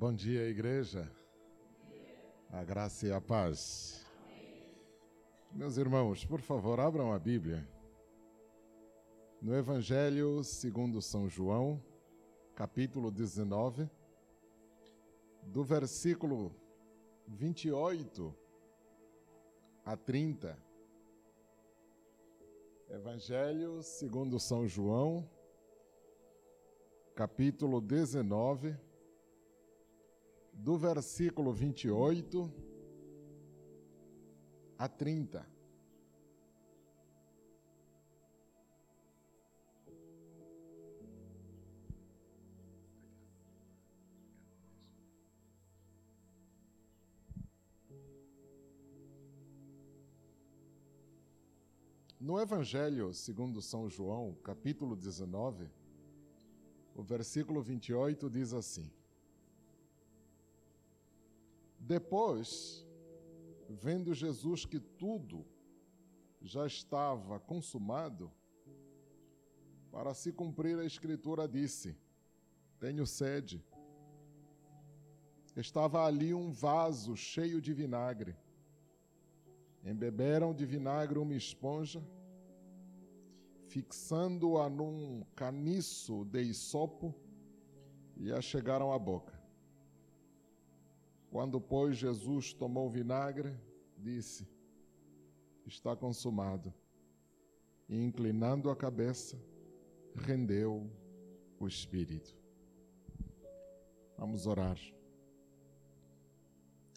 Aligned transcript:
Bom 0.00 0.14
dia, 0.14 0.48
igreja. 0.48 1.10
A 2.52 2.62
graça 2.62 3.08
e 3.08 3.12
a 3.12 3.20
paz. 3.20 4.06
Meus 5.50 5.76
irmãos, 5.76 6.24
por 6.24 6.40
favor, 6.40 6.78
abram 6.78 7.12
a 7.12 7.18
Bíblia. 7.18 7.68
No 9.42 9.56
Evangelho 9.56 10.44
segundo 10.44 11.02
São 11.02 11.28
João, 11.28 11.82
capítulo 12.54 13.10
19, 13.10 13.90
do 15.42 15.64
versículo 15.64 16.54
28 17.26 18.32
a 19.84 19.96
30. 19.96 20.56
Evangelho 22.88 23.82
segundo 23.82 24.38
São 24.38 24.64
João, 24.64 25.28
capítulo 27.16 27.80
19, 27.80 28.86
do 30.58 30.76
versículo 30.76 31.52
28 31.52 32.52
a 34.76 34.88
30. 34.88 35.46
No 52.20 52.38
Evangelho 52.38 53.14
segundo 53.14 53.62
São 53.62 53.88
João, 53.88 54.34
capítulo 54.42 54.96
19, 54.96 55.70
o 56.94 57.02
versículo 57.02 57.62
28 57.62 58.28
diz 58.28 58.52
assim: 58.52 58.97
Depois, 61.88 62.86
vendo 63.66 64.12
Jesus 64.12 64.66
que 64.66 64.78
tudo 64.78 65.46
já 66.42 66.66
estava 66.66 67.40
consumado, 67.40 68.30
para 69.90 70.12
se 70.12 70.30
cumprir 70.30 70.78
a 70.78 70.84
Escritura, 70.84 71.48
disse: 71.48 71.96
Tenho 72.78 73.06
sede. 73.06 73.64
Estava 75.56 76.04
ali 76.04 76.34
um 76.34 76.52
vaso 76.52 77.16
cheio 77.16 77.58
de 77.58 77.72
vinagre. 77.72 78.36
Embeberam 79.82 80.52
de 80.52 80.66
vinagre 80.66 81.18
uma 81.18 81.34
esponja, 81.34 82.06
fixando-a 83.66 84.68
num 84.68 85.24
caniço 85.34 86.26
de 86.26 86.42
isopo, 86.42 87.14
e 88.14 88.30
a 88.30 88.42
chegaram 88.42 88.92
à 88.92 88.98
boca. 88.98 89.37
Quando, 91.30 91.60
pois, 91.60 91.96
Jesus 91.96 92.52
tomou 92.52 92.86
o 92.86 92.90
vinagre, 92.90 93.54
disse: 93.96 94.48
Está 95.66 95.94
consumado. 95.94 96.72
E, 97.88 97.96
inclinando 97.96 98.70
a 98.70 98.76
cabeça, 98.76 99.38
rendeu 100.14 100.90
o 101.58 101.66
Espírito. 101.66 102.36
Vamos 104.16 104.46
orar. 104.46 104.78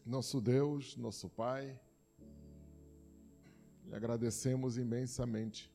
Nosso 0.04 0.40
Deus, 0.40 0.96
nosso 0.96 1.28
Pai, 1.28 1.78
lhe 3.84 3.94
agradecemos 3.94 4.76
imensamente 4.76 5.72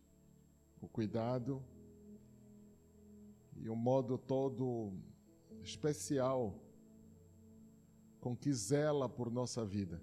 o 0.81 0.87
cuidado 0.87 1.63
e 3.55 3.69
o 3.69 3.75
modo 3.75 4.17
todo 4.17 4.91
especial 5.61 6.66
com 8.27 8.35
que 8.35 8.51
zela 8.51 9.07
por 9.07 9.31
nossa 9.31 9.63
vida. 9.63 10.01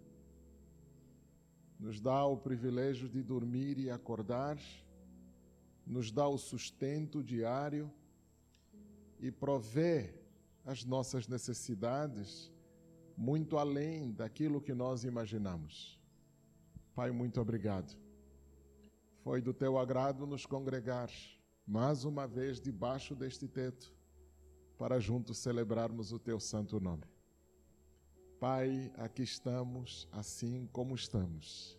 Nos 1.79 2.01
dá 2.01 2.25
o 2.25 2.39
privilégio 2.39 3.07
de 3.07 3.23
dormir 3.23 3.79
e 3.79 3.91
acordar, 3.91 4.59
nos 5.87 6.11
dá 6.11 6.27
o 6.27 6.39
sustento 6.39 7.23
diário 7.23 7.93
e 9.21 9.31
provê 9.31 10.15
as 10.65 10.87
nossas 10.87 11.29
necessidades 11.29 12.51
muito 13.15 13.59
além 13.59 14.11
daquilo 14.11 14.59
que 14.59 14.73
nós 14.73 15.05
imaginamos. 15.05 16.01
Pai, 16.95 17.11
muito 17.11 17.39
obrigado. 17.43 17.95
Foi 19.23 19.43
do 19.43 19.53
teu 19.53 19.77
agrado 19.77 20.27
nos 20.27 20.47
congregar 20.47 21.11
mais 21.67 22.07
uma 22.07 22.27
vez 22.27 22.59
debaixo 22.59 23.15
deste 23.15 23.47
teto 23.47 23.95
para 24.79 24.99
juntos 24.99 25.37
celebrarmos 25.37 26.11
o 26.11 26.19
teu 26.19 26.41
santo 26.41 26.81
nome. 26.81 27.14
Pai, 28.47 28.93
aqui 28.99 29.23
estamos 29.23 30.07
assim 30.13 30.69
como 30.71 30.95
estamos. 30.95 31.79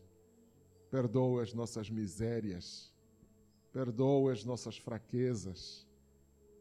Perdoa 0.89 1.43
as 1.43 1.53
nossas 1.53 1.91
misérias, 1.91 2.91
perdoa 3.71 4.33
as 4.33 4.43
nossas 4.43 4.75
fraquezas, 4.75 5.87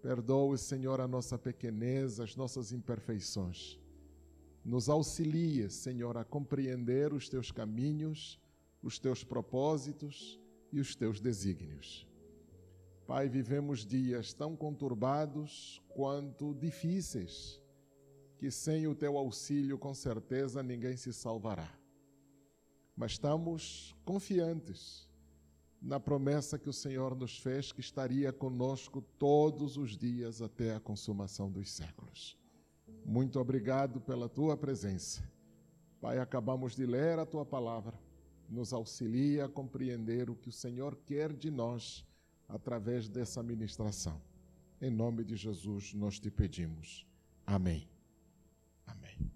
perdoa, 0.02 0.58
Senhor, 0.58 1.00
a 1.00 1.08
nossa 1.08 1.38
pequenez, 1.38 2.20
as 2.20 2.36
nossas 2.36 2.70
imperfeições. 2.70 3.80
Nos 4.62 4.90
auxilia, 4.90 5.70
Senhor, 5.70 6.18
a 6.18 6.24
compreender 6.24 7.14
os 7.14 7.26
teus 7.26 7.50
caminhos, 7.50 8.38
os 8.82 8.98
teus 8.98 9.24
propósitos 9.24 10.38
e 10.70 10.80
os 10.80 10.94
teus 10.94 11.18
desígnios. 11.18 12.06
Pai, 13.06 13.26
vivemos 13.26 13.86
dias 13.86 14.34
tão 14.34 14.54
conturbados 14.54 15.80
quanto 15.88 16.52
difíceis 16.52 17.63
que 18.38 18.50
sem 18.50 18.86
o 18.86 18.94
teu 18.94 19.16
auxílio, 19.16 19.78
com 19.78 19.94
certeza, 19.94 20.62
ninguém 20.62 20.96
se 20.96 21.12
salvará. 21.12 21.72
Mas 22.96 23.12
estamos 23.12 23.94
confiantes 24.04 25.08
na 25.80 26.00
promessa 26.00 26.58
que 26.58 26.68
o 26.68 26.72
Senhor 26.72 27.14
nos 27.14 27.38
fez 27.38 27.70
que 27.70 27.80
estaria 27.80 28.32
conosco 28.32 29.02
todos 29.18 29.76
os 29.76 29.96
dias 29.96 30.40
até 30.40 30.74
a 30.74 30.80
consumação 30.80 31.50
dos 31.50 31.70
séculos. 31.70 32.38
Muito 33.04 33.38
obrigado 33.38 34.00
pela 34.00 34.28
tua 34.28 34.56
presença. 34.56 35.22
Pai, 36.00 36.18
acabamos 36.18 36.74
de 36.74 36.86
ler 36.86 37.18
a 37.18 37.26
tua 37.26 37.44
palavra. 37.44 37.98
Nos 38.48 38.72
auxilia 38.72 39.46
a 39.46 39.48
compreender 39.48 40.30
o 40.30 40.36
que 40.36 40.48
o 40.48 40.52
Senhor 40.52 40.96
quer 41.04 41.32
de 41.32 41.50
nós 41.50 42.04
através 42.48 43.08
dessa 43.08 43.42
ministração. 43.42 44.20
Em 44.80 44.90
nome 44.90 45.24
de 45.24 45.36
Jesus 45.36 45.92
nós 45.94 46.18
te 46.18 46.30
pedimos. 46.30 47.06
Amém. 47.46 47.93
Amém. 48.86 49.30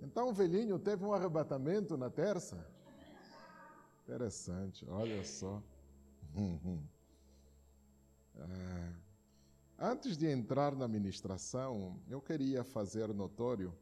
Então 0.00 0.28
o 0.28 0.32
velhinho 0.32 0.78
teve 0.78 1.04
um 1.04 1.12
arrebatamento 1.12 1.96
na 1.96 2.10
terça? 2.10 2.66
Interessante, 4.02 4.84
olha 4.88 5.24
só. 5.24 5.62
Ah, 8.42 8.92
antes 9.78 10.16
de 10.16 10.26
entrar 10.26 10.74
na 10.74 10.88
ministração, 10.88 12.00
eu 12.08 12.22
queria 12.22 12.64
fazer 12.64 13.12
notório 13.12 13.76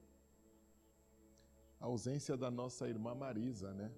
a 1.80 1.86
ausência 1.86 2.36
da 2.36 2.50
nossa 2.50 2.88
irmã 2.88 3.14
Marisa, 3.14 3.72
né? 3.72 3.92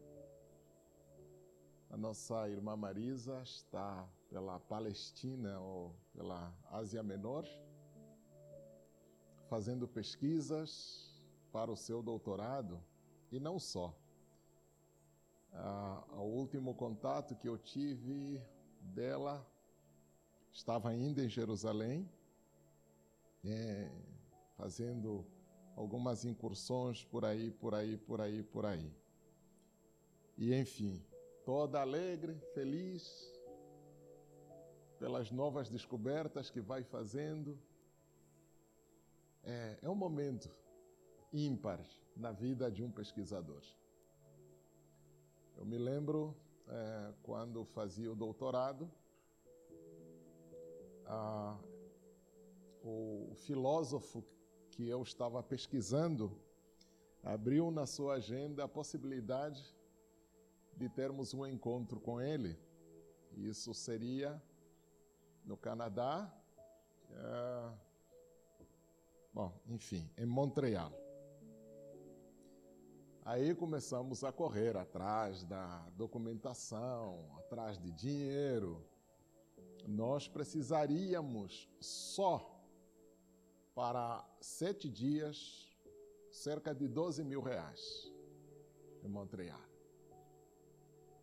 A 1.89 1.97
nossa 1.97 2.49
irmã 2.49 2.77
Marisa 2.77 3.41
está 3.43 4.07
pela 4.29 4.61
Palestina 4.61 5.59
ou 5.59 5.95
pela 6.13 6.55
Ásia 6.71 7.03
Menor 7.03 7.45
fazendo 9.51 9.89
pesquisas 9.89 11.21
para 11.51 11.73
o 11.73 11.77
seu 11.77 12.01
doutorado 12.01 12.81
e 13.33 13.41
não 13.41 13.59
só. 13.59 13.93
Ah, 15.53 16.05
o 16.13 16.23
último 16.23 16.73
contato 16.73 17.35
que 17.35 17.49
eu 17.49 17.59
tive 17.59 18.41
dela 18.81 19.45
estava 20.53 20.89
ainda 20.91 21.25
em 21.25 21.29
Jerusalém, 21.29 22.09
é, 23.45 23.91
fazendo 24.57 25.27
algumas 25.75 26.25
incursões 26.25 27.05
por 27.05 27.25
aí, 27.25 27.51
por 27.51 27.75
aí, 27.75 27.97
por 27.97 28.21
aí, 28.21 28.45
por 28.45 28.65
aí. 28.65 28.95
E 30.39 30.55
enfim, 30.55 31.05
toda 31.45 31.81
alegre, 31.81 32.41
feliz 32.55 33.37
pelas 35.01 35.33
novas 35.33 35.69
descobertas 35.69 36.51
que 36.51 36.61
vai 36.61 36.85
fazendo 36.85 37.59
é, 39.45 39.79
é 39.83 39.89
um 39.89 39.95
momento 39.95 40.51
ímpar 41.33 41.81
na 42.17 42.33
vida 42.33 42.71
de 42.71 42.83
um 42.83 42.91
pesquisador. 42.91 43.63
Eu 45.57 45.65
me 45.65 45.79
lembro 45.79 46.37
é, 46.69 47.13
quando 47.23 47.65
fazia 47.65 48.11
o 48.11 48.15
doutorado, 48.15 48.91
a, 51.07 51.59
o 52.83 53.33
filósofo 53.35 54.25
que 54.71 54.89
eu 54.89 55.03
estava 55.03 55.43
pesquisando 55.43 56.41
abriu 57.23 57.71
na 57.71 57.87
sua 57.87 58.15
agenda 58.15 58.65
a 58.65 58.69
possibilidade 58.69 59.63
de 60.77 60.89
termos 60.89 61.35
um 61.35 61.47
encontro 61.47 62.01
com 62.01 62.21
ele. 62.21 62.59
Isso 63.37 63.75
seria 63.75 64.43
no 65.45 65.57
Canadá. 65.57 66.33
É, 67.11 67.90
Bom, 69.33 69.53
enfim, 69.69 70.11
em 70.19 70.27
Montreal. 70.27 70.93
Aí 73.25 73.55
começamos 73.55 74.25
a 74.25 74.33
correr 74.33 74.77
atrás 74.77 75.45
da 75.45 75.89
documentação, 75.91 77.31
atrás 77.39 77.79
de 77.79 77.93
dinheiro. 77.93 78.85
Nós 79.87 80.27
precisaríamos 80.27 81.69
só 81.81 82.61
para 83.75 84.27
sete 84.41 84.89
dias 84.89 85.71
cerca 86.31 86.75
de 86.75 86.89
12 86.89 87.23
mil 87.25 87.41
reais 87.41 88.13
em 89.05 89.09
Montreal. 89.09 89.61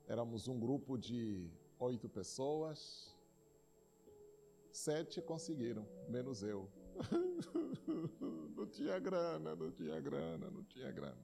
Éramos 0.07 0.47
um 0.47 0.57
grupo 0.57 0.97
de 0.97 1.51
oito 1.77 2.07
pessoas, 2.07 3.13
sete 4.71 5.21
conseguiram, 5.21 5.85
menos 6.07 6.41
eu. 6.41 6.69
não 8.55 8.65
tinha 8.67 8.99
grana, 8.99 9.55
não 9.55 9.71
tinha 9.71 9.99
grana, 9.99 10.49
não 10.49 10.63
tinha 10.63 10.91
grana. 10.91 11.17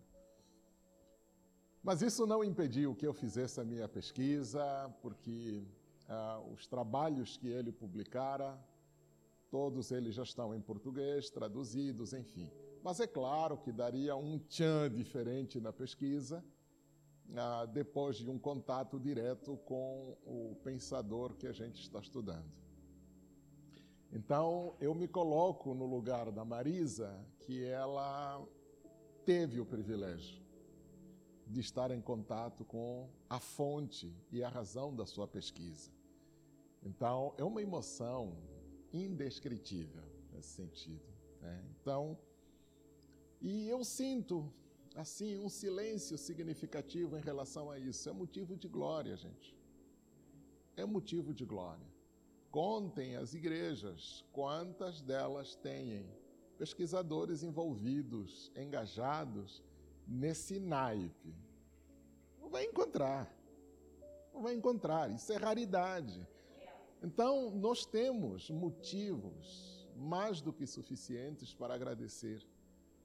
Mas 1.83 2.01
isso 2.01 2.25
não 2.25 2.43
impediu 2.43 2.95
que 2.95 3.05
eu 3.05 3.13
fizesse 3.13 3.59
a 3.59 3.65
minha 3.65 3.89
pesquisa, 3.89 4.63
porque 5.01 5.65
ah, 6.07 6.39
os 6.53 6.65
trabalhos 6.65 7.35
que 7.35 7.47
ele 7.47 7.71
publicara, 7.71 8.57
todos 9.49 9.91
eles 9.91 10.15
já 10.15 10.23
estão 10.23 10.55
em 10.55 10.61
português, 10.61 11.29
traduzidos, 11.29 12.13
enfim. 12.13 12.49
Mas 12.81 12.99
é 12.99 13.07
claro 13.07 13.57
que 13.57 13.71
daria 13.71 14.15
um 14.15 14.39
tchan 14.39 14.89
diferente 14.89 15.59
na 15.59 15.73
pesquisa, 15.73 16.43
ah, 17.35 17.65
depois 17.65 18.17
de 18.17 18.29
um 18.29 18.39
contato 18.39 18.97
direto 18.97 19.57
com 19.65 20.17
o 20.25 20.55
pensador 20.63 21.35
que 21.35 21.47
a 21.47 21.51
gente 21.51 21.81
está 21.81 21.99
estudando. 21.99 22.62
Então, 24.15 24.75
eu 24.79 24.93
me 24.93 25.07
coloco 25.07 25.73
no 25.73 25.87
lugar 25.87 26.31
da 26.31 26.45
Marisa, 26.45 27.19
que 27.39 27.63
ela 27.63 28.47
teve 29.25 29.59
o 29.59 29.65
privilégio 29.65 30.39
de 31.47 31.59
estar 31.59 31.89
em 31.89 31.99
contato 31.99 32.63
com 32.63 33.09
a 33.27 33.39
fonte 33.39 34.15
e 34.31 34.43
a 34.43 34.49
razão 34.49 34.95
da 34.95 35.07
sua 35.07 35.27
pesquisa. 35.27 35.89
Então, 36.83 37.33
é 37.39 37.43
uma 37.43 37.59
emoção 37.63 38.37
indescritível 38.93 40.03
nesse 40.31 40.49
sentido. 40.49 41.11
Né? 41.41 41.65
Então, 41.71 42.15
e 43.41 43.67
eu 43.67 43.83
sinto, 43.83 44.47
assim, 44.95 45.39
um 45.39 45.49
silêncio 45.49 46.19
significativo 46.19 47.17
em 47.17 47.21
relação 47.21 47.71
a 47.71 47.79
isso. 47.79 48.07
É 48.07 48.13
motivo 48.13 48.55
de 48.55 48.67
glória, 48.67 49.17
gente. 49.17 49.57
É 50.77 50.85
motivo 50.85 51.33
de 51.33 51.45
glória. 51.45 51.92
Contem 52.53 53.15
as 53.15 53.33
igrejas 53.33 54.23
quantas 54.31 55.01
delas 55.01 55.55
têm 55.55 56.07
pesquisadores 56.55 57.41
envolvidos, 57.41 58.51
engajados 58.55 59.63
nesse 60.07 60.59
naipe. 60.59 61.35
Não 62.39 62.51
vai 62.51 62.65
encontrar. 62.65 63.35
Não 64.31 64.43
vai 64.43 64.53
encontrar. 64.53 65.09
Isso 65.09 65.33
é 65.33 65.37
raridade. 65.37 66.27
Então, 67.01 67.49
nós 67.49 67.87
temos 67.87 68.51
motivos 68.51 69.89
mais 69.95 70.39
do 70.39 70.53
que 70.53 70.67
suficientes 70.67 71.55
para 71.55 71.73
agradecer 71.73 72.47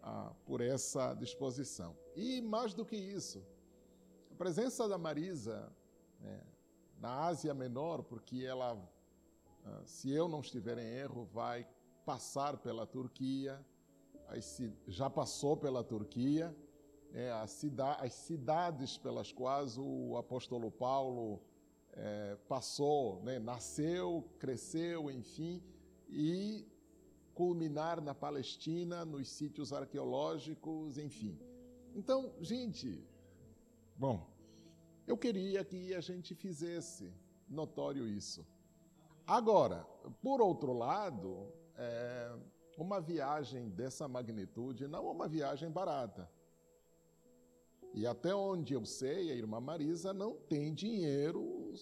ah, 0.03 0.31
por 0.45 0.61
essa 0.61 1.15
disposição. 1.15 1.97
E 2.15 2.43
mais 2.43 2.75
do 2.75 2.85
que 2.85 2.97
isso, 2.97 3.43
a 4.31 4.35
presença 4.35 4.87
da 4.87 4.99
Marisa 4.99 5.73
né, 6.21 6.39
na 7.01 7.25
Ásia 7.25 7.55
Menor, 7.55 8.03
porque 8.03 8.45
ela 8.45 8.79
se 9.85 10.11
eu 10.11 10.29
não 10.29 10.41
estiver 10.41 10.79
em 10.79 10.87
erro, 10.87 11.25
vai 11.27 11.67
passar 12.05 12.57
pela 12.57 12.87
Turquia, 12.87 13.65
já 14.87 15.09
passou 15.11 15.57
pela 15.57 15.83
Turquia, 15.85 16.55
é, 17.13 17.31
as 17.33 17.51
cidades 18.13 18.99
pelas 18.99 19.33
quais 19.33 19.79
o 19.79 20.17
apóstolo 20.17 20.71
Paulo 20.71 21.41
é, 21.93 22.37
passou, 22.49 23.23
né, 23.23 23.39
nasceu, 23.39 24.29
cresceu, 24.39 25.11
enfim, 25.11 25.63
e 26.09 26.67
culminar 27.35 28.01
na 28.01 28.15
Palestina, 28.15 29.05
nos 29.05 29.29
sítios 29.29 29.73
arqueológicos, 29.73 30.99
enfim. 30.99 31.39
Então, 31.95 32.33
gente, 32.41 33.03
bom, 33.97 34.27
eu 35.07 35.17
queria 35.17 35.65
que 35.65 35.95
a 35.95 36.01
gente 36.01 36.35
fizesse 36.35 37.13
notório 37.49 38.07
isso. 38.07 38.47
Agora, 39.29 39.87
por 40.23 40.41
outro 40.41 40.73
lado, 40.73 41.53
é, 41.77 42.35
uma 42.79 42.99
viagem 42.99 43.69
dessa 43.69 44.09
magnitude 44.09 44.89
não 44.89 45.07
é 45.07 45.11
uma 45.11 45.29
viagem 45.29 45.71
barata. 45.71 46.27
E 47.93 48.07
até 48.07 48.35
onde 48.35 48.73
eu 48.73 48.87
sei, 48.87 49.31
a 49.31 49.35
irmã 49.35 49.61
Marisa 49.61 50.15
não 50.15 50.35
tem 50.35 50.73
dinheiro 50.73 51.75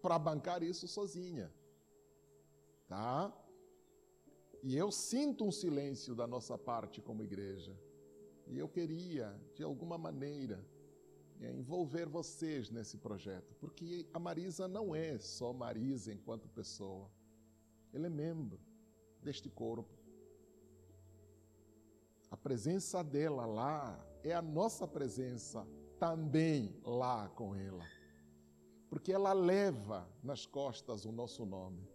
para 0.00 0.16
bancar 0.20 0.62
isso 0.62 0.86
sozinha. 0.86 1.52
Tá? 2.86 3.36
E 4.62 4.76
eu 4.76 4.92
sinto 4.92 5.44
um 5.44 5.50
silêncio 5.50 6.14
da 6.14 6.28
nossa 6.28 6.56
parte 6.56 7.02
como 7.02 7.24
igreja. 7.24 7.76
E 8.46 8.56
eu 8.56 8.68
queria, 8.68 9.36
de 9.52 9.64
alguma 9.64 9.98
maneira, 9.98 10.64
envolver 11.40 12.08
vocês 12.08 12.70
nesse 12.70 12.98
projeto, 12.98 13.54
porque 13.60 14.06
a 14.12 14.18
Marisa 14.18 14.66
não 14.66 14.94
é 14.94 15.18
só 15.18 15.52
Marisa 15.52 16.12
enquanto 16.12 16.48
pessoa, 16.48 17.08
ela 17.92 18.06
é 18.06 18.10
membro 18.10 18.60
deste 19.22 19.48
corpo. 19.48 19.96
A 22.30 22.36
presença 22.36 23.02
dela 23.02 23.46
lá 23.46 24.04
é 24.22 24.34
a 24.34 24.42
nossa 24.42 24.86
presença 24.86 25.66
também 25.98 26.76
lá 26.84 27.28
com 27.28 27.54
ela, 27.54 27.84
porque 28.90 29.12
ela 29.12 29.32
leva 29.32 30.08
nas 30.22 30.44
costas 30.44 31.04
o 31.04 31.12
nosso 31.12 31.46
nome. 31.46 31.88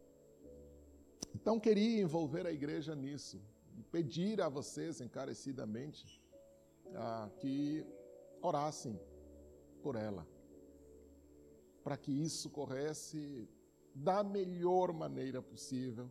Então, 1.35 1.59
queria 1.59 2.01
envolver 2.01 2.45
a 2.45 2.51
igreja 2.51 2.95
nisso 2.95 3.41
e 3.77 3.83
pedir 3.83 4.41
a 4.41 4.49
vocês 4.49 5.01
encarecidamente 5.01 6.21
ah, 6.95 7.29
que 7.39 7.85
orassem 8.41 8.99
por 9.83 9.95
ela, 9.95 10.25
para 11.83 11.97
que 11.97 12.11
isso 12.11 12.49
corresse 12.49 13.47
da 13.93 14.23
melhor 14.23 14.93
maneira 14.93 15.41
possível 15.41 16.09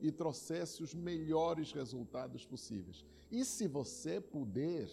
e 0.00 0.10
trouxesse 0.10 0.82
os 0.82 0.94
melhores 0.94 1.72
resultados 1.72 2.44
possíveis. 2.44 3.04
E 3.30 3.44
se 3.44 3.68
você 3.68 4.20
puder 4.20 4.88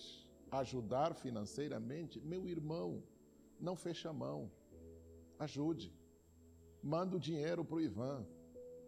ajudar 0.51 1.15
financeiramente, 1.15 2.19
meu 2.19 2.47
irmão, 2.47 3.01
não 3.59 3.75
feche 3.75 4.07
a 4.07 4.13
mão, 4.13 4.51
ajude, 5.39 5.93
manda 6.83 7.15
o 7.15 7.19
dinheiro 7.19 7.63
para 7.65 7.77
o 7.77 7.81
Ivan. 7.81 8.25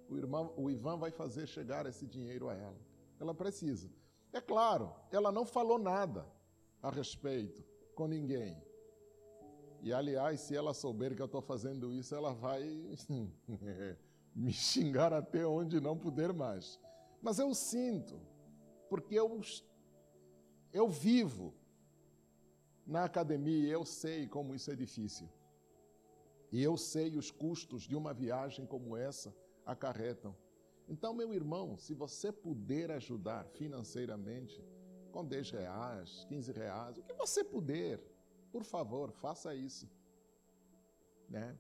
O, 0.10 0.18
irmão, 0.18 0.54
o 0.58 0.70
Ivan 0.70 0.98
vai 0.98 1.12
fazer 1.12 1.48
chegar 1.48 1.86
esse 1.86 2.06
dinheiro 2.06 2.50
a 2.50 2.54
ela. 2.54 2.80
Ela 3.20 3.34
precisa. 3.34 3.90
É 4.34 4.42
claro, 4.42 4.94
ela 5.12 5.32
não 5.32 5.46
falou 5.46 5.80
nada 5.80 6.28
a 6.82 6.90
respeito 6.90 7.64
com 7.96 8.08
ninguém. 8.08 8.62
E 9.82 9.92
aliás, 9.92 10.42
se 10.42 10.56
ela 10.56 10.74
souber 10.74 11.16
que 11.16 11.22
eu 11.22 11.26
estou 11.26 11.42
fazendo 11.42 11.92
isso, 11.94 12.14
ela 12.14 12.34
vai 12.34 12.64
me 14.36 14.54
xingar 14.54 15.12
até 15.12 15.46
onde 15.46 15.82
não 15.82 15.98
puder 15.98 16.32
mais. 16.32 16.80
Mas 17.22 17.40
eu 17.40 17.54
sinto, 17.56 18.20
porque 18.90 19.16
eu, 19.16 19.42
eu 20.72 20.88
vivo 20.88 21.54
na 22.86 23.06
academia, 23.06 23.72
eu 23.72 23.84
sei 23.84 24.28
como 24.28 24.54
isso 24.54 24.72
é 24.72 24.76
difícil. 24.76 25.28
E 26.52 26.62
eu 26.62 26.78
sei 26.78 27.18
os 27.18 27.32
custos 27.32 27.84
de 27.84 27.96
uma 27.96 28.14
viagem 28.14 28.66
como 28.66 28.96
essa 28.96 29.34
acarretam. 29.66 30.36
Então, 30.88 31.14
meu 31.14 31.34
irmão, 31.34 31.78
se 31.78 31.94
você 31.94 32.32
puder 32.32 32.92
ajudar 32.92 33.46
financeiramente, 33.46 34.62
com 35.12 35.26
10 35.26 35.52
reais, 35.52 36.26
15 36.28 36.52
reais, 36.52 36.98
o 36.98 37.04
que 37.04 37.14
você 37.14 37.44
puder, 37.44 38.02
por 38.52 38.64
favor, 38.64 39.12
faça 39.12 39.56
isso. 39.56 39.90
Né? 41.30 41.58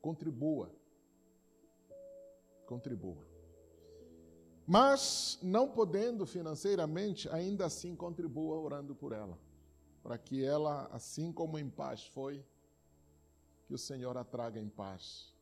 Contribua. 0.00 0.70
Contribua. 2.66 3.26
Mas, 4.66 5.38
não 5.42 5.68
podendo 5.68 6.24
financeiramente, 6.26 7.28
ainda 7.30 7.66
assim 7.66 7.96
contribua 7.96 8.56
orando 8.56 8.94
por 8.94 9.12
ela. 9.12 9.38
Para 10.02 10.16
que 10.16 10.44
ela, 10.44 10.86
assim 10.92 11.32
como 11.32 11.58
em 11.58 11.68
paz 11.68 12.06
foi, 12.06 12.44
que 13.66 13.74
o 13.74 13.78
Senhor 13.78 14.16
a 14.16 14.24
traga 14.24 14.60
em 14.60 14.68
paz. 14.68 15.34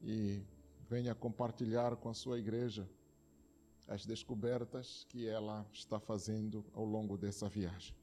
E 0.00 0.42
venha 0.88 1.14
compartilhar 1.14 1.96
com 1.96 2.08
a 2.08 2.14
sua 2.14 2.38
igreja 2.38 2.88
as 3.86 4.04
descobertas 4.04 5.04
que 5.08 5.28
ela 5.28 5.66
está 5.72 6.00
fazendo 6.00 6.64
ao 6.72 6.84
longo 6.84 7.16
dessa 7.16 7.48
viagem. 7.48 7.94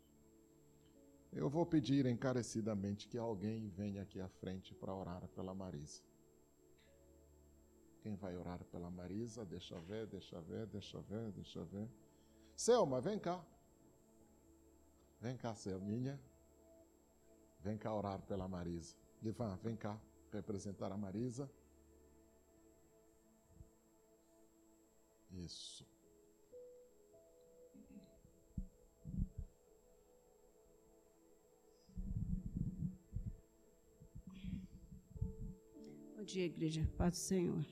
Eu 1.31 1.49
vou 1.49 1.65
pedir 1.65 2.05
encarecidamente 2.05 3.07
que 3.07 3.17
alguém 3.17 3.69
venha 3.69 4.01
aqui 4.01 4.19
à 4.19 4.27
frente 4.27 4.75
para 4.75 4.93
orar 4.93 5.25
pela 5.29 5.53
Marisa. 5.53 6.03
Quem 8.01 8.15
vai 8.15 8.35
orar 8.35 8.63
pela 8.65 8.89
Marisa? 8.89 9.45
Deixa 9.45 9.79
ver, 9.79 10.07
deixa 10.07 10.41
ver, 10.41 10.67
deixa 10.67 10.99
ver, 11.01 11.31
deixa 11.31 11.63
ver. 11.63 11.87
Selma, 12.55 12.99
vem 12.99 13.17
cá. 13.17 13.43
Vem 15.21 15.37
cá, 15.37 15.55
Selminha. 15.55 16.19
Vem 17.61 17.77
cá 17.77 17.93
orar 17.93 18.21
pela 18.23 18.47
Marisa. 18.47 18.95
Ivan, 19.21 19.55
vem 19.63 19.75
cá 19.75 19.99
representar 20.31 20.91
a 20.91 20.97
Marisa. 20.97 21.49
Isso. 25.31 25.90
Dia, 36.31 36.45
igreja. 36.45 36.87
Paz 36.97 37.11
do 37.11 37.17
Senhor. 37.17 37.65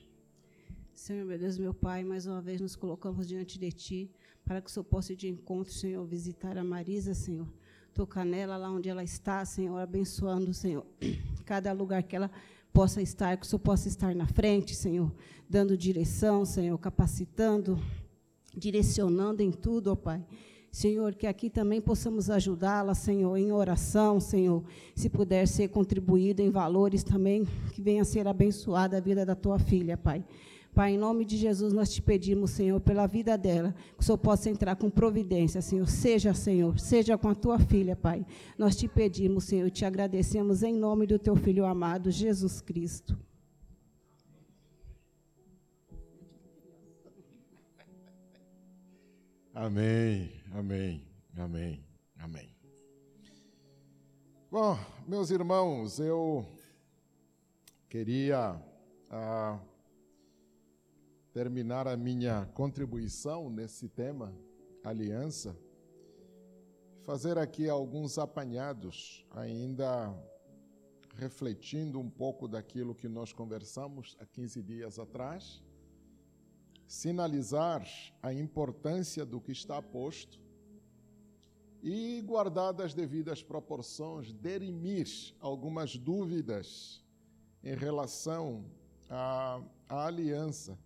Senhor, 0.94 1.26
meu 1.26 1.40
Deus, 1.40 1.58
meu 1.58 1.74
Pai, 1.74 2.04
mais 2.04 2.26
uma 2.26 2.42
vez 2.42 2.60
nos 2.60 2.76
colocamos 2.76 3.26
diante 3.26 3.58
de 3.58 3.72
Ti, 3.72 4.12
para 4.44 4.62
que 4.62 4.70
o 4.70 4.74
Senhor 4.74 4.84
possa 4.84 5.14
ir 5.14 5.16
de 5.16 5.30
encontro, 5.30 5.72
Senhor, 5.72 6.06
visitar 6.06 6.58
a 6.58 6.64
Marisa, 6.64 7.14
Senhor. 7.14 7.48
Tocar 7.94 8.26
nela 8.26 8.58
lá 8.58 8.70
onde 8.70 8.90
ela 8.90 9.02
está, 9.02 9.46
Senhor, 9.46 9.78
abençoando, 9.78 10.54
Senhor, 10.54 10.86
cada 11.46 11.72
lugar 11.72 12.04
que 12.04 12.18
ela 12.18 12.30
possa 12.74 13.02
estar, 13.02 13.38
que 13.38 13.46
o 13.46 13.50
Senhor 13.50 13.60
possa 13.62 13.88
estar 13.88 14.14
na 14.14 14.28
frente, 14.28 14.76
Senhor, 14.76 15.10
dando 15.50 15.78
direção, 15.78 16.44
Senhor, 16.44 16.78
capacitando, 16.78 17.82
direcionando 18.54 19.42
em 19.42 19.52
tudo, 19.52 19.92
ó 19.92 19.96
Pai. 19.96 20.26
Senhor, 20.72 21.16
que 21.16 21.26
aqui 21.26 21.50
também 21.50 21.82
possamos 21.82 22.30
ajudá-la, 22.30 22.94
Senhor, 22.94 23.36
em 23.38 23.52
oração, 23.52 24.20
Senhor, 24.20 24.64
se 24.96 25.10
puder 25.10 25.48
ser 25.48 25.70
contribuído 25.70 26.42
em 26.42 26.50
valores 26.50 27.04
também, 27.04 27.46
que 27.74 27.82
venha 27.82 28.04
a 28.04 28.06
ser 28.06 28.28
abençoada 28.28 28.98
a 28.98 29.02
vida 29.02 29.26
da 29.26 29.36
tua 29.36 29.58
filha, 29.58 29.98
Pai. 29.98 30.24
Pai, 30.74 30.94
em 30.94 30.98
nome 30.98 31.26
de 31.26 31.36
Jesus, 31.36 31.74
nós 31.74 31.92
te 31.92 32.02
pedimos, 32.02 32.52
Senhor, 32.52 32.80
pela 32.80 33.08
vida 33.08 33.38
dela, 33.38 33.74
que 33.98 34.02
o 34.02 34.06
Senhor 34.06 34.18
possa 34.18 34.50
entrar 34.50 34.76
com 34.76 34.90
providência, 34.90 35.62
Senhor. 35.62 35.88
Seja, 35.88 36.34
Senhor, 36.34 36.80
seja 36.80 37.18
com 37.18 37.28
a 37.28 37.36
tua 37.36 37.60
filha, 37.60 37.96
Pai. 37.96 38.26
Nós 38.58 38.76
te 38.76 38.88
pedimos, 38.88 39.46
Senhor, 39.46 39.68
e 39.68 39.72
te 39.72 39.84
agradecemos 39.84 40.62
em 40.62 40.74
nome 40.74 41.08
do 41.08 41.18
teu 41.18 41.36
filho 41.36 41.66
amado, 41.66 42.12
Jesus 42.12 42.62
Cristo. 42.62 43.18
Amém, 49.54 50.30
amém, 50.52 51.08
amém, 51.38 51.84
amém. 52.18 52.56
Bom, 54.52 54.78
meus 55.08 55.30
irmãos, 55.30 56.00
eu 56.00 56.46
queria 57.88 58.60
ah, 59.10 59.60
terminar 61.32 61.88
a 61.88 61.96
minha 61.96 62.46
contribuição 62.54 63.50
nesse 63.50 63.88
tema, 63.88 64.36
aliança, 64.84 65.56
fazer 67.06 67.38
aqui 67.38 67.70
alguns 67.70 68.18
apanhados, 68.18 69.26
ainda 69.32 70.14
refletindo 71.16 72.00
um 72.00 72.10
pouco 72.10 72.48
daquilo 72.48 72.96
que 72.96 73.08
nós 73.08 73.34
conversamos 73.34 74.16
há 74.20 74.26
15 74.26 74.64
dias 74.64 75.00
atrás 75.00 75.62
sinalizar 76.90 77.88
a 78.20 78.34
importância 78.34 79.24
do 79.24 79.40
que 79.40 79.52
está 79.52 79.80
posto 79.80 80.42
e, 81.84 82.20
guardadas 82.22 82.88
as 82.88 82.94
devidas 82.96 83.44
proporções, 83.44 84.34
derimir 84.34 85.08
algumas 85.40 85.96
dúvidas 85.96 87.06
em 87.64 87.76
relação 87.76 88.66
à, 89.08 89.62
à 89.88 90.08
aliança. 90.08 90.80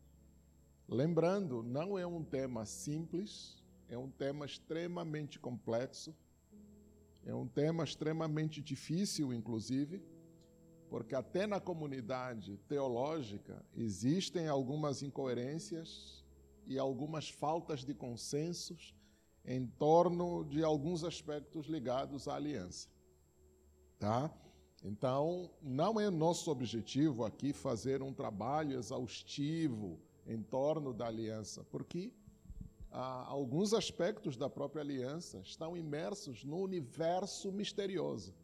Lembrando, 0.90 1.64
não 1.64 1.98
é 1.98 2.06
um 2.06 2.22
tema 2.22 2.66
simples, 2.66 3.64
é 3.88 3.98
um 3.98 4.10
tema 4.10 4.46
extremamente 4.46 5.40
complexo, 5.40 6.14
é 7.26 7.34
um 7.34 7.48
tema 7.48 7.86
extremamente 7.86 8.62
difícil, 8.62 9.34
inclusive 9.34 10.04
porque 10.94 11.16
até 11.16 11.48
na 11.48 11.60
comunidade 11.60 12.56
teológica 12.68 13.66
existem 13.76 14.48
algumas 14.48 15.02
incoerências 15.02 16.24
e 16.68 16.78
algumas 16.78 17.28
faltas 17.28 17.84
de 17.84 17.96
consensos 17.96 18.94
em 19.44 19.66
torno 19.66 20.46
de 20.46 20.64
alguns 20.64 21.04
aspectos 21.04 21.66
ligados 21.66 22.28
à 22.28 22.36
aliança. 22.36 22.90
Tá? 23.98 24.32
Então, 24.84 25.50
não 25.64 26.00
é 26.00 26.12
nosso 26.12 26.52
objetivo 26.52 27.26
aqui 27.26 27.54
fazer 27.54 28.04
um 28.04 28.14
trabalho 28.14 28.78
exaustivo 28.78 30.00
em 30.28 30.44
torno 30.44 30.94
da 30.94 31.08
aliança, 31.08 31.64
porque 31.72 32.14
ah, 32.92 33.26
alguns 33.28 33.74
aspectos 33.74 34.38
da 34.38 34.48
própria 34.48 34.84
aliança 34.84 35.40
estão 35.40 35.76
imersos 35.76 36.44
no 36.44 36.60
universo 36.60 37.52
misterioso 37.52 38.43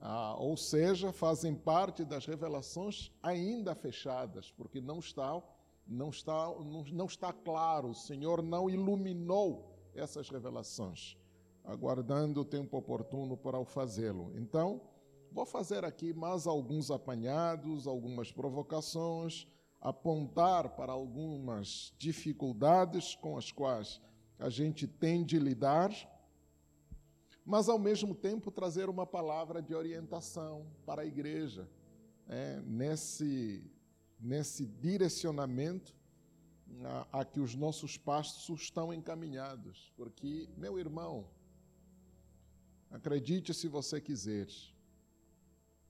ah, 0.00 0.34
ou 0.38 0.56
seja, 0.56 1.12
fazem 1.12 1.54
parte 1.54 2.04
das 2.04 2.24
revelações 2.24 3.12
ainda 3.22 3.74
fechadas, 3.74 4.50
porque 4.50 4.80
não 4.80 4.98
está, 4.98 5.42
não 5.86 6.08
está, 6.08 6.46
não, 6.64 6.84
não 6.84 7.04
está 7.04 7.32
claro, 7.32 7.90
o 7.90 7.94
Senhor 7.94 8.42
não 8.42 8.70
iluminou 8.70 9.76
essas 9.94 10.30
revelações, 10.30 11.18
aguardando 11.64 12.40
o 12.40 12.44
tempo 12.44 12.78
oportuno 12.78 13.36
para 13.36 13.58
o 13.58 13.64
fazê-lo. 13.64 14.32
Então, 14.36 14.80
vou 15.30 15.44
fazer 15.44 15.84
aqui 15.84 16.14
mais 16.14 16.46
alguns 16.46 16.90
apanhados, 16.90 17.86
algumas 17.86 18.32
provocações, 18.32 19.46
apontar 19.80 20.76
para 20.76 20.92
algumas 20.92 21.94
dificuldades 21.98 23.14
com 23.14 23.36
as 23.36 23.52
quais 23.52 24.00
a 24.38 24.48
gente 24.48 24.86
tem 24.86 25.22
de 25.24 25.38
lidar 25.38 25.90
mas 27.50 27.68
ao 27.68 27.80
mesmo 27.80 28.14
tempo 28.14 28.48
trazer 28.48 28.88
uma 28.88 29.04
palavra 29.04 29.60
de 29.60 29.74
orientação 29.74 30.64
para 30.86 31.02
a 31.02 31.04
igreja, 31.04 31.68
é, 32.28 32.60
nesse, 32.60 33.68
nesse 34.20 34.64
direcionamento 34.64 35.92
a, 36.84 37.20
a 37.20 37.24
que 37.24 37.40
os 37.40 37.56
nossos 37.56 37.96
passos 37.96 38.62
estão 38.62 38.94
encaminhados. 38.94 39.92
Porque, 39.96 40.48
meu 40.56 40.78
irmão, 40.78 41.26
acredite 42.88 43.52
se 43.52 43.66
você 43.66 44.00
quiser, 44.00 44.46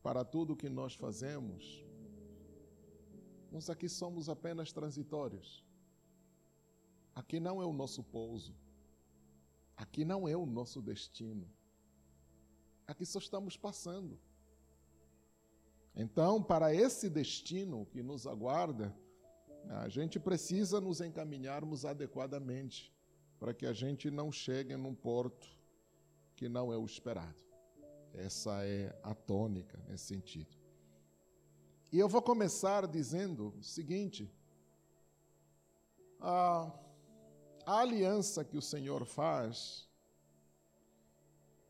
para 0.02 0.24
tudo 0.24 0.56
que 0.56 0.70
nós 0.70 0.94
fazemos, 0.94 1.84
nós 3.52 3.68
aqui 3.68 3.86
somos 3.86 4.30
apenas 4.30 4.72
transitórios. 4.72 5.62
Aqui 7.14 7.38
não 7.38 7.60
é 7.60 7.66
o 7.66 7.72
nosso 7.74 8.02
pouso. 8.02 8.54
Aqui 9.80 10.04
não 10.04 10.28
é 10.28 10.36
o 10.36 10.44
nosso 10.44 10.82
destino. 10.82 11.50
Aqui 12.86 13.06
só 13.06 13.18
estamos 13.18 13.56
passando. 13.56 14.20
Então, 15.96 16.42
para 16.42 16.74
esse 16.74 17.08
destino 17.08 17.86
que 17.86 18.02
nos 18.02 18.26
aguarda, 18.26 18.94
a 19.70 19.88
gente 19.88 20.20
precisa 20.20 20.82
nos 20.82 21.00
encaminharmos 21.00 21.86
adequadamente 21.86 22.94
para 23.38 23.54
que 23.54 23.64
a 23.64 23.72
gente 23.72 24.10
não 24.10 24.30
chegue 24.30 24.76
num 24.76 24.94
porto 24.94 25.48
que 26.36 26.46
não 26.46 26.70
é 26.70 26.76
o 26.76 26.84
esperado. 26.84 27.42
Essa 28.12 28.62
é 28.66 28.94
a 29.02 29.14
tônica 29.14 29.82
nesse 29.88 30.04
sentido. 30.04 30.58
E 31.90 31.98
eu 31.98 32.06
vou 32.06 32.20
começar 32.20 32.86
dizendo 32.86 33.54
o 33.58 33.62
seguinte: 33.62 34.30
a 36.20 36.70
a 37.66 37.80
aliança 37.80 38.44
que 38.44 38.56
o 38.56 38.62
Senhor 38.62 39.04
faz, 39.04 39.88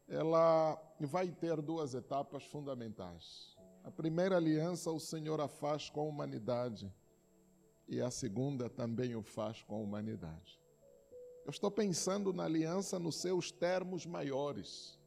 ela 0.08 0.80
vai 0.98 1.30
ter 1.30 1.60
duas 1.62 1.94
etapas 1.94 2.44
fundamentais. 2.44 3.56
A 3.84 3.90
primeira 3.90 4.36
aliança 4.36 4.90
o 4.90 5.00
Senhor 5.00 5.40
a 5.40 5.48
faz 5.48 5.88
com 5.88 6.00
a 6.00 6.04
humanidade 6.04 6.92
e 7.88 8.00
a 8.00 8.10
segunda 8.10 8.68
também 8.68 9.14
o 9.14 9.22
faz 9.22 9.62
com 9.62 9.76
a 9.76 9.78
humanidade. 9.78 10.60
Eu 11.44 11.50
estou 11.50 11.70
pensando 11.70 12.32
na 12.32 12.44
aliança 12.44 12.98
nos 12.98 13.16
seus 13.16 13.50
termos 13.50 14.04
maiores, 14.04 14.98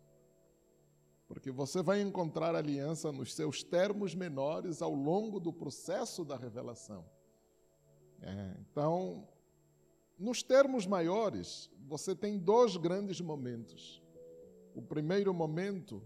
porque 1.28 1.52
você 1.52 1.82
vai 1.82 2.02
encontrar 2.02 2.56
aliança 2.56 3.12
nos 3.12 3.34
seus 3.34 3.64
termos 3.64 4.16
menores 4.16 4.82
ao 4.82 4.94
longo 4.94 5.40
do 5.40 5.54
processo 5.54 6.26
da 6.26 6.36
revelação. 6.36 7.06
É, 8.22 8.56
então, 8.60 9.28
nos 10.24 10.42
termos 10.42 10.88
maiores, 10.88 11.70
você 11.86 12.16
tem 12.16 12.40
dois 12.40 12.78
grandes 12.78 13.20
momentos. 13.20 14.02
O 14.74 14.82
primeiro 14.82 15.34
momento 15.34 16.02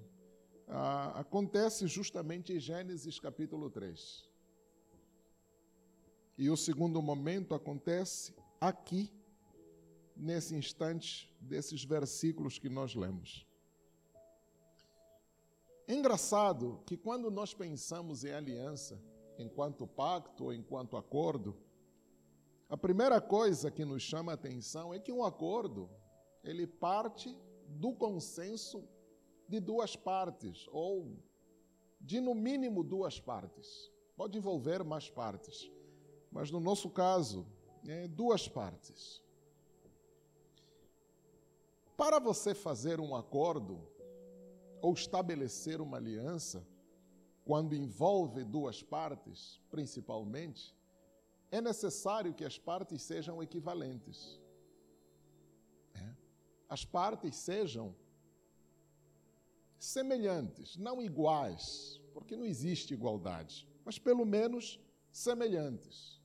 ah, 0.67 1.19
acontece 1.19 1.85
justamente 1.85 2.51
em 2.51 2.59
Gênesis 2.59 3.19
capítulo 3.19 3.69
3. 3.69 4.27
E 6.35 6.49
o 6.49 6.57
segundo 6.57 6.99
momento 6.99 7.53
acontece 7.53 8.33
aqui, 8.59 9.13
nesse 10.15 10.55
instante 10.55 11.31
desses 11.39 11.83
versículos 11.83 12.57
que 12.57 12.69
nós 12.69 12.95
lemos. 12.95 13.45
Engraçado 15.87 16.81
que 16.87 16.97
quando 16.97 17.29
nós 17.29 17.53
pensamos 17.53 18.23
em 18.23 18.31
aliança, 18.31 18.99
enquanto 19.37 19.85
pacto 19.85 20.45
ou 20.45 20.53
enquanto 20.53 20.97
acordo, 20.97 21.55
a 22.69 22.75
primeira 22.75 23.21
coisa 23.21 23.71
que 23.71 23.85
nos 23.85 24.03
chama 24.03 24.33
a 24.33 24.35
atenção 24.35 24.93
é 24.93 24.99
que 24.99 25.11
um 25.11 25.23
acordo, 25.23 25.89
ele 26.43 26.67
parte 26.67 27.33
do 27.67 27.93
consenso 27.93 28.87
de 29.47 29.59
duas 29.59 29.95
partes, 29.95 30.67
ou 30.71 31.17
de 31.99 32.19
no 32.19 32.35
mínimo 32.35 32.83
duas 32.83 33.19
partes. 33.19 33.91
Pode 34.15 34.37
envolver 34.37 34.83
mais 34.83 35.09
partes, 35.09 35.71
mas 36.31 36.51
no 36.51 36.59
nosso 36.59 36.89
caso, 36.89 37.47
é 37.87 38.07
duas 38.07 38.47
partes. 38.47 39.23
Para 41.95 42.19
você 42.19 42.53
fazer 42.53 42.99
um 42.99 43.15
acordo 43.15 43.87
ou 44.81 44.93
estabelecer 44.93 45.79
uma 45.79 45.97
aliança, 45.97 46.67
quando 47.45 47.73
envolve 47.73 48.43
duas 48.43 48.83
partes, 48.83 49.61
principalmente, 49.71 50.76
é 51.51 51.61
necessário 51.61 52.33
que 52.33 52.43
as 52.43 52.57
partes 52.57 53.01
sejam 53.01 53.41
equivalentes. 53.41 54.39
É. 55.93 56.15
As 56.67 56.83
partes 56.83 57.35
sejam 57.35 57.95
semelhantes, 59.77 60.75
não 60.75 61.01
iguais, 61.01 62.01
porque 62.13 62.35
não 62.35 62.45
existe 62.45 62.93
igualdade, 62.93 63.67
mas 63.85 63.97
pelo 63.99 64.25
menos 64.25 64.79
semelhantes. 65.11 66.21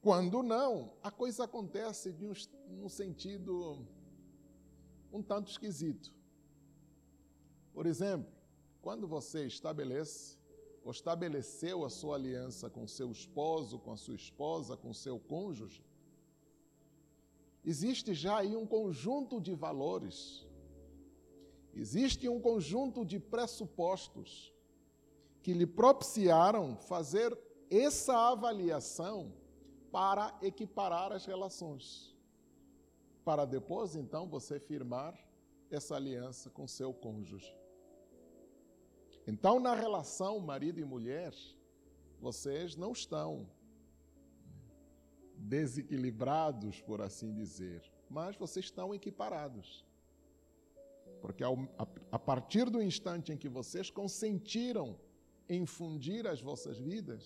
Quando 0.00 0.42
não, 0.42 0.96
a 1.02 1.10
coisa 1.10 1.44
acontece 1.44 2.12
de 2.12 2.26
um, 2.26 2.32
num 2.68 2.88
sentido 2.88 3.86
um 5.12 5.22
tanto 5.22 5.50
esquisito. 5.50 6.12
Por 7.72 7.86
exemplo, 7.86 8.32
quando 8.80 9.06
você 9.06 9.46
estabelece 9.46 10.39
ou 10.84 10.90
estabeleceu 10.90 11.84
a 11.84 11.90
sua 11.90 12.16
aliança 12.16 12.70
com 12.70 12.86
seu 12.86 13.10
esposo, 13.10 13.78
com 13.78 13.92
a 13.92 13.96
sua 13.96 14.14
esposa, 14.14 14.76
com 14.76 14.92
seu 14.92 15.18
cônjuge, 15.18 15.84
existe 17.64 18.14
já 18.14 18.38
aí 18.38 18.56
um 18.56 18.66
conjunto 18.66 19.40
de 19.40 19.54
valores 19.54 20.46
Existe 21.74 22.28
um 22.28 22.40
conjunto 22.40 23.04
de 23.04 23.18
pressupostos 23.18 24.52
que 25.42 25.52
lhe 25.52 25.66
propiciaram 25.66 26.76
fazer 26.76 27.36
essa 27.70 28.14
avaliação 28.30 29.32
para 29.90 30.36
equiparar 30.42 31.12
as 31.12 31.24
relações, 31.24 32.14
para 33.24 33.44
depois 33.44 33.96
então 33.96 34.28
você 34.28 34.58
firmar 34.58 35.18
essa 35.70 35.94
aliança 35.94 36.50
com 36.50 36.66
seu 36.66 36.92
cônjuge. 36.92 37.56
Então, 39.30 39.60
na 39.60 39.76
relação 39.76 40.40
marido 40.40 40.80
e 40.80 40.84
mulher, 40.84 41.32
vocês 42.20 42.74
não 42.74 42.90
estão 42.90 43.48
desequilibrados, 45.36 46.80
por 46.80 47.00
assim 47.00 47.32
dizer, 47.32 47.80
mas 48.08 48.34
vocês 48.34 48.64
estão 48.64 48.92
equiparados. 48.92 49.86
Porque 51.22 51.44
a 52.10 52.18
partir 52.18 52.68
do 52.68 52.82
instante 52.82 53.32
em 53.32 53.36
que 53.36 53.48
vocês 53.48 53.88
consentiram 53.88 54.98
em 55.48 55.64
fundir 55.64 56.26
as 56.26 56.40
vossas 56.40 56.76
vidas, 56.76 57.24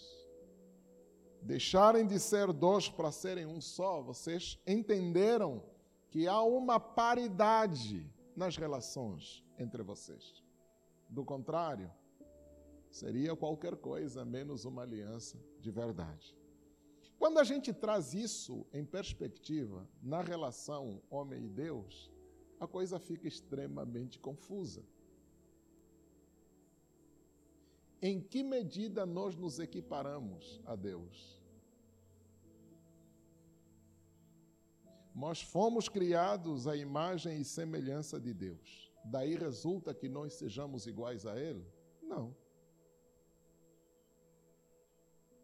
deixarem 1.40 2.06
de 2.06 2.20
ser 2.20 2.52
dois 2.52 2.86
para 2.86 3.10
serem 3.10 3.46
um 3.46 3.62
só, 3.62 4.02
vocês 4.02 4.58
entenderam 4.66 5.62
que 6.10 6.28
há 6.28 6.42
uma 6.42 6.78
paridade 6.78 8.06
nas 8.36 8.58
relações 8.58 9.42
entre 9.58 9.82
vocês. 9.82 10.43
Do 11.08 11.24
contrário, 11.24 11.90
seria 12.90 13.34
qualquer 13.34 13.76
coisa 13.76 14.24
menos 14.24 14.64
uma 14.64 14.82
aliança 14.82 15.38
de 15.60 15.70
verdade. 15.70 16.36
Quando 17.18 17.38
a 17.38 17.44
gente 17.44 17.72
traz 17.72 18.14
isso 18.14 18.66
em 18.72 18.84
perspectiva 18.84 19.88
na 20.02 20.20
relação 20.20 21.02
homem 21.08 21.46
e 21.46 21.48
Deus, 21.48 22.10
a 22.58 22.66
coisa 22.66 22.98
fica 22.98 23.26
extremamente 23.26 24.18
confusa. 24.18 24.84
Em 28.00 28.20
que 28.20 28.42
medida 28.42 29.06
nós 29.06 29.34
nos 29.34 29.58
equiparamos 29.58 30.60
a 30.66 30.76
Deus? 30.76 31.42
Nós 35.14 35.40
fomos 35.40 35.88
criados 35.88 36.66
à 36.66 36.76
imagem 36.76 37.40
e 37.40 37.44
semelhança 37.44 38.20
de 38.20 38.34
Deus. 38.34 38.83
Daí 39.04 39.36
resulta 39.36 39.92
que 39.92 40.08
nós 40.08 40.34
sejamos 40.34 40.86
iguais 40.86 41.26
a 41.26 41.38
Ele? 41.38 41.64
Não. 42.02 42.34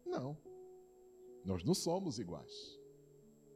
Não. 0.05 0.37
Nós 1.45 1.63
não 1.63 1.73
somos 1.73 2.19
iguais. 2.19 2.79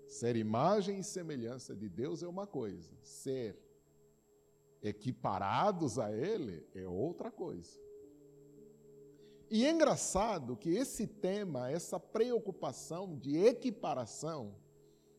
Ser 0.08 0.36
imagem 0.36 1.00
e 1.00 1.04
semelhança 1.04 1.76
de 1.76 1.90
Deus 1.90 2.22
é 2.22 2.28
uma 2.28 2.46
coisa, 2.46 2.96
ser 3.02 3.58
equiparados 4.82 5.98
a 5.98 6.12
Ele 6.12 6.66
é 6.76 6.88
outra 6.88 7.32
coisa. 7.32 7.80
E 9.50 9.66
é 9.66 9.72
engraçado 9.72 10.56
que 10.56 10.70
esse 10.70 11.06
tema, 11.08 11.70
essa 11.70 12.00
preocupação 12.00 13.18
de 13.18 13.38
equiparação, 13.38 14.56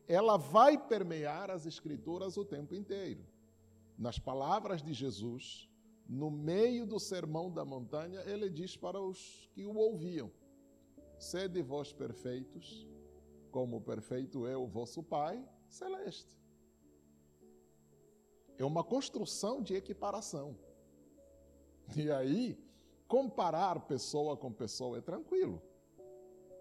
ela 0.09 0.37
vai 0.37 0.79
permear 0.79 1.51
as 1.51 1.67
Escrituras 1.67 2.37
o 2.37 2.45
tempo 2.45 2.75
inteiro. 2.75 3.25
Nas 3.99 4.19
palavras 4.19 4.83
de 4.83 4.93
Jesus, 4.93 5.71
no 6.07 6.31
meio 6.31 6.87
do 6.87 7.01
sermão 7.01 7.51
da 7.51 7.65
montanha, 7.65 8.21
ele 8.21 8.51
diz 8.51 8.77
para 8.77 9.01
os 9.01 9.49
que 9.55 9.65
o 9.65 9.75
ouviam: 9.75 10.31
Sede 11.19 11.63
vós 11.63 11.93
perfeitos, 11.93 12.87
como 13.51 13.81
perfeito 13.81 14.47
é 14.47 14.57
o 14.57 14.67
vosso 14.67 15.03
Pai 15.03 15.43
celeste. 15.69 16.39
É 18.59 18.65
uma 18.65 18.85
construção 18.85 19.63
de 19.63 19.75
equiparação. 19.75 20.57
E 21.97 22.11
aí, 22.11 22.59
comparar 23.09 23.81
pessoa 23.87 24.37
com 24.37 24.53
pessoa 24.53 24.99
é 24.99 25.01
tranquilo, 25.01 25.63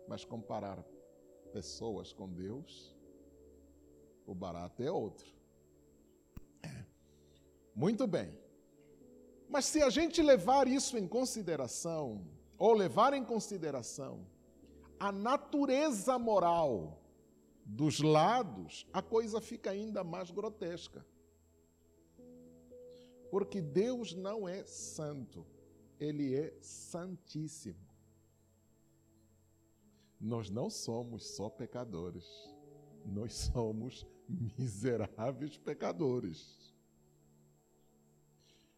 mas 0.08 0.24
comparar 0.24 0.84
pessoas 1.52 2.14
com 2.14 2.30
Deus, 2.30 2.96
o 4.26 4.34
barato 4.34 4.82
é 4.84 4.92
outro. 4.92 5.35
Muito 7.76 8.08
bem. 8.08 8.38
Mas 9.50 9.66
se 9.66 9.82
a 9.82 9.90
gente 9.90 10.22
levar 10.22 10.68
isso 10.68 10.98
em 10.98 11.08
consideração, 11.08 12.26
ou 12.58 12.74
levar 12.74 13.14
em 13.14 13.24
consideração 13.24 14.26
a 15.00 15.12
natureza 15.12 16.18
moral 16.18 17.02
dos 17.66 18.00
lados, 18.00 18.88
a 18.94 19.02
coisa 19.02 19.42
fica 19.42 19.72
ainda 19.72 20.04
mais 20.04 20.32
grotesca. 20.32 21.06
Porque 23.30 23.60
Deus 23.60 24.14
não 24.14 24.48
é 24.48 24.64
santo, 24.66 25.46
Ele 26.00 26.34
é 26.36 26.56
santíssimo. 26.62 27.84
Nós 30.20 30.50
não 30.50 30.70
somos 30.70 31.36
só 31.36 31.50
pecadores, 31.50 32.26
nós 33.06 33.34
somos 33.34 34.08
miseráveis 34.58 35.58
pecadores. 35.58 36.75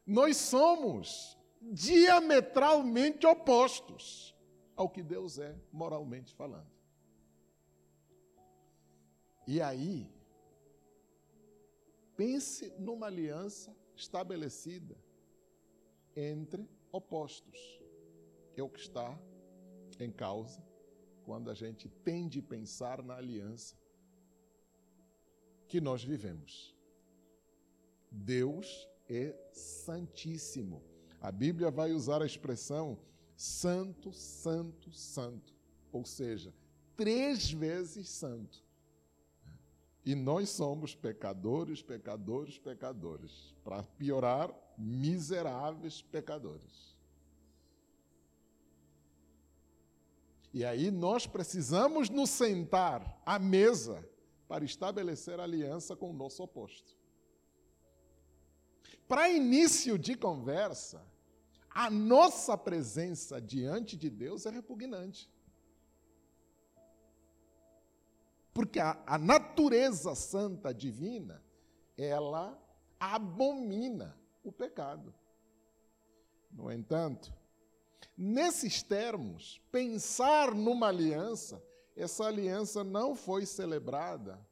Nós 0.08 0.38
somos 0.38 1.38
diametralmente 1.62 3.28
opostos 3.28 4.34
ao 4.74 4.90
que 4.90 5.04
Deus 5.04 5.38
é, 5.38 5.54
moralmente 5.70 6.34
falando. 6.34 6.72
E 9.46 9.62
aí, 9.62 10.10
pense 12.16 12.74
numa 12.80 13.08
aliança 13.08 13.76
estabelecida 13.96 14.98
entre 16.16 16.70
opostos. 16.90 17.82
É 18.56 18.64
o 18.64 18.70
que 18.70 18.80
está 18.80 19.20
em 20.00 20.12
causa 20.12 20.66
quando 21.26 21.52
a 21.52 21.54
gente 21.54 21.90
tem 21.90 22.30
de 22.30 22.42
pensar 22.42 23.04
na 23.04 23.18
aliança 23.18 23.76
que 25.68 25.82
nós 25.82 26.02
vivemos. 26.02 26.74
Deus 28.10 28.88
é 29.10 29.36
santíssimo. 29.52 30.84
A 31.20 31.32
Bíblia 31.32 31.72
vai 31.72 31.92
usar 31.92 32.22
a 32.22 32.26
expressão 32.26 33.00
santo, 33.36 34.12
santo, 34.12 34.92
santo. 34.92 35.54
Ou 35.92 36.06
seja, 36.06 36.54
três 36.96 37.52
vezes 37.52 38.10
santo. 38.10 38.66
E 40.06 40.16
nós 40.16 40.50
somos 40.50 40.96
pecadores, 40.96 41.82
pecadores, 41.82 42.58
pecadores. 42.58 43.54
Para 43.64 43.84
piorar, 43.84 44.54
miseráveis 44.78 46.02
pecadores. 46.02 46.96
E 50.54 50.64
aí 50.64 50.90
nós 50.90 51.28
precisamos 51.28 52.10
nos 52.10 52.30
sentar 52.30 53.22
à 53.26 53.38
mesa 53.38 54.04
para 54.48 54.64
estabelecer 54.64 55.40
aliança 55.40 55.96
com 55.96 56.10
o 56.10 56.14
nosso 56.14 56.42
oposto. 56.42 56.96
Para 59.08 59.30
início 59.30 59.98
de 59.98 60.16
conversa, 60.16 61.06
a 61.70 61.90
nossa 61.90 62.58
presença 62.58 63.40
diante 63.40 63.96
de 63.96 64.10
Deus 64.10 64.46
é 64.46 64.50
repugnante. 64.50 65.32
Porque 68.54 68.80
a, 68.80 69.02
a 69.06 69.18
natureza 69.18 70.16
santa 70.16 70.74
divina, 70.74 71.44
ela 71.96 72.60
abomina 73.00 74.20
o 74.44 74.52
pecado. 74.52 75.14
No 76.52 76.72
entanto, 76.72 77.32
nesses 78.18 78.82
termos, 78.82 79.62
pensar 79.72 80.56
numa 80.56 80.88
aliança, 80.88 81.64
essa 81.96 82.26
aliança 82.26 82.84
não 82.84 83.16
foi 83.16 83.46
celebrada 83.46 84.44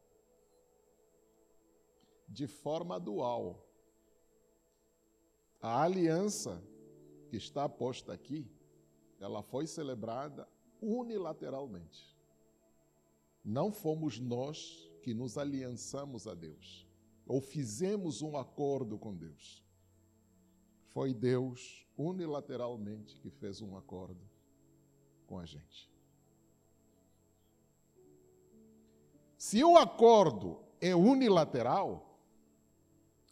de 2.28 2.46
forma 2.46 3.00
dual. 3.00 3.65
A 5.68 5.82
aliança 5.82 6.64
que 7.28 7.38
está 7.38 7.68
posta 7.68 8.14
aqui, 8.14 8.48
ela 9.20 9.42
foi 9.42 9.66
celebrada 9.66 10.48
unilateralmente. 10.80 12.16
Não 13.44 13.72
fomos 13.72 14.20
nós 14.20 14.88
que 15.02 15.12
nos 15.12 15.40
aliançamos 15.40 16.28
a 16.28 16.36
Deus, 16.36 16.88
ou 17.26 17.42
fizemos 17.42 18.22
um 18.22 18.38
acordo 18.38 19.00
com 19.00 19.16
Deus. 19.16 19.66
Foi 20.90 21.16
Deus 21.16 21.84
unilateralmente 21.98 23.18
que 23.18 23.32
fez 23.32 23.60
um 23.60 23.76
acordo 23.76 24.22
com 25.26 25.40
a 25.40 25.48
gente. 25.48 25.92
Se 29.36 29.64
o 29.64 29.78
acordo 29.78 30.60
é 30.80 30.96
unilateral, 30.96 32.05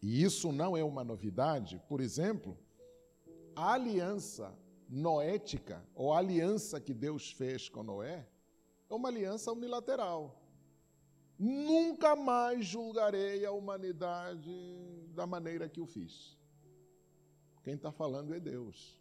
e 0.04 0.22
isso 0.22 0.52
não 0.52 0.76
é 0.76 0.84
uma 0.84 1.02
novidade, 1.02 1.82
por 1.88 2.02
exemplo, 2.02 2.58
a 3.56 3.72
aliança 3.72 4.54
noética, 4.90 5.82
ou 5.96 6.12
a 6.12 6.18
aliança 6.18 6.82
que 6.82 6.94
Deus 6.94 7.32
fez 7.32 7.70
com 7.70 7.84
Noé, 7.84 8.28
é 8.90 8.94
uma 8.94 9.08
aliança 9.08 9.50
unilateral. 9.54 10.44
Nunca 11.40 12.18
mais 12.18 12.66
julgarei 12.66 13.46
a 13.46 13.54
humanidade 13.54 14.52
da 15.16 15.26
maneira 15.26 15.70
que 15.70 15.80
o 15.80 15.86
fiz. 15.86 16.38
Quem 17.64 17.76
está 17.76 17.90
falando 17.90 18.36
é 18.36 18.42
Deus. 18.42 19.00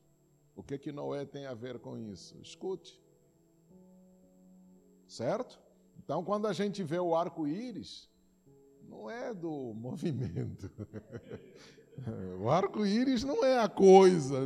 O 0.55 0.63
que, 0.63 0.79
que 0.79 0.93
Noé 0.93 1.25
tem 1.25 1.47
a 1.47 1.55
ver 1.55 1.81
com 1.81 1.99
isso? 1.99 2.39
Escute. 2.41 3.03
Certo? 5.09 5.61
Então, 5.99 6.23
quando 6.25 6.47
a 6.47 6.53
gente 6.53 6.81
vê 6.85 7.01
o 7.01 7.17
arco-íris, 7.17 8.09
não 8.93 9.11
é 9.11 9.33
do 9.33 9.73
movimento. 9.75 10.71
O 12.41 12.49
arco-íris 12.49 13.25
não 13.25 13.45
é 13.45 13.59
a 13.59 13.69
coisa 13.69 14.39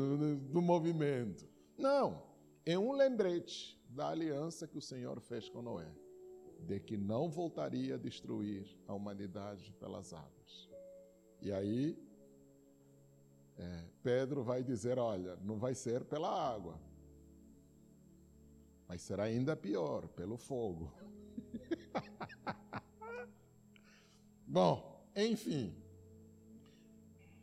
do 0.50 0.62
movimento. 0.62 1.48
Não, 1.76 2.22
é 2.64 2.78
um 2.78 2.92
lembrete 2.92 3.80
da 3.88 4.09
aliança 4.09 4.66
que 4.66 4.78
o 4.78 4.82
Senhor 4.82 5.20
fez 5.20 5.48
com 5.48 5.62
Noé, 5.62 5.90
de 6.61 6.80
que 6.80 6.96
não 6.96 7.28
voltaria 7.28 7.94
a 7.94 7.98
destruir 7.98 8.66
a 8.87 8.94
humanidade 8.94 9.72
pelas 9.78 10.12
águas. 10.12 10.68
E 11.40 11.52
aí, 11.52 11.98
é, 13.56 13.85
Pedro 14.02 14.42
vai 14.42 14.62
dizer: 14.62 14.98
olha, 14.98 15.37
não 15.37 15.59
vai 15.59 15.74
ser 15.74 16.04
pela 16.04 16.28
água, 16.28 16.80
mas 18.88 19.02
será 19.02 19.24
ainda 19.24 19.56
pior, 19.56 20.09
pelo 20.09 20.37
fogo. 20.37 20.92
Bom, 24.46 25.04
enfim 25.14 25.74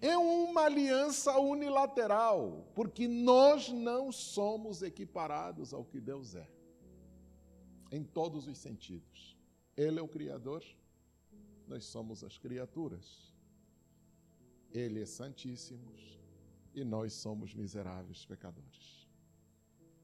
é 0.03 0.17
uma 0.17 0.63
aliança 0.63 1.39
unilateral, 1.39 2.69
porque 2.75 3.07
nós 3.07 3.69
não 3.69 4.11
somos 4.11 4.81
equiparados 4.81 5.73
ao 5.73 5.85
que 5.85 5.97
Deus 5.97 6.35
é, 6.35 6.45
em 7.89 8.03
todos 8.03 8.45
os 8.45 8.57
sentidos. 8.57 9.37
Ele 9.77 9.97
é 9.97 10.01
o 10.01 10.07
Criador, 10.09 10.61
nós 11.65 11.85
somos 11.85 12.21
as 12.21 12.37
criaturas. 12.37 13.33
Ele 14.73 15.01
é 15.01 15.05
Santíssimo 15.05 15.93
e 16.75 16.83
nós 16.83 17.13
somos 17.13 17.55
miseráveis 17.55 18.25
pecadores. 18.25 19.07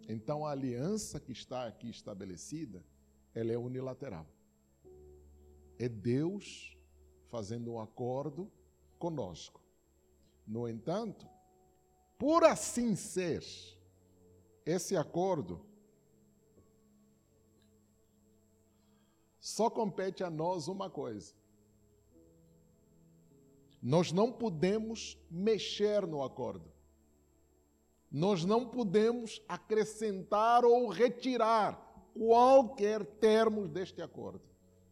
Então 0.08 0.46
a 0.46 0.52
aliança 0.52 1.20
que 1.20 1.34
está 1.34 1.68
aqui 1.68 1.90
estabelecida, 1.90 2.86
ela 3.36 3.52
é 3.52 3.58
unilateral. 3.58 4.26
É 5.78 5.90
Deus 5.90 6.79
fazendo 7.30 7.72
um 7.72 7.80
acordo 7.80 8.52
conosco 8.98 9.60
no 10.50 10.68
entanto, 10.68 11.30
por 12.18 12.44
assim 12.44 12.96
ser, 12.96 13.46
esse 14.66 14.98
acordo 14.98 15.64
só 19.40 19.70
compete 19.70 20.24
a 20.24 20.30
nós 20.30 20.68
uma 20.68 20.90
coisa. 20.90 21.36
Nós 23.80 24.12
não 24.12 24.32
podemos 24.32 25.18
mexer 25.30 26.06
no 26.08 26.24
acordo. 26.24 26.70
Nós 28.12 28.44
não 28.44 28.68
podemos 28.68 29.40
acrescentar 29.48 30.66
ou 30.66 30.90
retirar 30.90 32.10
qualquer 32.14 33.06
termo 33.06 33.68
deste 33.68 34.02
acordo. 34.02 34.49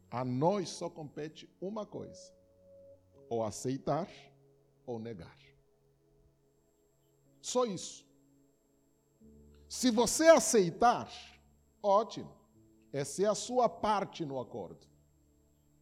A 0.09 0.23
nós 0.23 0.69
só 0.69 0.89
compete 0.89 1.49
uma 1.59 1.85
coisa: 1.85 2.33
ou 3.29 3.43
aceitar 3.43 4.09
ou 4.85 4.99
negar. 4.99 5.37
Só 7.41 7.65
isso. 7.65 8.05
Se 9.69 9.91
você 9.91 10.27
aceitar, 10.27 11.11
ótimo. 11.81 12.35
Essa 12.91 13.23
é 13.23 13.25
a 13.25 13.35
sua 13.35 13.67
parte 13.67 14.25
no 14.25 14.39
acordo. 14.39 14.87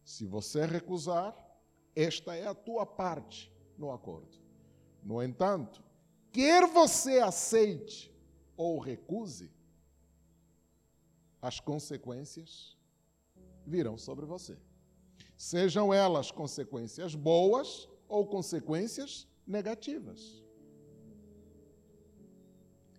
Se 0.04 0.26
você 0.26 0.66
recusar, 0.66 1.34
esta 1.94 2.34
é 2.34 2.46
a 2.46 2.54
tua 2.54 2.84
parte 2.84 3.52
no 3.78 3.92
acordo. 3.92 4.36
No 5.02 5.22
entanto, 5.22 5.82
quer 6.32 6.66
você 6.66 7.20
aceite 7.20 8.12
ou 8.56 8.78
recuse, 8.78 9.52
as 11.40 11.60
consequências 11.60 12.75
virão 13.66 13.98
sobre 13.98 14.24
você. 14.24 14.56
Sejam 15.36 15.92
elas 15.92 16.30
consequências 16.30 17.14
boas 17.14 17.88
ou 18.08 18.26
consequências 18.26 19.26
negativas. 19.46 20.42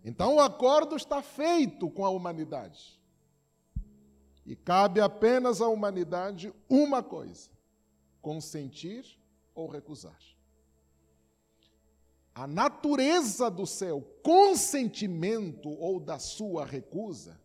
Então 0.03 0.35
o 0.35 0.39
acordo 0.39 0.95
está 0.95 1.21
feito 1.21 1.89
com 1.89 2.05
a 2.05 2.09
humanidade. 2.09 2.97
E 4.45 4.55
cabe 4.55 5.01
apenas 5.01 5.61
à 5.61 5.67
humanidade 5.67 6.53
uma 6.69 7.03
coisa: 7.03 7.49
consentir 8.21 9.05
ou 9.53 9.67
recusar. 9.67 10.17
A 12.33 12.45
natureza 12.45 13.49
do 13.49 13.65
seu 13.65 14.01
consentimento 14.21 15.69
ou 15.69 15.99
da 15.99 16.19
sua 16.19 16.63
recusa 16.63 17.41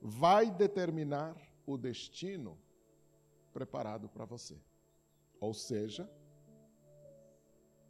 vai 0.00 0.50
determinar 0.50 1.36
o 1.66 1.76
destino 1.76 2.58
preparado 3.52 4.08
para 4.08 4.24
você. 4.24 4.56
Ou 5.40 5.52
seja, 5.52 6.10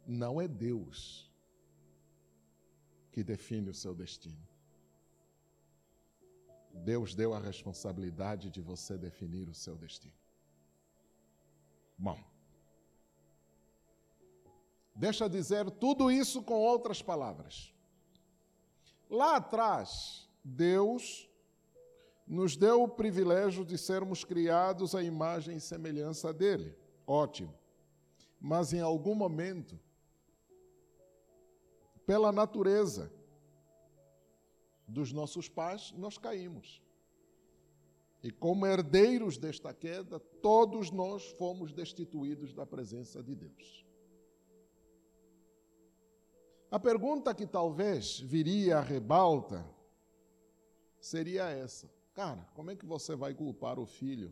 não 0.05 0.41
é 0.41 0.47
Deus 0.47 1.31
que 3.11 3.23
define 3.23 3.69
o 3.69 3.73
seu 3.73 3.93
destino. 3.93 4.47
Deus 6.73 7.13
deu 7.13 7.33
a 7.33 7.39
responsabilidade 7.39 8.49
de 8.49 8.59
você 8.59 8.97
definir 8.97 9.47
o 9.47 9.53
seu 9.53 9.75
destino. 9.77 10.17
Bom, 11.95 12.19
deixa 14.95 15.29
dizer 15.29 15.69
tudo 15.69 16.09
isso 16.09 16.41
com 16.41 16.55
outras 16.55 17.01
palavras. 17.01 17.71
Lá 19.09 19.35
atrás, 19.35 20.27
Deus 20.43 21.29
nos 22.25 22.55
deu 22.55 22.83
o 22.83 22.87
privilégio 22.87 23.65
de 23.65 23.77
sermos 23.77 24.23
criados 24.23 24.95
à 24.95 25.03
imagem 25.03 25.57
e 25.57 25.61
semelhança 25.61 26.33
dele. 26.33 26.75
Ótimo. 27.05 27.53
Mas 28.39 28.73
em 28.73 28.81
algum 28.81 29.15
momento, 29.15 29.79
pela 32.05 32.31
natureza 32.31 33.11
dos 34.87 35.11
nossos 35.11 35.47
pais, 35.49 35.91
nós 35.97 36.17
caímos. 36.17 36.81
E 38.21 38.31
como 38.31 38.65
herdeiros 38.65 39.37
desta 39.37 39.73
queda, 39.73 40.19
todos 40.19 40.91
nós 40.91 41.29
fomos 41.31 41.73
destituídos 41.73 42.53
da 42.53 42.65
presença 42.65 43.21
de 43.21 43.35
Deus. 43.35 43.85
A 46.71 46.79
pergunta 46.79 47.35
que 47.35 47.45
talvez 47.45 48.19
viria 48.19 48.77
a 48.77 48.81
rebalta 48.81 49.63
seria 50.99 51.49
essa: 51.49 51.87
Cara, 52.13 52.47
como 52.53 52.69
é 52.69 52.75
que 52.75 52.85
você 52.85 53.15
vai 53.15 53.33
culpar 53.33 53.79
o 53.79 53.85
filho 53.85 54.31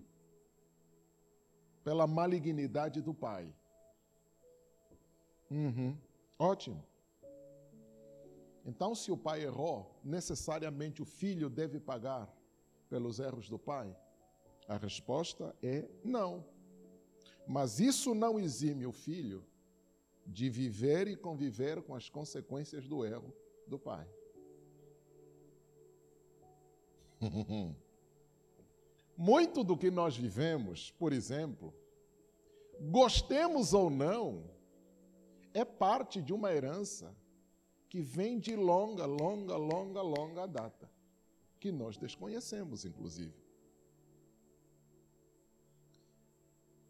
pela 1.84 2.06
malignidade 2.06 3.02
do 3.02 3.14
pai? 3.14 3.52
Uhum, 5.50 5.98
ótimo. 6.38 6.84
Então, 8.64 8.94
se 8.94 9.12
o 9.12 9.18
pai 9.18 9.44
errou, 9.44 10.00
necessariamente 10.04 11.02
o 11.02 11.06
filho 11.06 11.50
deve 11.50 11.80
pagar 11.80 12.32
pelos 12.88 13.20
erros 13.20 13.50
do 13.50 13.58
pai? 13.58 13.96
A 14.68 14.78
resposta 14.78 15.56
é 15.64 15.90
não. 16.04 16.46
Mas 17.48 17.80
isso 17.80 18.14
não 18.14 18.40
exime 18.40 18.86
o 18.86 18.92
filho 18.92 19.44
de 20.28 20.50
viver 20.50 21.08
e 21.08 21.16
conviver 21.16 21.82
com 21.82 21.96
as 21.96 22.08
consequências 22.08 22.88
do 22.88 23.04
erro 23.04 23.34
do 23.68 23.80
pai. 23.80 24.08
Muito 29.18 29.64
do 29.64 29.78
que 29.78 29.92
nós 29.92 30.18
vivemos, 30.18 30.92
por 30.92 31.14
exemplo, 31.14 31.74
gostemos 32.80 33.74
ou 33.74 33.90
não, 33.90 34.50
é 35.54 35.64
parte 35.64 36.22
de 36.22 36.34
uma 36.34 36.52
herança 36.52 37.16
que 37.90 38.02
vem 38.02 38.40
de 38.40 38.56
longa, 38.56 39.06
longa, 39.06 39.56
longa, 39.58 40.02
longa 40.02 40.48
data, 40.48 40.90
que 41.60 41.72
nós 41.72 41.98
desconhecemos, 41.98 42.86
inclusive. 42.86 43.36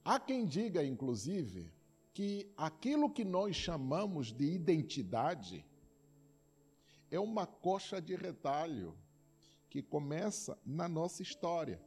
Há 0.05 0.19
quem 0.19 0.45
diga, 0.45 0.83
inclusive, 0.83 1.71
que 2.13 2.51
aquilo 2.55 3.09
que 3.09 3.23
nós 3.25 3.55
chamamos 3.55 4.31
de 4.31 4.45
identidade 4.45 5.65
é 7.09 7.19
uma 7.19 7.45
coxa 7.45 8.01
de 8.01 8.15
retalho 8.15 8.95
que 9.71 9.81
começa 9.81 10.59
na 10.65 10.89
nossa 10.89 11.23
história. 11.23 11.81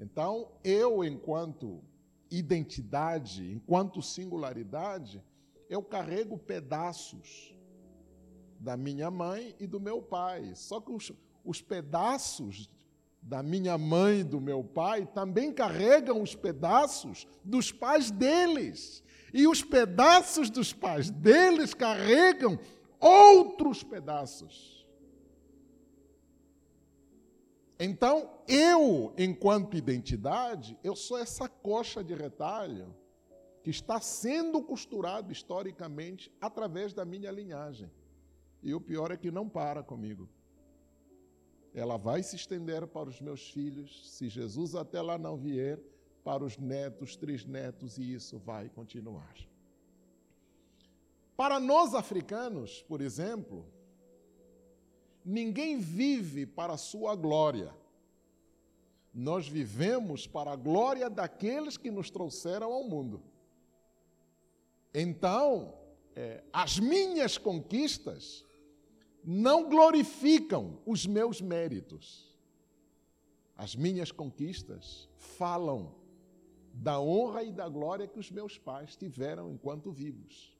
Então, 0.00 0.52
eu, 0.62 1.02
enquanto 1.02 1.82
identidade, 2.30 3.52
enquanto 3.52 4.00
singularidade, 4.00 5.20
eu 5.68 5.82
carrego 5.82 6.38
pedaços 6.38 7.52
da 8.60 8.76
minha 8.76 9.10
mãe 9.10 9.56
e 9.58 9.66
do 9.66 9.80
meu 9.80 10.00
pai. 10.00 10.54
Só 10.54 10.80
que 10.80 10.92
os, 10.92 11.10
os 11.44 11.60
pedaços 11.60 12.70
da 13.20 13.42
minha 13.42 13.76
mãe 13.76 14.20
e 14.20 14.24
do 14.24 14.40
meu 14.40 14.62
pai 14.62 15.04
também 15.04 15.52
carregam 15.52 16.22
os 16.22 16.36
pedaços 16.36 17.26
dos 17.42 17.72
pais 17.72 18.08
deles. 18.08 19.02
E 19.34 19.48
os 19.48 19.64
pedaços 19.64 20.48
dos 20.48 20.72
pais 20.72 21.10
deles 21.10 21.74
carregam 21.74 22.56
outros 23.00 23.82
pedaços. 23.82 24.77
Então, 27.78 28.42
eu, 28.48 29.14
enquanto 29.16 29.76
identidade, 29.76 30.76
eu 30.82 30.96
sou 30.96 31.16
essa 31.18 31.48
coxa 31.48 32.02
de 32.02 32.14
retalho 32.14 32.94
que 33.62 33.70
está 33.70 34.00
sendo 34.00 34.62
costurado 34.62 35.32
historicamente 35.32 36.32
através 36.40 36.92
da 36.92 37.04
minha 37.04 37.30
linhagem. 37.30 37.90
E 38.62 38.74
o 38.74 38.80
pior 38.80 39.12
é 39.12 39.16
que 39.16 39.30
não 39.30 39.48
para 39.48 39.82
comigo 39.82 40.28
ela 41.74 41.96
vai 41.96 42.22
se 42.22 42.36
estender 42.36 42.86
para 42.86 43.08
os 43.08 43.20
meus 43.20 43.50
filhos, 43.50 44.10
se 44.10 44.28
Jesus 44.28 44.74
até 44.74 45.00
lá 45.00 45.18
não 45.18 45.36
vier, 45.36 45.80
para 46.24 46.44
os 46.44 46.58
netos, 46.58 47.16
trisnetos, 47.16 47.98
e 47.98 48.14
isso 48.14 48.38
vai 48.38 48.68
continuar. 48.68 49.34
Para 51.36 51.60
nós 51.60 51.94
africanos, 51.94 52.82
por 52.82 53.00
exemplo, 53.00 53.64
ninguém 55.24 55.78
vive 55.78 56.46
para 56.46 56.74
a 56.74 56.78
sua 56.78 57.14
glória. 57.14 57.74
Nós 59.12 59.48
vivemos 59.48 60.26
para 60.26 60.52
a 60.52 60.56
glória 60.56 61.10
daqueles 61.10 61.76
que 61.76 61.90
nos 61.90 62.10
trouxeram 62.10 62.72
ao 62.72 62.84
mundo. 62.84 63.22
Então, 64.94 65.74
é, 66.14 66.42
as 66.52 66.78
minhas 66.78 67.36
conquistas 67.36 68.44
não 69.24 69.68
glorificam 69.68 70.78
os 70.86 71.06
meus 71.06 71.40
méritos. 71.40 72.34
As 73.56 73.74
minhas 73.74 74.12
conquistas 74.12 75.08
falam 75.16 75.94
da 76.72 77.00
honra 77.00 77.42
e 77.42 77.50
da 77.50 77.68
glória 77.68 78.06
que 78.06 78.18
os 78.18 78.30
meus 78.30 78.56
pais 78.56 78.96
tiveram 78.96 79.50
enquanto 79.50 79.90
vivos. 79.90 80.56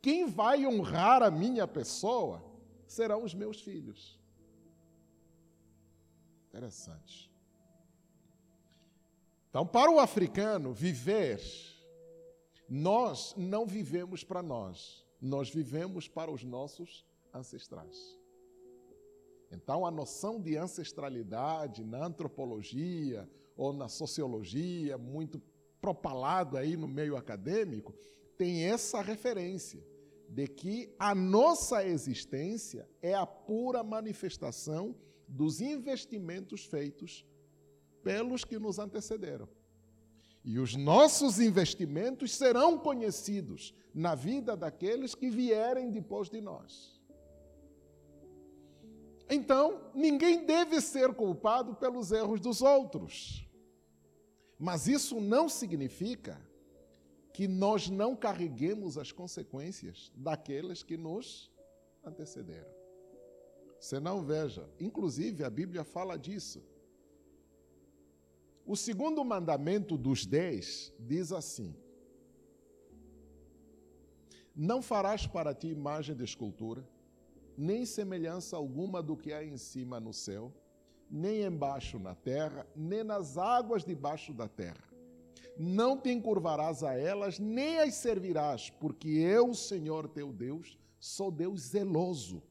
Quem 0.00 0.26
vai 0.26 0.64
honrar 0.64 1.22
a 1.22 1.30
minha 1.30 1.66
pessoa 1.66 2.42
serão 2.88 3.22
os 3.22 3.34
meus 3.34 3.60
filhos. 3.60 4.18
Interessante. 6.48 7.30
Então, 9.50 9.66
para 9.66 9.90
o 9.90 10.00
africano, 10.00 10.72
viver, 10.72 11.40
nós 12.68 13.34
não 13.36 13.66
vivemos 13.66 14.24
para 14.24 14.42
nós, 14.42 15.06
nós 15.20 15.50
vivemos 15.50 16.08
para 16.08 16.30
os 16.30 16.42
nossos 16.42 17.04
ancestrais. 17.32 18.18
Então, 19.50 19.86
a 19.86 19.90
noção 19.90 20.40
de 20.40 20.56
ancestralidade 20.56 21.84
na 21.84 22.04
antropologia 22.04 23.28
ou 23.56 23.72
na 23.72 23.88
sociologia, 23.88 24.98
muito 24.98 25.40
propalado 25.80 26.56
aí 26.56 26.76
no 26.76 26.86
meio 26.86 27.16
acadêmico, 27.16 27.94
tem 28.36 28.64
essa 28.64 29.00
referência 29.00 29.82
de 30.28 30.46
que 30.46 30.94
a 30.98 31.14
nossa 31.14 31.84
existência 31.84 32.88
é 33.00 33.14
a 33.14 33.26
pura 33.26 33.82
manifestação 33.82 34.94
dos 35.26 35.60
investimentos 35.60 36.64
feitos 36.64 37.24
pelos 38.02 38.44
que 38.44 38.58
nos 38.58 38.78
antecederam. 38.78 39.48
E 40.44 40.58
os 40.58 40.76
nossos 40.76 41.40
investimentos 41.40 42.34
serão 42.34 42.78
conhecidos 42.78 43.74
na 43.94 44.14
vida 44.14 44.56
daqueles 44.56 45.14
que 45.14 45.28
vierem 45.30 45.90
depois 45.90 46.28
de 46.28 46.40
nós. 46.40 46.98
Então, 49.28 49.90
ninguém 49.94 50.46
deve 50.46 50.80
ser 50.80 51.12
culpado 51.12 51.74
pelos 51.74 52.12
erros 52.12 52.40
dos 52.40 52.62
outros. 52.62 53.46
Mas 54.58 54.86
isso 54.86 55.20
não 55.20 55.48
significa 55.48 56.40
que 57.32 57.46
nós 57.46 57.88
não 57.88 58.16
carreguemos 58.16 58.98
as 58.98 59.12
consequências 59.12 60.10
daqueles 60.14 60.82
que 60.82 60.96
nos 60.96 61.50
antecederam. 62.04 62.70
Você 63.78 64.00
não 64.00 64.24
veja, 64.24 64.68
inclusive 64.80 65.44
a 65.44 65.50
Bíblia 65.50 65.84
fala 65.84 66.18
disso. 66.18 66.62
O 68.66 68.76
segundo 68.76 69.24
mandamento 69.24 69.96
dos 69.96 70.26
dez 70.26 70.92
diz 70.98 71.32
assim: 71.32 71.74
Não 74.54 74.82
farás 74.82 75.26
para 75.26 75.54
ti 75.54 75.68
imagem 75.68 76.16
de 76.16 76.24
escultura 76.24 76.86
nem 77.58 77.84
semelhança 77.84 78.56
alguma 78.56 79.02
do 79.02 79.16
que 79.16 79.32
há 79.32 79.44
em 79.44 79.56
cima 79.56 79.98
no 79.98 80.12
céu, 80.12 80.54
nem 81.10 81.42
embaixo 81.42 81.98
na 81.98 82.14
terra, 82.14 82.64
nem 82.76 83.02
nas 83.02 83.36
águas 83.36 83.84
debaixo 83.84 84.32
da 84.32 84.46
terra. 84.46 84.87
Não 85.58 85.98
te 85.98 86.10
encurvarás 86.10 86.84
a 86.84 86.94
elas, 86.94 87.38
nem 87.38 87.80
as 87.80 87.94
servirás, 87.94 88.70
porque 88.70 89.08
eu, 89.08 89.52
Senhor 89.52 90.08
teu 90.08 90.32
Deus, 90.32 90.78
sou 91.00 91.30
Deus 91.32 91.60
zeloso, 91.62 92.42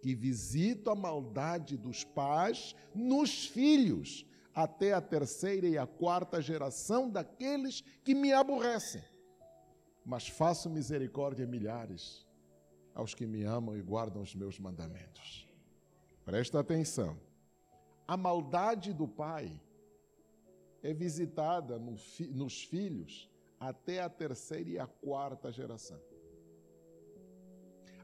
que 0.00 0.14
visito 0.14 0.90
a 0.90 0.94
maldade 0.94 1.76
dos 1.76 2.04
pais 2.04 2.76
nos 2.94 3.46
filhos, 3.46 4.24
até 4.54 4.92
a 4.92 5.00
terceira 5.00 5.66
e 5.66 5.76
a 5.76 5.86
quarta 5.86 6.40
geração 6.40 7.10
daqueles 7.10 7.80
que 8.02 8.14
me 8.14 8.32
aborrecem. 8.32 9.02
Mas 10.04 10.28
faço 10.28 10.70
misericórdia 10.70 11.44
a 11.44 11.48
milhares 11.48 12.26
aos 12.94 13.14
que 13.14 13.26
me 13.26 13.44
amam 13.44 13.76
e 13.76 13.82
guardam 13.82 14.22
os 14.22 14.34
meus 14.34 14.58
mandamentos. 14.58 15.46
Presta 16.24 16.58
atenção. 16.58 17.16
A 18.06 18.16
maldade 18.16 18.92
do 18.92 19.06
pai 19.06 19.60
é 20.82 20.92
visitada 20.92 21.78
no 21.78 21.96
fi, 21.96 22.28
nos 22.28 22.62
filhos 22.62 23.28
até 23.58 24.00
a 24.00 24.08
terceira 24.08 24.70
e 24.70 24.78
a 24.78 24.86
quarta 24.86 25.50
geração. 25.50 26.00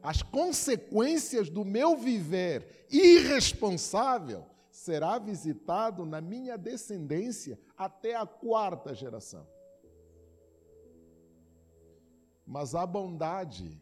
As 0.03 0.23
consequências 0.23 1.49
do 1.49 1.65
meu 1.65 1.97
viver 1.97 2.87
irresponsável 2.91 4.45
será 4.71 5.19
visitado 5.19 6.05
na 6.05 6.21
minha 6.21 6.59
descendência 6.59 7.59
até 7.77 8.15
a 8.15 8.27
quarta 8.27 8.95
geração. 8.95 9.47
Mas 12.47 12.75
a 12.75 12.85
bondade 12.85 13.81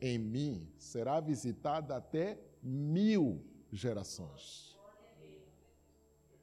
em 0.00 0.18
mim 0.18 0.72
será 0.78 1.18
visitada 1.18 1.96
até 1.96 2.38
mil 2.62 3.44
gerações. 3.72 4.76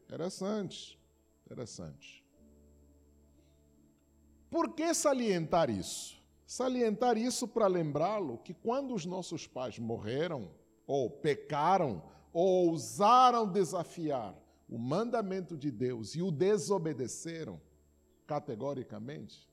Interessante, 0.04 1.00
interessante. 1.46 2.26
Por 4.50 4.74
que 4.74 4.94
salientar 4.94 5.70
isso? 5.70 6.22
Salientar 6.46 7.18
isso 7.18 7.48
para 7.48 7.68
lembrá-lo 7.68 8.38
que 8.40 8.54
quando 8.54 8.94
os 8.94 9.06
nossos 9.06 9.48
pais 9.48 9.80
morreram, 9.80 10.52
ou 10.88 11.10
pecaram, 11.10 12.04
ou 12.32 12.70
ousaram 12.70 13.52
desafiar 13.52 14.36
o 14.70 14.78
mandamento 14.78 15.58
de 15.58 15.72
Deus 15.72 16.16
e 16.16 16.22
o 16.22 16.32
desobedeceram 16.32 17.60
categoricamente, 18.28 19.50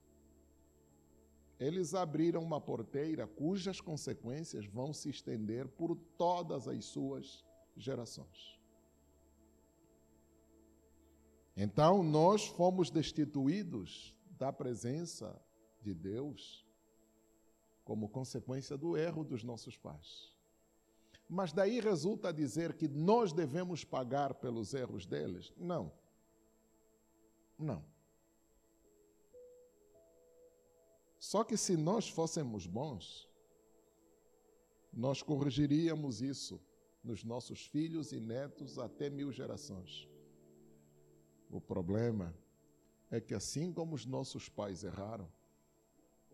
eles 1.59 1.95
abriram 1.95 2.43
uma 2.43 2.61
porteira 2.61 3.27
cujas 3.27 3.81
consequências 3.81 4.67
vão 4.67 4.93
se 4.93 5.09
estender 5.09 5.69
por 5.69 5.97
todas 6.19 6.67
as 6.67 6.85
suas 6.85 7.45
gerações. 7.77 8.62
Então, 11.57 12.03
nós 12.03 12.47
fomos 12.47 12.91
destituídos 12.91 14.15
da 14.39 14.53
presença 14.53 15.41
de 15.81 15.93
Deus 15.93 16.67
como 17.85 18.09
consequência 18.09 18.77
do 18.77 18.97
erro 18.97 19.25
dos 19.25 19.43
nossos 19.43 19.77
pais. 19.77 20.33
Mas 21.29 21.53
daí 21.53 21.81
resulta 21.81 22.33
dizer 22.33 22.75
que 22.75 22.89
nós 22.89 23.33
devemos 23.33 23.85
pagar 23.85 24.35
pelos 24.35 24.75
erros 24.75 25.07
deles? 25.07 25.53
Não. 25.57 25.93
Não. 27.59 27.85
Só 31.19 31.45
que 31.45 31.57
se 31.57 31.77
nós 31.77 32.09
fôssemos 32.09 32.67
bons, 32.67 33.29
nós 34.93 35.23
corrigiríamos 35.23 36.21
isso 36.21 36.61
nos 37.03 37.25
nossos 37.25 37.65
filhos 37.67 38.13
e 38.13 38.21
netos 38.21 38.79
até 38.79 39.09
mil 39.09 39.33
gerações. 39.33 40.09
O 41.53 41.61
problema 41.61 42.35
é 43.11 43.21
que, 43.21 43.35
assim 43.35 43.71
como 43.71 43.95
os 43.95 44.07
nossos 44.07 44.49
pais 44.49 44.83
erraram, 44.83 45.31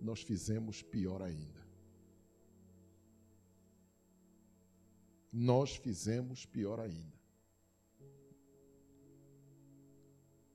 nós 0.01 0.23
fizemos 0.23 0.81
pior 0.81 1.21
ainda. 1.21 1.67
Nós 5.33 5.75
fizemos 5.75 6.47
pior 6.47 6.79
ainda. 6.79 7.19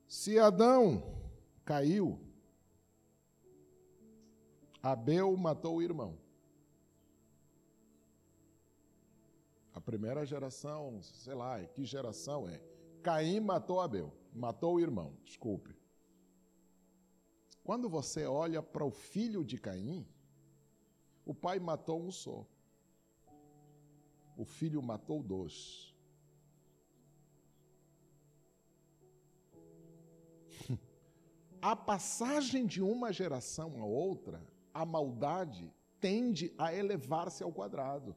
Se 0.08 0.39
Adão 0.39 1.21
caiu, 1.65 2.17
Abel 4.82 5.36
matou 5.36 5.76
o 5.76 5.82
irmão. 5.82 6.17
A 9.73 9.82
primeira 9.82 10.26
geração, 10.26 11.02
sei 11.02 11.34
lá, 11.34 11.62
que 11.65 11.84
geração 11.84 12.47
é? 12.47 12.62
Caim 13.02 13.41
matou 13.41 13.82
Abel, 13.82 14.13
matou 14.34 14.76
o 14.76 14.80
irmão, 14.80 15.15
desculpe. 15.24 15.76
Quando 17.63 17.89
você 17.89 18.26
olha 18.26 18.62
para 18.62 18.84
o 18.84 18.91
filho 18.91 19.43
de 19.43 19.58
Caim, 19.58 20.06
o 21.26 21.34
pai 21.34 21.60
matou 21.60 22.02
um 22.02 22.12
só. 22.12 22.46
O 24.36 24.43
filho 24.43 24.82
matou 24.82 25.24
dois. 25.24 25.96
A 31.62 31.76
passagem 31.76 32.65
de 32.65 32.82
uma 32.82 33.13
geração 33.13 33.82
a 33.82 33.86
outra 33.86 34.46
a 34.74 34.86
maldade 34.86 35.72
tende 36.02 36.54
a 36.58 36.74
elevar-se 36.74 37.43
ao 37.43 37.54
quadrado. 37.54 38.15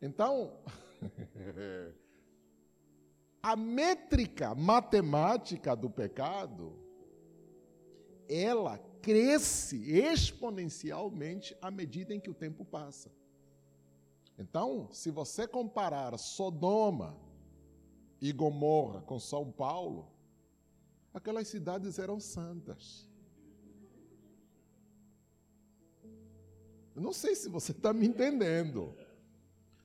Então, 0.00 0.62
a 3.42 3.56
métrica 3.56 4.54
matemática 4.54 5.74
do 5.74 5.88
pecado, 5.88 6.78
ela 8.28 8.78
cresce 9.00 9.90
exponencialmente 9.90 11.56
à 11.60 11.70
medida 11.70 12.14
em 12.14 12.20
que 12.20 12.30
o 12.30 12.34
tempo 12.34 12.64
passa. 12.64 13.10
Então, 14.38 14.88
se 14.92 15.10
você 15.10 15.46
comparar 15.46 16.16
Sodoma 16.18 17.16
e 18.20 18.32
Gomorra 18.32 19.00
com 19.02 19.18
São 19.18 19.50
Paulo, 19.50 20.10
aquelas 21.12 21.48
cidades 21.48 21.98
eram 21.98 22.20
santas. 22.20 23.08
Eu 26.94 27.02
não 27.02 27.12
sei 27.12 27.34
se 27.34 27.48
você 27.48 27.72
está 27.72 27.92
me 27.92 28.06
entendendo. 28.06 28.94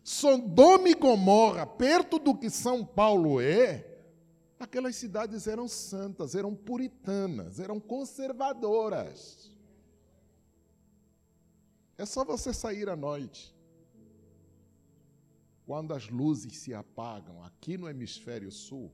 Sodoma 0.06 0.88
e 0.88 0.94
Gomorra, 0.94 1.66
perto 1.66 2.20
do 2.20 2.38
que 2.38 2.48
São 2.48 2.86
Paulo 2.86 3.42
é, 3.42 3.84
aquelas 4.60 4.96
cidades 4.96 5.48
eram 5.48 5.68
santas, 5.68 6.36
eram 6.36 6.54
puritanas, 6.54 7.60
eram 7.60 7.80
conservadoras. 7.80 9.52
É 11.98 12.06
só 12.06 12.24
você 12.24 12.54
sair 12.54 12.88
à 12.88 12.96
noite. 12.96 13.52
Quando 15.66 15.92
as 15.92 16.08
luzes 16.08 16.56
se 16.56 16.72
apagam 16.72 17.44
aqui 17.44 17.76
no 17.76 17.90
hemisfério 17.90 18.52
sul, 18.52 18.94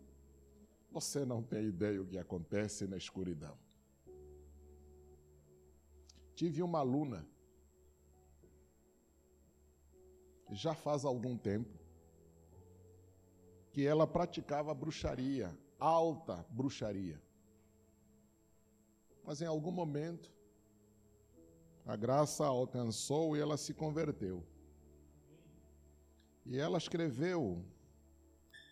você 0.90 1.26
não 1.26 1.44
tem 1.44 1.66
ideia 1.66 2.02
o 2.02 2.08
que 2.08 2.18
acontece 2.18 2.88
na 2.88 2.96
escuridão. 2.96 3.58
Tive 6.36 6.64
uma 6.64 6.80
aluna, 6.80 7.28
já 10.52 10.74
faz 10.74 11.06
algum 11.06 11.38
tempo, 11.38 11.80
que 13.72 13.86
ela 13.86 14.06
praticava 14.06 14.74
bruxaria, 14.74 15.58
alta 15.80 16.46
bruxaria. 16.50 17.22
Mas 19.24 19.42
em 19.42 19.46
algum 19.46 19.72
momento, 19.72 20.32
a 21.86 21.96
graça 21.96 22.46
alcançou 22.46 23.36
e 23.36 23.40
ela 23.40 23.58
se 23.58 23.74
converteu. 23.74 24.44
E 26.46 26.58
ela 26.58 26.78
escreveu 26.78 27.64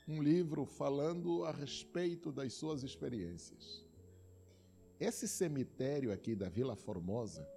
um 0.07 0.21
livro 0.21 0.65
falando 0.65 1.45
a 1.45 1.51
respeito 1.51 2.31
das 2.31 2.53
suas 2.53 2.83
experiências. 2.83 3.85
Esse 4.99 5.27
cemitério 5.27 6.11
aqui 6.11 6.35
da 6.35 6.49
Vila 6.49 6.75
Formosa, 6.75 7.47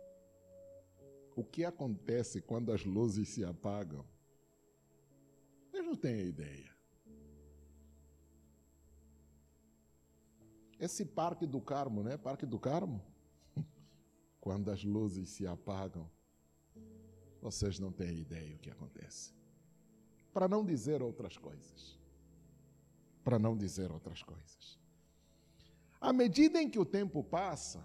o 1.34 1.42
que 1.42 1.64
acontece 1.64 2.40
quando 2.40 2.70
as 2.70 2.84
luzes 2.84 3.30
se 3.30 3.44
apagam? 3.44 4.11
Não 5.92 5.96
tenho 5.96 6.26
ideia. 6.26 6.74
Esse 10.80 11.04
Parque 11.04 11.46
do 11.46 11.60
Carmo, 11.60 12.02
né? 12.02 12.16
Parque 12.16 12.46
do 12.46 12.58
Carmo? 12.58 13.04
Quando 14.40 14.70
as 14.70 14.82
luzes 14.82 15.28
se 15.28 15.46
apagam, 15.46 16.10
vocês 17.42 17.78
não 17.78 17.92
têm 17.92 18.20
ideia 18.20 18.56
o 18.56 18.58
que 18.58 18.70
acontece. 18.70 19.34
Para 20.32 20.48
não 20.48 20.64
dizer 20.64 21.02
outras 21.02 21.36
coisas 21.36 22.02
para 23.22 23.38
não 23.38 23.56
dizer 23.56 23.90
outras 23.92 24.22
coisas. 24.22 24.78
À 26.00 26.12
medida 26.12 26.60
em 26.60 26.68
que 26.68 26.78
o 26.78 26.84
tempo 26.84 27.22
passa, 27.22 27.84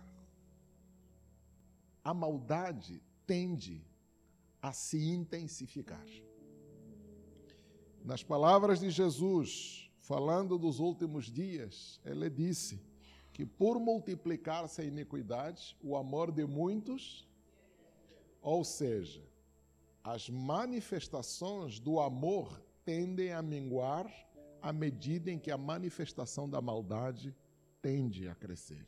a 2.04 2.14
maldade 2.14 3.04
tende 3.26 3.86
a 4.62 4.74
se 4.74 4.98
intensificar. 4.98 6.06
Nas 8.04 8.24
palavras 8.24 8.80
de 8.80 8.90
Jesus, 8.90 9.92
falando 10.00 10.58
dos 10.58 10.80
últimos 10.80 11.26
dias, 11.26 12.00
ele 12.06 12.30
disse 12.30 12.82
que 13.34 13.46
por 13.46 13.80
multiplicar-se 13.80 14.82
a 14.82 14.86
iniquidade, 14.86 15.78
o 15.82 15.96
amor 15.96 16.32
de 16.32 16.46
muitos, 16.46 17.28
ou 18.42 18.64
seja, 18.64 19.24
as 20.04 20.30
manifestações 20.30 21.80
do 21.80 22.00
amor 22.00 22.64
tendem 22.86 23.34
a 23.34 23.42
minguar 23.42 24.10
à 24.62 24.72
medida 24.72 25.30
em 25.30 25.38
que 25.38 25.52
a 25.52 25.58
manifestação 25.58 26.50
da 26.50 26.62
maldade 26.62 27.36
tende 27.82 28.28
a 28.28 28.34
crescer. 28.34 28.86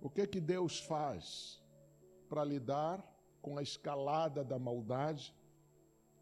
O 0.00 0.10
que 0.10 0.22
é 0.22 0.26
que 0.26 0.40
Deus 0.40 0.80
faz 0.80 1.62
para 2.28 2.42
lidar 2.44 3.11
com 3.42 3.58
a 3.58 3.62
escalada 3.62 4.42
da 4.42 4.58
maldade 4.58 5.34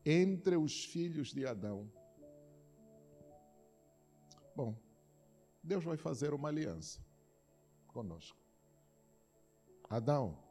entre 0.05 0.57
os 0.57 0.85
filhos 0.85 1.33
de 1.33 1.47
Adão? 1.47 1.89
Bom, 4.57 4.75
Deus 5.63 5.85
vai 5.85 5.97
fazer 5.97 6.35
uma 6.35 6.49
aliança 6.49 6.99
conosco. 7.87 8.39
Adão, 9.89 10.43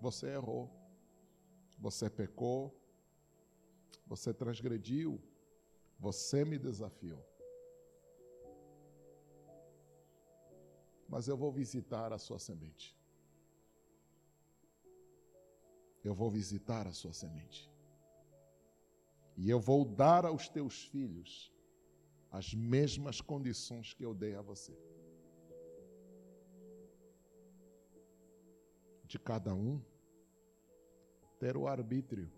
você 0.00 0.28
errou, 0.28 0.70
você 1.78 2.08
pecou, 2.10 2.74
você 4.06 4.32
transgrediu, 4.32 5.20
você 5.98 6.44
me 6.44 6.58
desafiou. 6.58 7.24
Mas 11.08 11.28
eu 11.28 11.36
vou 11.36 11.52
visitar 11.52 12.12
a 12.12 12.18
sua 12.18 12.38
semente. 12.38 12.97
Eu 16.08 16.14
vou 16.14 16.30
visitar 16.30 16.86
a 16.86 16.92
sua 16.92 17.12
semente. 17.12 17.70
E 19.36 19.50
eu 19.54 19.60
vou 19.60 19.84
dar 19.84 20.24
aos 20.24 20.48
teus 20.48 20.76
filhos 20.84 21.52
as 22.38 22.54
mesmas 22.54 23.20
condições 23.20 23.92
que 23.92 24.04
eu 24.06 24.14
dei 24.14 24.34
a 24.34 24.40
você. 24.40 24.74
De 29.06 29.18
cada 29.18 29.54
um 29.54 29.82
ter 31.38 31.58
o 31.58 31.68
arbítrio 31.68 32.32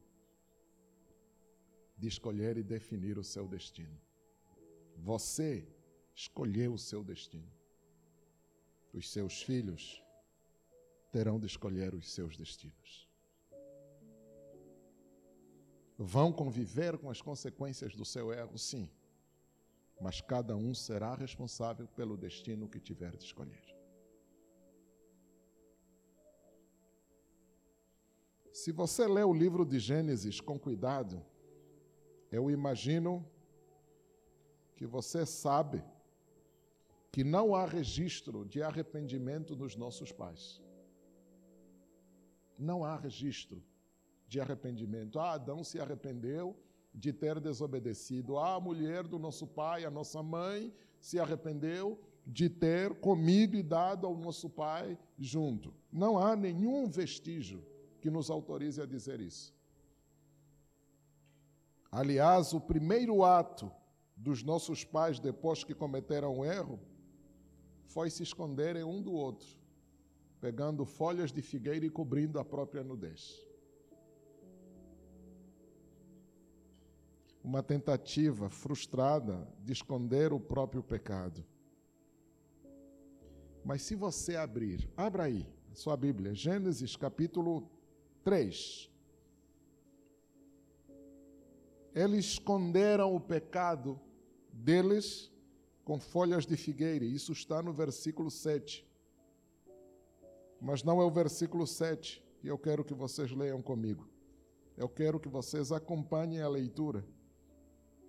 de 1.97 2.09
escolher 2.09 2.57
e 2.57 2.65
definir 2.65 3.19
o 3.19 3.25
seu 3.25 3.47
destino. 3.47 4.01
Você 4.97 5.65
escolher 6.13 6.69
o 6.69 6.77
seu 6.77 7.05
destino. 7.05 7.53
Os 8.93 9.13
seus 9.13 9.43
filhos 9.43 10.03
terão 11.13 11.39
de 11.39 11.47
escolher 11.47 11.95
os 11.95 12.13
seus 12.13 12.37
destinos. 12.37 13.10
Vão 16.03 16.33
conviver 16.33 16.97
com 16.97 17.11
as 17.11 17.21
consequências 17.21 17.95
do 17.95 18.07
seu 18.07 18.33
erro, 18.33 18.57
sim, 18.57 18.89
mas 20.01 20.23
cada 20.23 20.57
um 20.57 20.73
será 20.73 21.15
responsável 21.15 21.87
pelo 21.89 22.17
destino 22.17 22.67
que 22.67 22.81
tiver 22.81 23.15
de 23.19 23.25
escolher. 23.25 23.63
Se 28.51 28.73
você 28.73 29.07
lê 29.07 29.23
o 29.23 29.35
livro 29.35 29.63
de 29.63 29.79
Gênesis 29.79 30.41
com 30.41 30.59
cuidado, 30.59 31.23
eu 32.33 32.51
imagino 32.51 33.23
que 34.77 34.87
você 34.87 35.27
sabe 35.27 35.85
que 37.13 37.23
não 37.23 37.55
há 37.55 37.67
registro 37.67 38.47
de 38.47 38.63
arrependimento 38.63 39.55
dos 39.55 39.77
nossos 39.77 40.11
pais. 40.11 40.63
Não 42.59 42.87
há 42.87 42.97
registro 42.97 43.63
de 44.31 44.41
arrependimento. 44.41 45.19
Ah, 45.19 45.33
Adão 45.33 45.65
se 45.65 45.81
arrependeu 45.81 46.57
de 46.95 47.13
ter 47.13 47.41
desobedecido. 47.41 48.39
Ah, 48.39 48.55
a 48.55 48.61
mulher 48.61 49.03
do 49.03 49.19
nosso 49.19 49.45
pai, 49.45 49.85
a 49.85 49.91
nossa 49.91 50.23
mãe, 50.23 50.73
se 51.01 51.19
arrependeu 51.19 52.01
de 52.25 52.49
ter 52.49 52.95
comido 53.01 53.57
e 53.57 53.63
dado 53.63 54.07
ao 54.07 54.17
nosso 54.17 54.49
pai 54.49 54.97
junto. 55.19 55.75
Não 55.93 56.17
há 56.17 56.37
nenhum 56.37 56.89
vestígio 56.89 57.67
que 58.01 58.09
nos 58.09 58.31
autorize 58.31 58.81
a 58.81 58.87
dizer 58.87 59.21
isso. 59.21 59.53
Aliás, 61.91 62.53
o 62.53 62.61
primeiro 62.61 63.25
ato 63.25 63.69
dos 64.17 64.45
nossos 64.45 64.85
pais, 64.85 65.19
depois 65.19 65.65
que 65.65 65.75
cometeram 65.75 66.39
o 66.39 66.45
erro, 66.45 66.79
foi 67.87 68.09
se 68.11 68.23
esconderem 68.23 68.85
um 68.85 69.03
do 69.03 69.13
outro, 69.13 69.49
pegando 70.41 70.85
folhas 70.85 71.33
de 71.33 71.43
figueira 71.43 71.85
e 71.85 71.91
cobrindo 71.91 72.39
a 72.39 72.45
própria 72.45 72.85
nudez. 72.85 73.50
Uma 77.43 77.63
tentativa 77.63 78.51
frustrada 78.51 79.49
de 79.65 79.73
esconder 79.73 80.33
o 80.33 80.39
próprio 80.39 80.83
pecado. 80.83 81.45
Mas 83.65 83.83
se 83.83 83.95
você 83.95 84.37
abrir, 84.37 84.89
abra 84.97 85.25
aí 85.25 85.47
a 85.73 85.75
sua 85.75 85.97
Bíblia, 85.97 86.35
Gênesis 86.35 86.97
capítulo 86.97 87.69
3. 88.23 88.91
Eles 91.95 92.27
esconderam 92.27 93.15
o 93.15 93.21
pecado 93.21 93.99
deles 94.53 95.31
com 95.85 95.99
folhas 95.99 96.47
de 96.47 96.57
figueira. 96.57 97.05
Isso 97.05 97.33
está 97.33 97.63
no 97.63 97.73
versículo 97.73 98.31
7. 98.31 98.87
Mas 100.61 100.83
não 100.83 101.01
é 101.01 101.05
o 101.05 101.11
versículo 101.11 101.67
7 101.67 102.23
que 102.39 102.49
eu 102.49 102.59
quero 102.59 102.85
que 102.85 102.95
vocês 102.95 103.33
leiam 103.33 103.61
comigo. 103.61 104.09
Eu 104.77 104.89
quero 104.89 105.19
que 105.19 105.29
vocês 105.29 105.73
acompanhem 105.73 106.41
a 106.41 106.49
leitura 106.49 107.05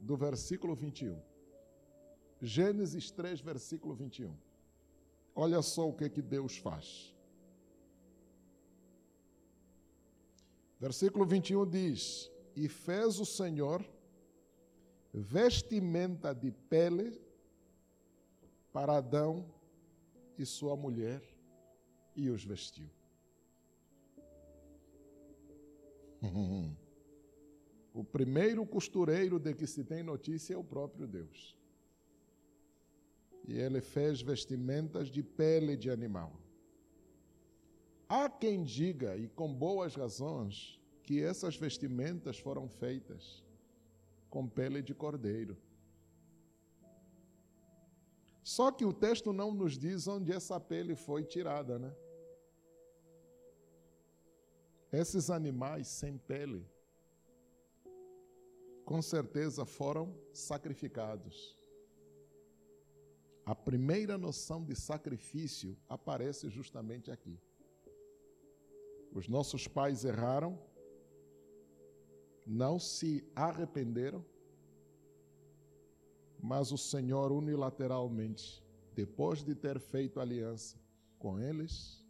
do 0.01 0.17
versículo 0.17 0.75
21. 0.75 1.21
Gênesis 2.41 3.11
3, 3.11 3.39
versículo 3.39 3.93
21. 3.93 4.35
Olha 5.35 5.61
só 5.61 5.87
o 5.87 5.93
que, 5.93 6.09
que 6.09 6.21
Deus 6.21 6.57
faz. 6.57 7.15
Versículo 10.79 11.25
21 11.25 11.69
diz: 11.69 12.31
E 12.55 12.67
fez 12.67 13.19
o 13.19 13.25
Senhor 13.25 13.85
vestimenta 15.13 16.33
de 16.33 16.51
pele 16.51 17.21
para 18.73 18.97
Adão 18.97 19.45
e 20.37 20.45
sua 20.45 20.75
mulher 20.75 21.21
e 22.15 22.29
os 22.29 22.43
vestiu. 22.43 22.89
O 27.93 28.03
primeiro 28.03 28.65
costureiro 28.65 29.37
de 29.37 29.53
que 29.53 29.67
se 29.67 29.83
tem 29.83 30.01
notícia 30.01 30.53
é 30.53 30.57
o 30.57 30.63
próprio 30.63 31.07
Deus. 31.07 31.57
E 33.47 33.57
ele 33.57 33.81
fez 33.81 34.21
vestimentas 34.21 35.09
de 35.09 35.21
pele 35.21 35.75
de 35.75 35.89
animal. 35.89 36.39
Há 38.07 38.29
quem 38.29 38.63
diga, 38.63 39.17
e 39.17 39.27
com 39.27 39.53
boas 39.53 39.95
razões, 39.95 40.79
que 41.03 41.21
essas 41.21 41.57
vestimentas 41.57 42.37
foram 42.37 42.67
feitas 42.67 43.43
com 44.29 44.47
pele 44.47 44.81
de 44.81 44.93
cordeiro. 44.93 45.57
Só 48.43 48.71
que 48.71 48.85
o 48.85 48.93
texto 48.93 49.31
não 49.31 49.53
nos 49.53 49.77
diz 49.77 50.07
onde 50.07 50.31
essa 50.31 50.59
pele 50.59 50.95
foi 50.95 51.23
tirada, 51.23 51.77
né? 51.77 51.93
Esses 54.91 55.29
animais 55.29 55.87
sem 55.87 56.17
pele, 56.17 56.65
com 58.91 59.01
certeza 59.01 59.63
foram 59.63 60.13
sacrificados. 60.33 61.57
A 63.45 63.55
primeira 63.55 64.17
noção 64.17 64.65
de 64.65 64.75
sacrifício 64.75 65.77
aparece 65.87 66.49
justamente 66.49 67.09
aqui. 67.09 67.39
Os 69.13 69.29
nossos 69.29 69.65
pais 69.65 70.03
erraram, 70.03 70.59
não 72.45 72.77
se 72.77 73.23
arrependeram, 73.33 74.25
mas 76.37 76.73
o 76.73 76.77
Senhor 76.77 77.31
unilateralmente, 77.31 78.61
depois 78.93 79.41
de 79.41 79.55
ter 79.55 79.79
feito 79.79 80.19
aliança 80.19 80.77
com 81.17 81.39
eles, 81.39 82.05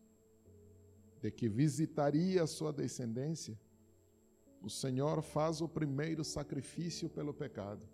de 1.21 1.29
que 1.29 1.47
visitaria 1.47 2.41
a 2.41 2.47
sua 2.47 2.73
descendência, 2.73 3.55
o 4.61 4.69
Senhor 4.69 5.21
faz 5.21 5.59
o 5.59 5.67
primeiro 5.67 6.23
sacrifício 6.23 7.09
pelo 7.09 7.33
pecado 7.33 7.87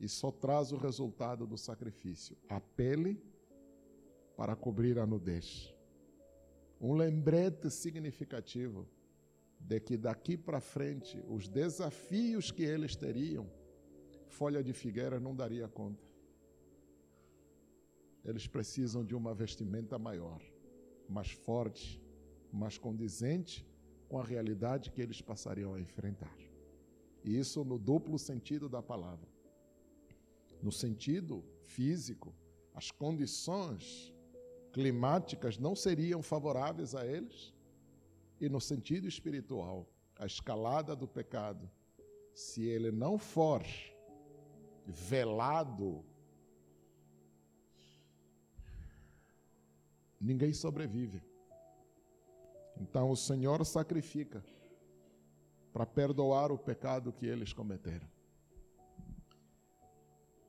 e 0.00 0.08
só 0.08 0.30
traz 0.30 0.70
o 0.70 0.76
resultado 0.76 1.46
do 1.46 1.58
sacrifício: 1.58 2.36
a 2.48 2.60
pele 2.60 3.20
para 4.36 4.54
cobrir 4.54 4.98
a 4.98 5.06
nudez. 5.06 5.74
Um 6.80 6.94
lembrete 6.94 7.68
significativo 7.70 8.86
de 9.58 9.80
que 9.80 9.96
daqui 9.96 10.36
para 10.36 10.60
frente 10.60 11.20
os 11.28 11.48
desafios 11.48 12.52
que 12.52 12.62
eles 12.62 12.94
teriam, 12.94 13.50
folha 14.28 14.62
de 14.62 14.72
figueira 14.72 15.18
não 15.18 15.34
daria 15.34 15.66
conta. 15.66 16.06
Eles 18.24 18.46
precisam 18.46 19.04
de 19.04 19.16
uma 19.16 19.34
vestimenta 19.34 19.98
maior, 19.98 20.40
mais 21.08 21.32
forte, 21.32 22.00
mais 22.52 22.78
condizente 22.78 23.67
com 24.08 24.18
a 24.18 24.24
realidade 24.24 24.90
que 24.90 25.00
eles 25.00 25.20
passariam 25.20 25.74
a 25.74 25.80
enfrentar. 25.80 26.34
E 27.22 27.38
isso 27.38 27.64
no 27.64 27.78
duplo 27.78 28.18
sentido 28.18 28.68
da 28.68 28.82
palavra. 28.82 29.28
No 30.62 30.72
sentido 30.72 31.44
físico, 31.62 32.34
as 32.74 32.90
condições 32.90 34.14
climáticas 34.72 35.58
não 35.58 35.74
seriam 35.74 36.22
favoráveis 36.22 36.94
a 36.94 37.06
eles, 37.06 37.52
e 38.40 38.48
no 38.48 38.60
sentido 38.60 39.06
espiritual, 39.06 39.86
a 40.16 40.26
escalada 40.26 40.94
do 40.94 41.06
pecado, 41.06 41.68
se 42.34 42.64
ele 42.64 42.90
não 42.90 43.18
for 43.18 43.62
velado, 44.86 46.04
ninguém 50.20 50.52
sobrevive. 50.52 51.20
Então 52.80 53.10
o 53.10 53.16
Senhor 53.16 53.64
sacrifica 53.64 54.44
para 55.72 55.84
perdoar 55.86 56.50
o 56.50 56.58
pecado 56.58 57.12
que 57.12 57.26
eles 57.26 57.52
cometeram. 57.52 58.08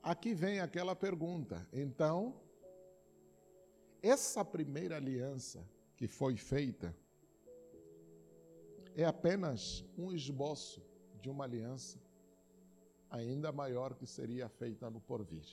Aqui 0.02 0.34
vem 0.34 0.60
aquela 0.60 0.96
pergunta. 0.96 1.66
Então, 1.72 2.40
essa 4.02 4.44
primeira 4.44 4.96
aliança 4.96 5.62
que 5.96 6.08
foi 6.08 6.36
feita 6.36 6.96
é 8.96 9.04
apenas 9.04 9.84
um 9.96 10.10
esboço 10.10 10.82
de 11.20 11.28
uma 11.28 11.44
aliança 11.44 12.00
ainda 13.10 13.52
maior 13.52 13.94
que 13.94 14.06
seria 14.06 14.48
feita 14.48 14.88
no 14.88 15.00
porvir. 15.00 15.44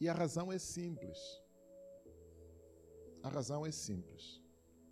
E 0.00 0.08
a 0.08 0.14
razão 0.14 0.52
é 0.52 0.58
simples. 0.58 1.18
A 3.22 3.28
razão 3.28 3.66
é 3.66 3.70
simples. 3.70 4.45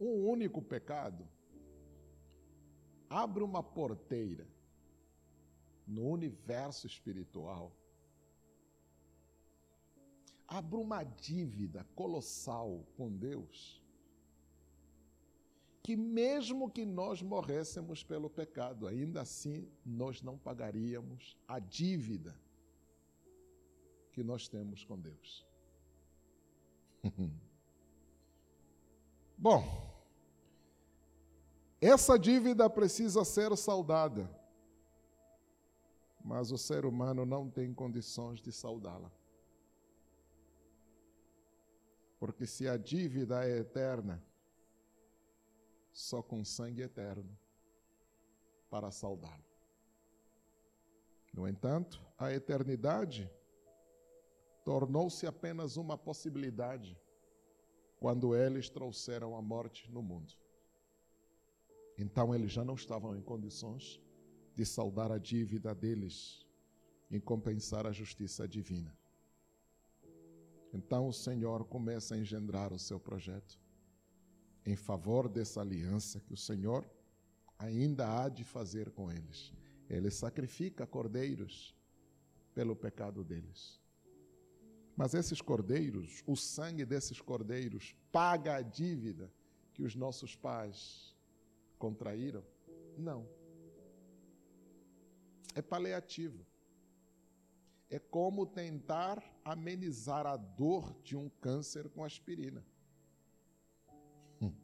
Um 0.07 0.29
único 0.29 0.61
pecado 0.61 1.27
abre 3.09 3.43
uma 3.43 3.63
porteira 3.63 4.47
no 5.87 6.07
universo 6.09 6.87
espiritual. 6.87 7.73
Abre 10.47 10.77
uma 10.77 11.03
dívida 11.03 11.85
colossal 11.95 12.85
com 12.97 13.11
Deus 13.11 13.83
que 15.83 15.97
mesmo 15.97 16.71
que 16.71 16.85
nós 16.87 17.21
morrêssemos 17.21 18.03
pelo 18.03 18.29
pecado, 18.31 18.87
ainda 18.87 19.21
assim 19.21 19.71
nós 19.85 20.23
não 20.23 20.39
pagaríamos 20.39 21.37
a 21.47 21.59
dívida 21.59 22.35
que 24.11 24.23
nós 24.23 24.49
temos 24.49 24.83
com 24.83 24.99
Deus. 24.99 25.47
Bom, 29.37 29.94
essa 31.87 32.19
dívida 32.19 32.69
precisa 32.71 33.25
ser 33.25 33.55
saldada, 33.57 34.31
mas 36.25 36.51
o 36.51 36.57
ser 36.57 36.87
humano 36.87 37.27
não 37.27 37.51
tem 37.51 37.75
condições 37.75 38.41
de 38.41 38.51
saldá-la. 38.51 39.13
Porque 42.19 42.47
se 42.47 42.67
a 42.67 42.77
dívida 42.79 43.45
é 43.47 43.59
eterna, 43.59 44.25
só 45.93 46.23
com 46.23 46.45
sangue 46.45 46.83
eterno 46.83 47.39
para 48.71 48.91
saldá-la. 48.91 49.45
No 51.35 51.47
entanto, 51.47 52.01
a 52.17 52.33
eternidade 52.33 53.31
tornou-se 54.65 55.27
apenas 55.27 55.77
uma 55.77 55.99
possibilidade 55.99 56.99
quando 58.01 58.35
eles 58.35 58.71
trouxeram 58.71 59.37
a 59.37 59.43
morte 59.43 59.91
no 59.91 60.03
mundo. 60.03 60.44
Então 61.97 62.35
eles 62.35 62.53
já 62.53 62.65
não 62.65 62.75
estavam 62.75 63.17
em 63.17 63.23
condições 63.23 64.01
de 64.55 64.65
saldar 64.65 65.11
a 65.13 65.19
dívida 65.19 65.75
deles 65.75 66.47
em 67.11 67.21
compensar 67.21 67.87
a 67.87 67.93
justiça 67.93 68.49
divina. 68.49 68.97
Então 70.73 71.07
o 71.07 71.13
Senhor 71.13 71.65
começa 71.65 72.15
a 72.15 72.19
engendrar 72.19 72.73
o 72.73 72.79
seu 72.79 72.99
projeto 72.99 73.61
em 74.67 74.75
favor 74.75 75.29
dessa 75.29 75.61
aliança 75.61 76.19
que 76.21 76.33
o 76.33 76.37
Senhor 76.37 76.89
ainda 77.59 78.23
há 78.23 78.29
de 78.29 78.43
fazer 78.43 78.91
com 78.91 79.11
eles. 79.11 79.53
Ele 79.89 80.11
sacrifica 80.11 80.87
cordeiros 80.87 81.75
pelo 82.55 82.75
pecado 82.75 83.23
deles. 83.23 83.81
Mas 84.97 85.13
esses 85.15 85.41
cordeiros, 85.41 86.23
o 86.27 86.37
sangue 86.37 86.85
desses 86.85 87.21
cordeiros, 87.21 87.95
paga 88.11 88.57
a 88.57 88.63
dívida 88.63 89.31
que 89.73 89.83
os 89.83 89.95
nossos 89.95 90.35
pais 90.37 91.14
contraíram? 91.85 92.43
Não. 92.97 93.29
É 95.55 95.61
paliativo. 95.61 96.47
É 97.91 97.99
como 97.99 98.47
tentar 98.47 99.23
amenizar 99.45 100.27
a 100.27 100.35
dor 100.35 100.97
de 101.03 101.15
um 101.15 101.29
câncer 101.29 101.91
com 101.91 102.03
aspirina. 102.03 102.65
Hum. 104.41 104.55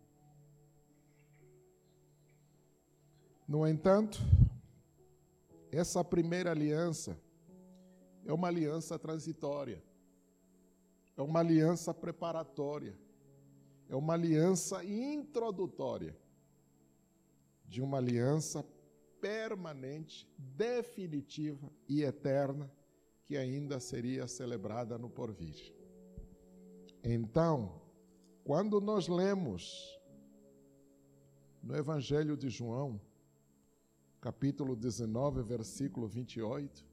No 3.46 3.66
entanto, 3.68 4.18
essa 5.70 6.02
primeira 6.02 6.50
aliança 6.52 7.20
é 8.24 8.32
uma 8.32 8.48
aliança 8.48 8.98
transitória, 8.98 9.84
é 11.18 11.20
uma 11.20 11.40
aliança 11.40 11.92
preparatória, 11.92 12.98
é 13.90 13.94
uma 13.94 14.14
aliança 14.14 14.82
introdutória 14.82 16.16
de 17.70 17.80
uma 17.80 17.98
aliança 17.98 18.66
permanente, 19.20 20.28
definitiva 20.36 21.70
e 21.88 22.02
eterna 22.02 22.68
que 23.24 23.36
ainda 23.36 23.78
seria 23.78 24.26
celebrada 24.26 24.98
no 24.98 25.08
porvir. 25.08 25.72
Então, 27.04 27.80
quando 28.42 28.80
nós 28.80 29.06
lemos 29.06 29.96
no 31.62 31.76
Evangelho 31.76 32.36
de 32.36 32.50
João, 32.50 33.00
capítulo 34.20 34.74
19, 34.74 35.40
versículo 35.42 36.08
28, 36.08 36.84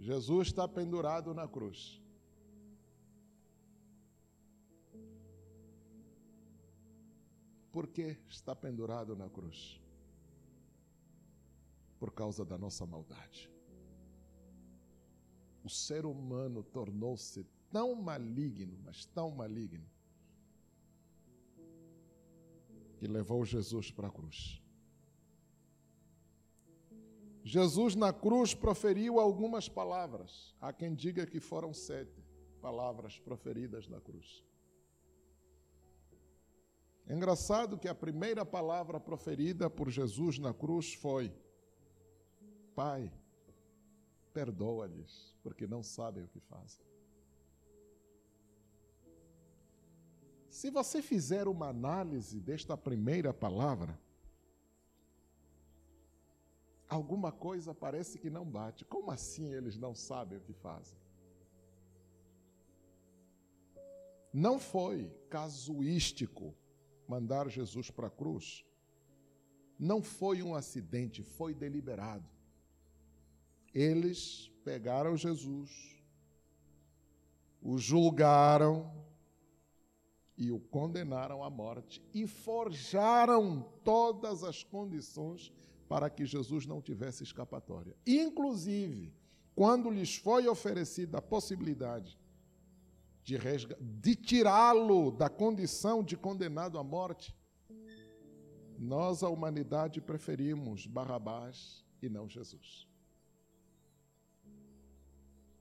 Jesus 0.00 0.48
está 0.48 0.66
pendurado 0.66 1.32
na 1.32 1.46
cruz. 1.46 2.02
Por 7.72 7.86
que 7.86 8.18
está 8.28 8.54
pendurado 8.54 9.14
na 9.14 9.28
cruz? 9.28 9.80
Por 11.98 12.12
causa 12.12 12.44
da 12.44 12.58
nossa 12.58 12.84
maldade. 12.84 13.50
O 15.62 15.68
ser 15.68 16.06
humano 16.06 16.62
tornou-se 16.62 17.44
tão 17.70 17.94
maligno, 17.94 18.78
mas 18.84 19.04
tão 19.04 19.30
maligno, 19.30 19.86
que 22.98 23.06
levou 23.06 23.44
Jesus 23.44 23.90
para 23.90 24.08
a 24.08 24.10
cruz. 24.10 24.60
Jesus 27.42 27.94
na 27.94 28.12
cruz 28.12 28.54
proferiu 28.54 29.18
algumas 29.18 29.68
palavras. 29.68 30.54
Há 30.60 30.72
quem 30.72 30.94
diga 30.94 31.26
que 31.26 31.40
foram 31.40 31.72
sete 31.72 32.22
palavras 32.60 33.18
proferidas 33.18 33.88
na 33.88 34.00
cruz. 34.00 34.44
É 37.10 37.12
engraçado 37.12 37.76
que 37.76 37.88
a 37.88 37.94
primeira 37.94 38.46
palavra 38.46 39.00
proferida 39.00 39.68
por 39.68 39.90
Jesus 39.90 40.38
na 40.38 40.54
cruz 40.54 40.94
foi: 40.94 41.34
Pai, 42.72 43.12
perdoa-lhes, 44.32 45.36
porque 45.42 45.66
não 45.66 45.82
sabem 45.82 46.22
o 46.22 46.28
que 46.28 46.38
fazem. 46.38 46.86
Se 50.48 50.70
você 50.70 51.02
fizer 51.02 51.48
uma 51.48 51.66
análise 51.70 52.38
desta 52.38 52.76
primeira 52.76 53.34
palavra, 53.34 53.98
alguma 56.88 57.32
coisa 57.32 57.74
parece 57.74 58.20
que 58.20 58.30
não 58.30 58.44
bate. 58.44 58.84
Como 58.84 59.10
assim 59.10 59.52
eles 59.52 59.76
não 59.76 59.96
sabem 59.96 60.38
o 60.38 60.42
que 60.42 60.52
fazem? 60.52 60.96
Não 64.32 64.60
foi 64.60 65.10
casuístico 65.28 66.54
mandar 67.10 67.48
Jesus 67.48 67.90
para 67.90 68.06
a 68.06 68.10
cruz. 68.10 68.64
Não 69.76 70.00
foi 70.00 70.44
um 70.44 70.54
acidente, 70.54 71.24
foi 71.24 71.52
deliberado. 71.52 72.28
Eles 73.74 74.48
pegaram 74.64 75.16
Jesus, 75.16 75.70
o 77.60 77.78
julgaram 77.78 78.88
e 80.38 80.52
o 80.52 80.60
condenaram 80.60 81.42
à 81.42 81.50
morte 81.50 82.00
e 82.14 82.28
forjaram 82.28 83.68
todas 83.82 84.44
as 84.44 84.62
condições 84.62 85.52
para 85.88 86.08
que 86.08 86.24
Jesus 86.24 86.64
não 86.64 86.80
tivesse 86.80 87.24
escapatória. 87.24 87.96
Inclusive, 88.06 89.12
quando 89.56 89.90
lhes 89.90 90.14
foi 90.14 90.46
oferecida 90.46 91.18
a 91.18 91.22
possibilidade 91.22 92.16
de, 93.38 93.76
de 93.80 94.16
tirá-lo 94.16 95.10
da 95.10 95.28
condição 95.28 96.02
de 96.02 96.16
condenado 96.16 96.78
à 96.78 96.84
morte, 96.84 97.36
nós, 98.78 99.22
a 99.22 99.28
humanidade, 99.28 100.00
preferimos 100.00 100.86
Barrabás 100.86 101.84
e 102.02 102.08
não 102.08 102.28
Jesus. 102.28 102.88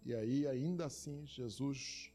E 0.06 0.16
aí, 0.16 0.48
ainda 0.48 0.86
assim, 0.86 1.26
Jesus, 1.28 2.12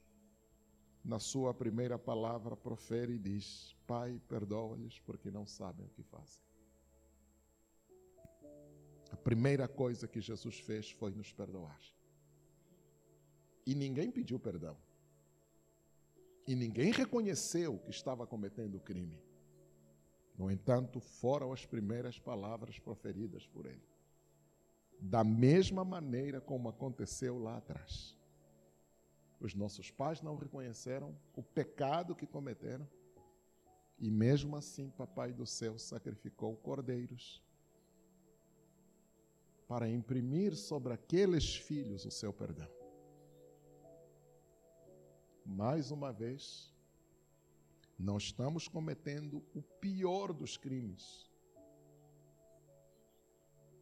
na 1.05 1.19
sua 1.19 1.53
primeira 1.53 1.99
palavra, 1.99 2.57
profere 2.57 3.13
e 3.15 3.19
diz: 3.19 3.77
Pai, 3.87 4.21
perdoa-lhes 4.27 4.99
porque 5.01 5.31
não 5.31 5.47
sabem 5.47 5.87
o 5.87 5.91
que 5.91 6.03
fazem. 6.03 6.43
A 9.13 9.17
primeira 9.17 9.69
coisa 9.69 10.09
que 10.09 10.21
Jesus 10.21 10.59
fez 10.59 10.91
foi 10.91 11.13
nos 11.13 11.31
perdoar. 11.33 11.79
E 13.67 13.75
ninguém 13.75 14.11
pediu 14.11 14.41
perdão. 14.41 14.77
E 16.47 16.55
ninguém 16.55 16.93
reconheceu 16.93 17.79
que 17.79 17.91
estava 17.91 18.27
cometendo 18.27 18.77
o 18.77 18.81
crime. 18.81 19.23
No 20.37 20.51
entanto, 20.51 21.01
foram 21.01 21.53
as 21.53 21.65
primeiras 21.65 22.19
palavras 22.19 22.79
proferidas 22.79 23.47
por 23.47 23.67
ele. 23.67 23.87
Da 25.01 25.25
mesma 25.25 25.85
maneira 25.85 26.41
como 26.41 26.69
aconteceu 26.69 27.39
lá 27.39 27.57
atrás. 27.57 28.17
Os 29.41 29.55
nossos 29.55 29.91
pais 29.91 30.23
não 30.23 30.37
reconheceram 30.37 31.17
o 31.37 31.43
pecado 31.43 32.15
que 32.15 32.27
cometeram. 32.27 32.89
E 33.99 34.11
mesmo 34.11 34.57
assim, 34.57 34.91
Papai 34.91 35.33
do 35.33 35.47
céu 35.47 35.79
sacrificou 35.79 36.57
cordeiros 36.57 37.43
para 39.69 39.89
imprimir 39.89 40.57
sobre 40.57 40.93
aqueles 40.93 41.57
filhos 41.57 42.05
o 42.05 42.11
seu 42.11 42.33
perdão. 42.33 42.84
Mais 45.45 45.91
uma 45.91 46.13
vez, 46.13 46.75
não 47.99 48.17
estamos 48.17 48.67
cometendo 48.67 49.45
o 49.55 49.63
pior 49.63 50.33
dos 50.33 50.57
crimes, 50.57 51.31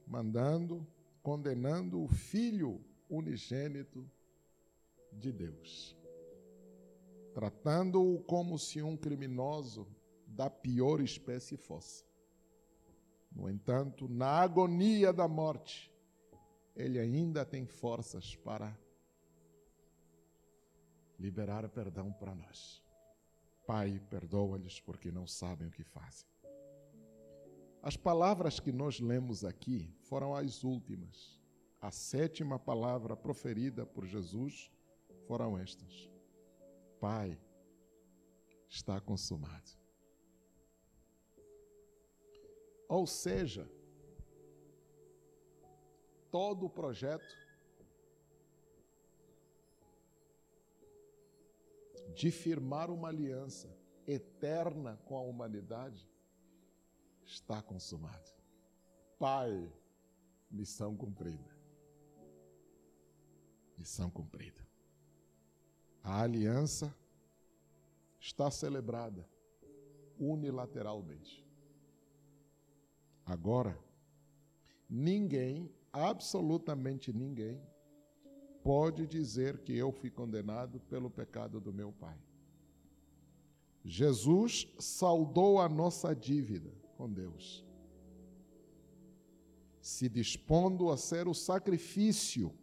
mandando, 0.07 0.87
condenando 1.23 2.03
o 2.03 2.09
filho 2.09 2.85
unigênito 3.09 4.11
de 5.13 5.31
Deus, 5.31 5.97
tratando-o 7.33 8.21
como 8.23 8.59
se 8.59 8.83
um 8.83 8.97
criminoso 8.97 9.87
da 10.27 10.51
pior 10.51 11.01
espécie 11.01 11.57
fosse. 11.57 12.05
No 13.31 13.49
entanto, 13.49 14.09
na 14.09 14.29
agonia 14.29 15.13
da 15.13 15.29
morte, 15.29 15.91
ele 16.75 16.99
ainda 16.99 17.45
tem 17.45 17.67
forças 17.67 18.35
para 18.37 18.77
liberar 21.23 21.69
perdão 21.69 22.13
para 22.13 22.35
nós. 22.35 22.83
Pai, 23.65 24.01
perdoa-lhes 24.11 24.81
porque 24.81 25.13
não 25.13 25.25
sabem 25.25 25.69
o 25.69 25.71
que 25.71 25.85
fazem. 25.85 26.29
As 27.81 27.97
palavras 27.97 28.59
que 28.59 28.73
nós 28.73 28.99
lemos 28.99 29.45
aqui 29.45 29.95
foram 30.01 30.35
as 30.35 30.65
últimas. 30.65 31.41
A 31.81 31.93
sétima 31.93 32.59
palavra 32.59 33.17
proferida 33.17 33.87
por 33.87 34.05
Jesus 34.05 34.71
foram 35.29 35.57
estas: 35.57 36.11
Pai, 37.01 37.41
está 38.69 39.01
consumado. 39.01 39.71
Ou 42.89 43.07
seja, 43.07 43.71
todo 46.31 46.67
o 46.67 46.71
projeto 46.71 47.42
de 52.15 52.31
firmar 52.31 52.91
uma 52.91 53.09
aliança 53.09 53.75
eterna 54.07 54.99
com 55.05 55.17
a 55.17 55.23
humanidade 55.23 56.09
está 57.25 57.63
consumado. 57.63 58.31
Pai, 59.19 59.73
missão 60.51 60.97
cumprida. 60.97 61.51
Missão 63.79 64.11
cumprida. 64.11 64.61
A 66.03 66.23
aliança 66.23 66.95
está 68.21 68.51
celebrada 68.51 69.29
unilateralmente. 70.19 71.47
Agora, 73.25 73.79
ninguém, 74.89 75.73
absolutamente 75.93 77.13
ninguém, 77.13 77.61
pode 78.63 79.07
dizer 79.07 79.59
que 79.59 79.77
eu 79.77 79.91
fui 79.93 80.11
condenado 80.11 80.81
pelo 80.81 81.11
pecado 81.11 81.61
do 81.61 81.73
meu 81.73 81.93
pai. 81.93 82.19
Jesus 83.85 84.69
saldou 84.79 85.61
a 85.61 85.69
nossa 85.69 86.15
dívida 86.15 86.71
com 86.97 87.11
Deus, 87.11 87.65
se 89.81 90.09
dispondo 90.09 90.91
a 90.91 90.97
ser 90.97 91.27
o 91.27 91.35
sacrifício, 91.35 92.55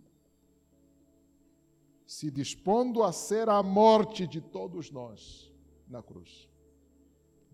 se 2.06 2.32
dispondo 2.32 3.04
a 3.04 3.12
ser 3.12 3.50
a 3.50 3.62
morte 3.62 4.26
de 4.26 4.40
todos 4.40 4.90
nós 4.90 5.54
na 5.88 6.02
cruz, 6.02 6.50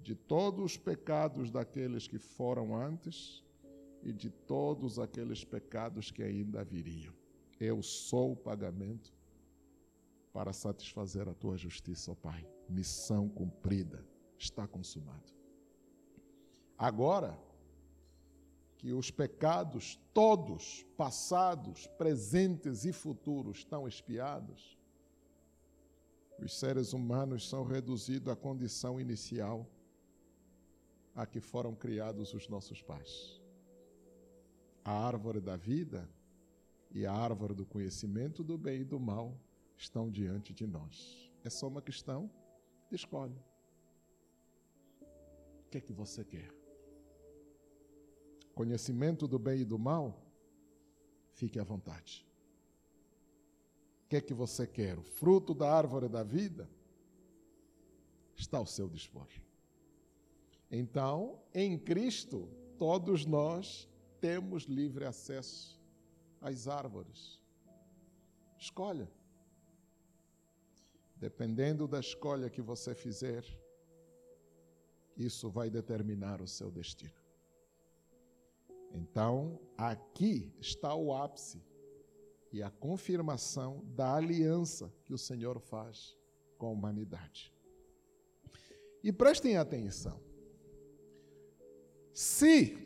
de 0.03 0.13
todos 0.13 0.63
os 0.63 0.77
pecados 0.77 1.49
daqueles 1.49 2.07
que 2.07 2.19
foram 2.19 2.75
antes 2.75 3.43
e 4.03 4.13
de 4.13 4.29
todos 4.29 4.99
aqueles 4.99 5.43
pecados 5.43 6.11
que 6.11 6.21
ainda 6.21 6.63
viriam. 6.63 7.24
Eu 7.59 7.81
sou 7.81 8.33
o 8.33 8.35
pagamento 8.35 9.13
para 10.33 10.51
satisfazer 10.51 11.29
a 11.29 11.33
tua 11.33 11.57
justiça, 11.57 12.11
ó 12.11 12.15
Pai. 12.15 12.45
Missão 12.67 13.29
cumprida, 13.29 14.05
está 14.37 14.67
consumado. 14.67 15.33
Agora 16.77 17.39
que 18.77 18.91
os 18.91 19.09
pecados 19.09 19.97
todos, 20.13 20.85
passados, 20.97 21.87
presentes 21.97 22.83
e 22.83 22.91
futuros, 22.91 23.59
estão 23.59 23.87
expiados, 23.87 24.77
os 26.37 26.59
seres 26.59 26.91
humanos 26.91 27.47
são 27.47 27.63
reduzidos 27.63 28.31
à 28.31 28.35
condição 28.35 28.99
inicial 28.99 29.65
a 31.15 31.25
que 31.25 31.39
foram 31.39 31.73
criados 31.73 32.33
os 32.33 32.49
nossos 32.49 32.81
pais. 32.81 33.41
A 34.83 34.91
árvore 34.91 35.39
da 35.39 35.55
vida 35.55 36.09
e 36.95 37.05
a 37.05 37.11
árvore 37.11 37.53
do 37.53 37.65
conhecimento 37.65 38.41
do 38.41 38.57
bem 38.57 38.79
e 38.79 38.85
do 38.85 38.97
mal 38.97 39.37
estão 39.77 40.09
diante 40.09 40.53
de 40.53 40.65
nós. 40.65 41.29
É 41.43 41.49
só 41.49 41.67
uma 41.67 41.81
questão 41.81 42.31
de 42.89 42.95
escolha. 42.95 43.43
O 45.01 45.69
que 45.69 45.77
é 45.77 45.81
que 45.81 45.91
você 45.91 46.23
quer? 46.23 46.49
Conhecimento 48.53 49.27
do 49.27 49.37
bem 49.37 49.59
e 49.59 49.65
do 49.65 49.77
mal? 49.77 50.25
Fique 51.33 51.59
à 51.59 51.65
vontade. 51.65 52.25
O 54.05 54.07
que 54.07 54.15
é 54.15 54.21
que 54.21 54.33
você 54.33 54.65
quer? 54.65 54.97
O 54.97 55.03
fruto 55.03 55.53
da 55.53 55.69
árvore 55.69 56.07
da 56.07 56.23
vida? 56.23 56.69
Está 58.37 58.57
ao 58.57 58.65
seu 58.65 58.87
dispor. 58.87 59.27
Então, 60.71 61.41
em 61.53 61.77
Cristo, 61.77 62.47
todos 62.77 63.25
nós 63.25 63.85
temos 64.21 64.63
livre 64.63 65.03
acesso 65.03 65.75
as 66.45 66.67
árvores. 66.67 67.41
Escolha. 68.55 69.09
Dependendo 71.17 71.87
da 71.87 71.99
escolha 71.99 72.51
que 72.51 72.61
você 72.61 72.93
fizer, 72.93 73.43
isso 75.17 75.49
vai 75.49 75.71
determinar 75.71 76.41
o 76.41 76.47
seu 76.47 76.69
destino. 76.69 77.19
Então, 78.93 79.59
aqui 79.75 80.53
está 80.59 80.93
o 80.93 81.11
ápice 81.15 81.63
e 82.51 82.61
a 82.61 82.69
confirmação 82.69 83.83
da 83.95 84.13
aliança 84.13 84.93
que 85.03 85.13
o 85.15 85.17
Senhor 85.17 85.59
faz 85.59 86.15
com 86.59 86.67
a 86.67 86.69
humanidade. 86.69 87.51
E 89.03 89.11
prestem 89.11 89.57
atenção. 89.57 90.21
Se 92.13 92.77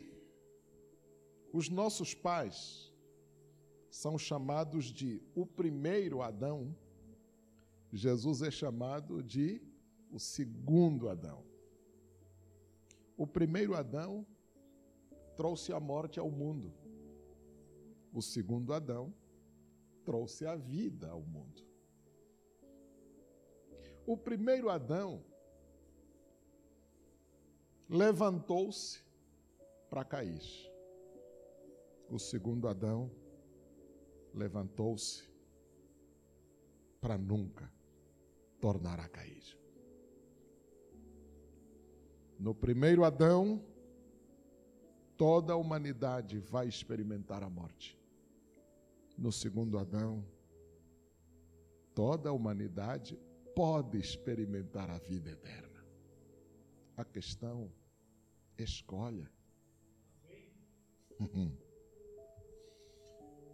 os 1.52 1.68
nossos 1.68 2.14
pais 2.14 2.89
são 3.90 4.16
chamados 4.16 4.86
de 4.86 5.20
o 5.34 5.44
primeiro 5.44 6.22
Adão, 6.22 6.74
Jesus 7.92 8.40
é 8.40 8.50
chamado 8.50 9.22
de 9.22 9.60
o 10.10 10.18
segundo 10.18 11.08
Adão. 11.08 11.44
O 13.16 13.26
primeiro 13.26 13.74
Adão 13.74 14.24
trouxe 15.36 15.72
a 15.72 15.80
morte 15.80 16.20
ao 16.20 16.30
mundo. 16.30 16.72
O 18.12 18.22
segundo 18.22 18.72
Adão 18.72 19.12
trouxe 20.04 20.46
a 20.46 20.54
vida 20.56 21.10
ao 21.10 21.20
mundo. 21.20 21.62
O 24.06 24.16
primeiro 24.16 24.68
Adão 24.68 25.22
levantou-se 27.88 29.02
para 29.88 30.04
cair. 30.04 30.42
O 32.08 32.18
segundo 32.18 32.66
Adão 32.68 33.10
levantou-se 34.34 35.28
para 37.00 37.16
nunca 37.16 37.72
tornar 38.60 39.00
a 39.00 39.08
cair. 39.08 39.58
No 42.38 42.54
primeiro 42.54 43.04
Adão, 43.04 43.62
toda 45.16 45.52
a 45.52 45.56
humanidade 45.56 46.38
vai 46.38 46.66
experimentar 46.66 47.42
a 47.42 47.50
morte. 47.50 47.98
No 49.16 49.30
segundo 49.30 49.78
Adão, 49.78 50.24
toda 51.94 52.30
a 52.30 52.32
humanidade 52.32 53.18
pode 53.54 53.98
experimentar 53.98 54.88
a 54.88 54.98
vida 54.98 55.30
eterna. 55.30 55.84
A 56.96 57.04
questão, 57.04 57.70
escolha. 58.56 59.30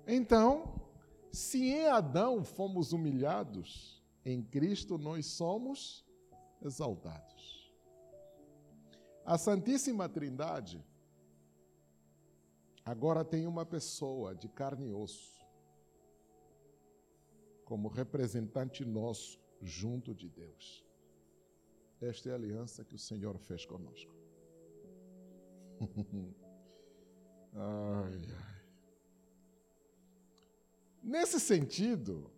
Então, 0.07 0.81
se 1.33 1.71
em 1.71 1.87
Adão 1.89 2.45
fomos 2.45 2.93
humilhados, 2.93 4.03
em 4.25 4.43
Cristo 4.43 4.97
nós 4.97 5.27
somos 5.27 6.07
exaltados. 6.63 7.75
A 9.25 9.37
Santíssima 9.37 10.09
Trindade 10.09 10.85
agora 12.85 13.25
tem 13.25 13.47
uma 13.47 13.67
pessoa 13.67 14.35
de 14.35 14.49
carne 14.49 14.89
e 14.89 14.93
osso 14.93 15.37
como 17.65 17.89
representante 17.89 18.85
nosso 18.85 19.41
junto 19.61 20.15
de 20.15 20.29
Deus. 20.29 20.87
Esta 22.01 22.29
é 22.29 22.33
a 22.33 22.37
aliança 22.37 22.85
que 22.85 22.95
o 22.95 22.99
Senhor 22.99 23.37
fez 23.39 23.67
conosco. 23.67 24.15
ai, 27.53 28.23
ai. 28.31 28.56
Nesse 31.07 31.39
sentido, 31.39 32.29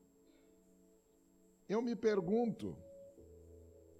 eu 1.67 1.81
me 1.81 1.97
pergunto 1.97 2.77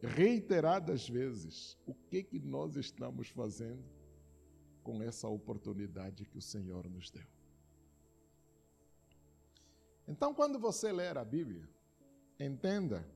reiteradas 0.03 1.09
vezes 1.09 1.75
o 1.87 1.95
que 1.95 2.23
que 2.23 2.39
nós 2.39 2.77
estamos 2.77 3.31
fazendo 3.31 3.83
com 4.83 5.03
essa 5.03 5.27
oportunidade 5.27 6.27
que 6.27 6.37
o 6.37 6.43
Senhor 6.43 6.87
nos 6.87 7.11
deu. 7.11 7.27
Então, 10.07 10.35
quando 10.35 10.59
você 10.59 10.93
ler 10.93 11.17
a 11.17 11.25
Bíblia, 11.25 11.67
entenda 12.39 13.09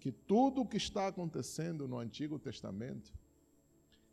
que 0.00 0.10
tudo 0.10 0.62
o 0.62 0.66
que 0.66 0.78
está 0.78 1.06
acontecendo 1.06 1.86
no 1.86 1.96
Antigo 1.96 2.40
Testamento 2.40 3.16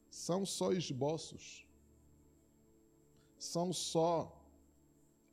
são 0.07 0.45
só 0.45 0.71
esboços, 0.71 1.67
são 3.39 3.73
só 3.73 4.42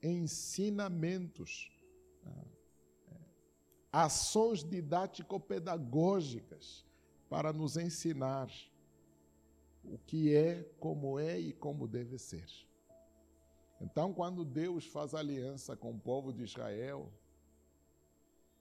ensinamentos. 0.02 1.70
Ah, 2.24 2.44
é, 3.10 3.16
ações 3.92 4.64
didático-pedagógicas 4.64 6.86
para 7.28 7.52
nos 7.52 7.76
ensinar 7.76 8.50
o 9.84 9.98
que 9.98 10.34
é, 10.34 10.62
como 10.78 11.18
é 11.18 11.38
e 11.38 11.52
como 11.52 11.86
deve 11.88 12.18
ser. 12.18 12.46
Então, 13.80 14.12
quando 14.12 14.44
Deus 14.44 14.86
faz 14.86 15.14
aliança 15.14 15.74
com 15.74 15.92
o 15.92 15.98
povo 15.98 16.32
de 16.32 16.42
Israel, 16.42 17.10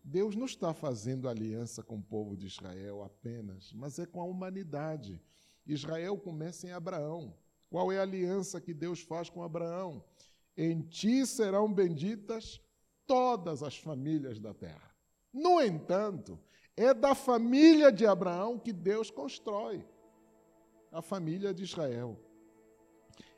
Deus 0.04 0.36
não 0.36 0.46
está 0.46 0.74
fazendo 0.74 1.28
aliança 1.28 1.84
com 1.84 1.98
o 1.98 2.02
povo 2.02 2.38
de 2.38 2.48
Israel 2.48 3.04
apenas, 3.04 3.74
mas 3.74 4.00
é 4.00 4.06
com 4.06 4.22
a 4.22 4.26
humanidade. 4.26 5.22
Israel 5.68 6.18
começa 6.18 6.68
em 6.68 6.72
Abraão. 6.72 7.36
Qual 7.70 7.92
é 7.92 8.00
a 8.00 8.04
aliança 8.04 8.62
que 8.62 8.74
Deus 8.74 9.02
faz 9.02 9.30
com 9.30 9.44
Abraão? 9.44 10.04
Em 10.62 10.82
ti 10.82 11.26
serão 11.26 11.72
benditas 11.72 12.60
todas 13.08 13.64
as 13.64 13.78
famílias 13.78 14.42
da 14.42 14.54
terra. 14.54 14.94
No 15.32 15.62
entanto, 15.62 16.38
é 16.76 16.94
da 16.94 17.16
família 17.16 17.90
de 17.94 18.06
Abraão 18.06 18.60
que 18.60 18.74
Deus 18.74 19.10
constrói 19.10 19.88
a 20.92 21.02
família 21.02 21.54
de 21.54 21.64
Israel. 21.64 22.20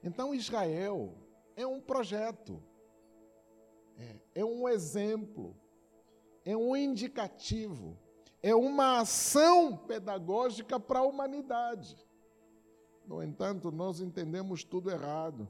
Então, 0.03 0.33
Israel 0.33 1.13
é 1.55 1.63
um 1.67 1.79
projeto, 1.79 2.59
é, 3.99 4.41
é 4.41 4.43
um 4.43 4.67
exemplo, 4.67 5.55
é 6.43 6.57
um 6.57 6.75
indicativo, 6.75 7.99
é 8.41 8.55
uma 8.55 9.01
ação 9.01 9.77
pedagógica 9.77 10.79
para 10.79 11.01
a 11.01 11.05
humanidade. 11.05 11.95
No 13.05 13.21
entanto, 13.21 13.71
nós 13.71 14.01
entendemos 14.01 14.63
tudo 14.63 14.89
errado. 14.89 15.47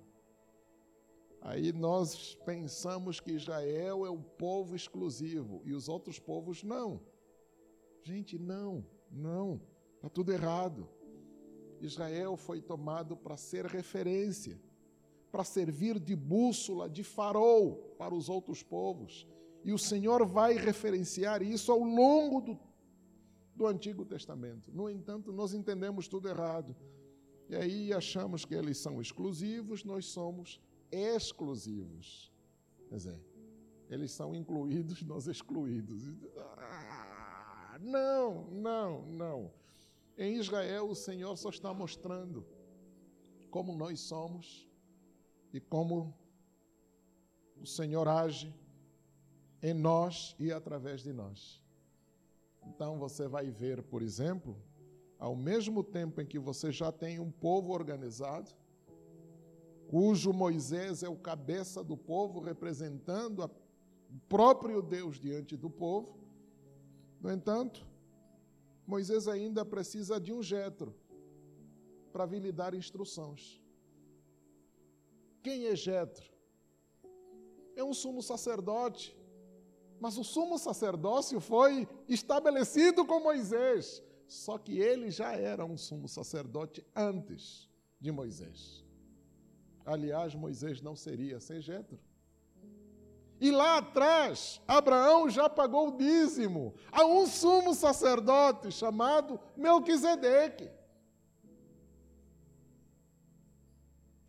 Aí 1.41 1.73
nós 1.73 2.35
pensamos 2.45 3.19
que 3.19 3.31
Israel 3.31 4.05
é 4.05 4.09
o 4.09 4.19
povo 4.19 4.75
exclusivo 4.75 5.61
e 5.65 5.73
os 5.73 5.89
outros 5.89 6.19
povos 6.19 6.63
não. 6.63 7.01
Gente, 8.03 8.37
não, 8.37 8.85
não, 9.11 9.59
está 9.95 10.07
tudo 10.07 10.31
errado. 10.31 10.87
Israel 11.79 12.37
foi 12.37 12.61
tomado 12.61 13.17
para 13.17 13.35
ser 13.37 13.65
referência 13.65 14.59
para 15.31 15.43
servir 15.43 15.97
de 15.97 16.15
bússola, 16.15 16.89
de 16.89 17.03
farol 17.03 17.95
para 17.97 18.13
os 18.13 18.27
outros 18.27 18.61
povos. 18.61 19.25
E 19.63 19.71
o 19.71 19.77
Senhor 19.77 20.25
vai 20.25 20.55
referenciar 20.55 21.41
isso 21.41 21.71
ao 21.71 21.79
longo 21.79 22.41
do, 22.41 22.59
do 23.55 23.65
Antigo 23.65 24.03
Testamento. 24.03 24.69
No 24.73 24.89
entanto, 24.89 25.31
nós 25.31 25.53
entendemos 25.53 26.07
tudo 26.07 26.27
errado. 26.27 26.75
E 27.47 27.55
aí 27.55 27.93
achamos 27.93 28.43
que 28.43 28.53
eles 28.53 28.77
são 28.77 29.01
exclusivos, 29.01 29.83
nós 29.85 30.05
somos 30.05 30.49
exclusivos. 30.49 30.70
Quer 32.89 32.95
dizer, 32.95 33.19
eles 33.89 34.11
são 34.11 34.35
incluídos, 34.35 35.01
nós 35.03 35.27
excluídos. 35.27 36.03
Ah, 36.37 37.77
não, 37.79 38.45
não, 38.51 39.05
não. 39.07 39.53
Em 40.17 40.35
Israel, 40.35 40.89
o 40.89 40.95
Senhor 40.95 41.35
só 41.37 41.49
está 41.49 41.73
mostrando 41.73 42.45
como 43.49 43.75
nós 43.75 43.99
somos 43.99 44.67
e 45.53 45.59
como 45.59 46.13
o 47.59 47.65
Senhor 47.65 48.07
age 48.07 48.53
em 49.61 49.73
nós 49.73 50.35
e 50.39 50.51
através 50.51 51.01
de 51.01 51.13
nós. 51.13 51.61
Então 52.65 52.97
você 52.97 53.27
vai 53.27 53.49
ver, 53.49 53.81
por 53.83 54.01
exemplo, 54.01 54.57
ao 55.19 55.35
mesmo 55.35 55.83
tempo 55.83 56.21
em 56.21 56.25
que 56.25 56.39
você 56.39 56.71
já 56.71 56.91
tem 56.91 57.19
um 57.19 57.31
povo 57.31 57.73
organizado, 57.73 58.51
cujo 59.91 60.31
Moisés 60.31 61.03
é 61.03 61.09
o 61.09 61.17
cabeça 61.17 61.83
do 61.83 61.97
povo, 61.97 62.39
representando 62.39 63.43
o 63.43 64.19
próprio 64.29 64.81
Deus 64.81 65.19
diante 65.19 65.57
do 65.57 65.69
povo. 65.69 66.17
No 67.19 67.29
entanto, 67.29 67.85
Moisés 68.87 69.27
ainda 69.27 69.65
precisa 69.65 70.17
de 70.17 70.31
um 70.31 70.41
jetro 70.41 70.95
para 72.13 72.25
vir 72.25 72.41
lhe 72.41 72.53
dar 72.53 72.73
instruções. 72.73 73.61
Quem 75.43 75.65
é 75.65 75.75
Jetro? 75.75 76.31
É 77.75 77.83
um 77.83 77.93
sumo 77.93 78.23
sacerdote. 78.23 79.13
Mas 79.99 80.17
o 80.17 80.23
sumo 80.23 80.57
sacerdócio 80.57 81.41
foi 81.41 81.85
estabelecido 82.07 83.05
com 83.05 83.19
Moisés. 83.19 84.01
Só 84.25 84.57
que 84.57 84.79
ele 84.79 85.11
já 85.11 85.33
era 85.33 85.65
um 85.65 85.77
sumo 85.77 86.07
sacerdote 86.07 86.81
antes 86.95 87.69
de 87.99 88.09
Moisés. 88.09 88.89
Aliás, 89.85 90.35
Moisés 90.35 90.81
não 90.81 90.95
seria 90.95 91.39
sem 91.39 91.61
Jetro. 91.61 91.99
E 93.39 93.49
lá 93.49 93.77
atrás, 93.77 94.61
Abraão 94.67 95.27
já 95.27 95.49
pagou 95.49 95.87
o 95.87 95.97
dízimo 95.97 96.75
a 96.91 97.03
um 97.03 97.25
sumo 97.25 97.73
sacerdote 97.73 98.71
chamado 98.71 99.39
Melquisedeque. 99.57 100.69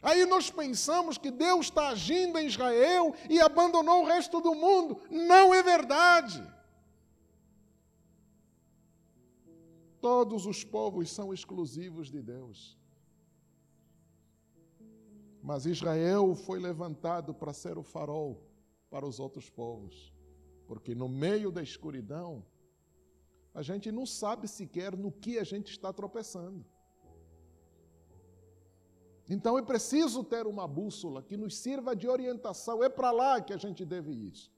Aí 0.03 0.25
nós 0.25 0.51
pensamos 0.51 1.17
que 1.19 1.31
Deus 1.31 1.67
está 1.67 1.91
agindo 1.91 2.39
em 2.39 2.47
Israel 2.47 3.15
e 3.29 3.39
abandonou 3.39 4.03
o 4.03 4.07
resto 4.07 4.41
do 4.41 4.55
mundo. 4.55 5.01
Não 5.11 5.55
é 5.55 5.63
verdade. 5.63 6.43
Todos 10.01 10.47
os 10.47 10.65
povos 10.65 11.11
são 11.11 11.33
exclusivos 11.33 12.11
de 12.11 12.21
Deus. 12.21 12.77
Mas 15.43 15.67
Israel 15.67 16.35
foi 16.37 16.61
levantado 16.61 17.35
para 17.35 17.53
ser 17.53 17.77
o 17.77 17.83
farol 17.83 18.41
para 18.89 19.05
os 19.05 19.19
outros 19.19 19.51
povos. 19.51 20.15
Porque 20.69 20.95
no 20.95 21.09
meio 21.09 21.51
da 21.51 21.63
escuridão, 21.63 22.47
a 23.53 23.61
gente 23.61 23.91
não 23.91 24.07
sabe 24.07 24.47
sequer 24.47 24.97
no 24.97 25.11
que 25.11 25.39
a 25.39 25.45
gente 25.45 25.73
está 25.73 25.93
tropeçando. 25.93 26.65
Então 29.29 29.59
é 29.59 29.63
preciso 29.63 30.23
ter 30.23 30.47
uma 30.47 30.69
bússola 30.69 31.23
que 31.23 31.37
nos 31.37 31.57
sirva 31.57 31.97
de 31.97 32.07
orientação. 32.07 32.83
É 32.85 32.89
para 32.89 33.11
lá 33.11 33.41
que 33.41 33.53
a 33.53 33.57
gente 33.57 33.85
deve 33.85 34.13
ir. 34.13 34.53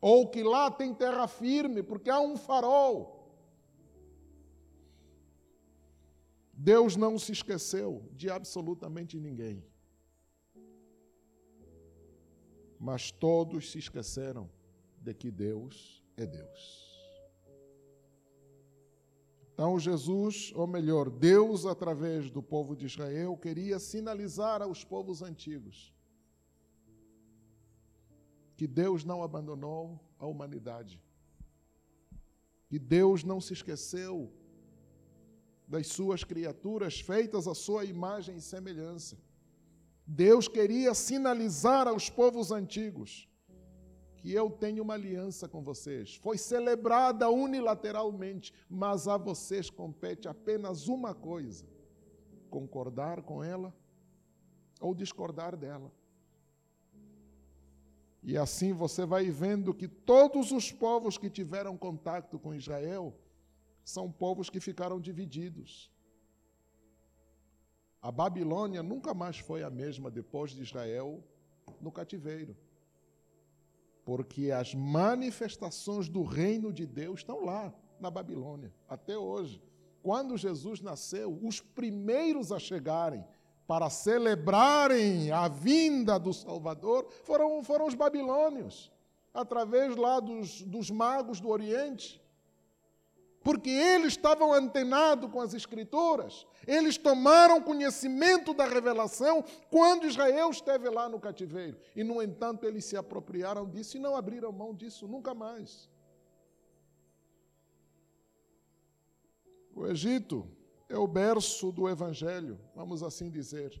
Ou 0.00 0.28
que 0.28 0.42
lá 0.42 0.68
tem 0.68 0.92
terra 0.92 1.28
firme, 1.28 1.80
porque 1.80 2.10
há 2.10 2.20
um 2.20 2.36
farol. 2.36 3.22
Deus 6.52 6.96
não 6.96 7.18
se 7.18 7.32
esqueceu 7.32 8.08
de 8.12 8.28
absolutamente 8.28 9.18
ninguém. 9.20 9.64
Mas 12.82 13.12
todos 13.12 13.70
se 13.70 13.78
esqueceram 13.78 14.50
de 14.98 15.14
que 15.14 15.30
Deus 15.30 16.04
é 16.16 16.26
Deus. 16.26 16.90
Então, 19.54 19.78
Jesus, 19.78 20.50
ou 20.56 20.66
melhor, 20.66 21.08
Deus, 21.08 21.64
através 21.64 22.28
do 22.28 22.42
povo 22.42 22.74
de 22.74 22.86
Israel, 22.86 23.36
queria 23.36 23.78
sinalizar 23.78 24.60
aos 24.60 24.82
povos 24.82 25.22
antigos 25.22 25.94
que 28.56 28.66
Deus 28.66 29.04
não 29.04 29.22
abandonou 29.22 30.00
a 30.18 30.26
humanidade, 30.26 31.00
que 32.68 32.80
Deus 32.80 33.22
não 33.22 33.40
se 33.40 33.52
esqueceu 33.52 34.32
das 35.68 35.86
suas 35.86 36.24
criaturas 36.24 36.98
feitas 36.98 37.46
à 37.46 37.54
sua 37.54 37.84
imagem 37.84 38.38
e 38.38 38.40
semelhança. 38.40 39.16
Deus 40.06 40.48
queria 40.48 40.94
sinalizar 40.94 41.86
aos 41.86 42.10
povos 42.10 42.50
antigos 42.50 43.28
que 44.16 44.32
eu 44.32 44.48
tenho 44.50 44.82
uma 44.84 44.94
aliança 44.94 45.48
com 45.48 45.62
vocês. 45.62 46.14
Foi 46.16 46.38
celebrada 46.38 47.28
unilateralmente, 47.28 48.52
mas 48.68 49.08
a 49.08 49.16
vocês 49.16 49.68
compete 49.68 50.28
apenas 50.28 50.86
uma 50.86 51.14
coisa: 51.14 51.66
concordar 52.48 53.22
com 53.22 53.42
ela 53.42 53.74
ou 54.80 54.94
discordar 54.94 55.56
dela. 55.56 55.92
E 58.22 58.38
assim 58.38 58.72
você 58.72 59.04
vai 59.04 59.28
vendo 59.30 59.74
que 59.74 59.88
todos 59.88 60.52
os 60.52 60.70
povos 60.70 61.18
que 61.18 61.28
tiveram 61.28 61.76
contato 61.76 62.38
com 62.38 62.54
Israel 62.54 63.12
são 63.84 64.10
povos 64.10 64.48
que 64.48 64.60
ficaram 64.60 65.00
divididos. 65.00 65.91
A 68.02 68.10
Babilônia 68.10 68.82
nunca 68.82 69.14
mais 69.14 69.38
foi 69.38 69.62
a 69.62 69.70
mesma 69.70 70.10
depois 70.10 70.50
de 70.50 70.62
Israel 70.62 71.22
no 71.80 71.90
cativeiro 71.90 72.56
porque 74.04 74.50
as 74.50 74.74
manifestações 74.74 76.08
do 76.08 76.22
reino 76.22 76.72
de 76.72 76.86
Deus 76.86 77.20
estão 77.20 77.44
lá, 77.44 77.72
na 78.00 78.10
Babilônia, 78.10 78.72
até 78.88 79.16
hoje. 79.16 79.62
Quando 80.02 80.36
Jesus 80.36 80.80
nasceu, 80.80 81.38
os 81.42 81.60
primeiros 81.60 82.50
a 82.50 82.58
chegarem 82.58 83.24
para 83.66 83.88
celebrarem 83.88 85.30
a 85.30 85.46
vinda 85.46 86.18
do 86.18 86.32
Salvador 86.32 87.08
foram, 87.22 87.62
foram 87.62 87.86
os 87.86 87.94
babilônios, 87.94 88.90
através 89.32 89.94
lá 89.94 90.18
dos, 90.18 90.62
dos 90.62 90.90
magos 90.90 91.40
do 91.40 91.48
Oriente 91.48 92.20
porque 93.42 93.70
eles 93.70 94.12
estavam 94.12 94.52
antenados 94.52 95.30
com 95.30 95.40
as 95.40 95.54
Escrituras. 95.54 96.46
Eles 96.66 96.96
tomaram 96.96 97.60
conhecimento 97.60 98.54
da 98.54 98.64
revelação 98.64 99.44
quando 99.70 100.06
Israel 100.06 100.50
esteve 100.50 100.88
lá 100.88 101.08
no 101.08 101.18
cativeiro. 101.18 101.78
E, 101.94 102.04
no 102.04 102.22
entanto, 102.22 102.64
eles 102.64 102.84
se 102.84 102.96
apropriaram 102.96 103.68
disso 103.68 103.96
e 103.96 104.00
não 104.00 104.14
abriram 104.14 104.52
mão 104.52 104.74
disso 104.74 105.08
nunca 105.08 105.34
mais. 105.34 105.90
O 109.74 109.86
Egito 109.86 110.46
é 110.88 110.96
o 110.96 111.06
berço 111.06 111.72
do 111.72 111.88
Evangelho, 111.88 112.60
vamos 112.74 113.02
assim 113.02 113.30
dizer. 113.30 113.80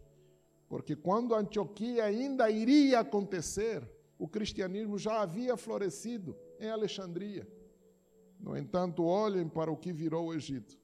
Porque 0.68 0.96
quando 0.96 1.34
Antioquia 1.34 2.04
ainda 2.04 2.50
iria 2.50 3.00
acontecer, 3.00 3.86
o 4.18 4.26
cristianismo 4.26 4.98
já 4.98 5.20
havia 5.20 5.56
florescido 5.56 6.36
em 6.58 6.70
Alexandria. 6.70 7.46
No 8.42 8.56
entanto, 8.56 9.04
olhem 9.04 9.48
para 9.48 9.70
o 9.70 9.76
que 9.76 9.92
virou 9.92 10.26
o 10.26 10.34
Egito. 10.34 10.76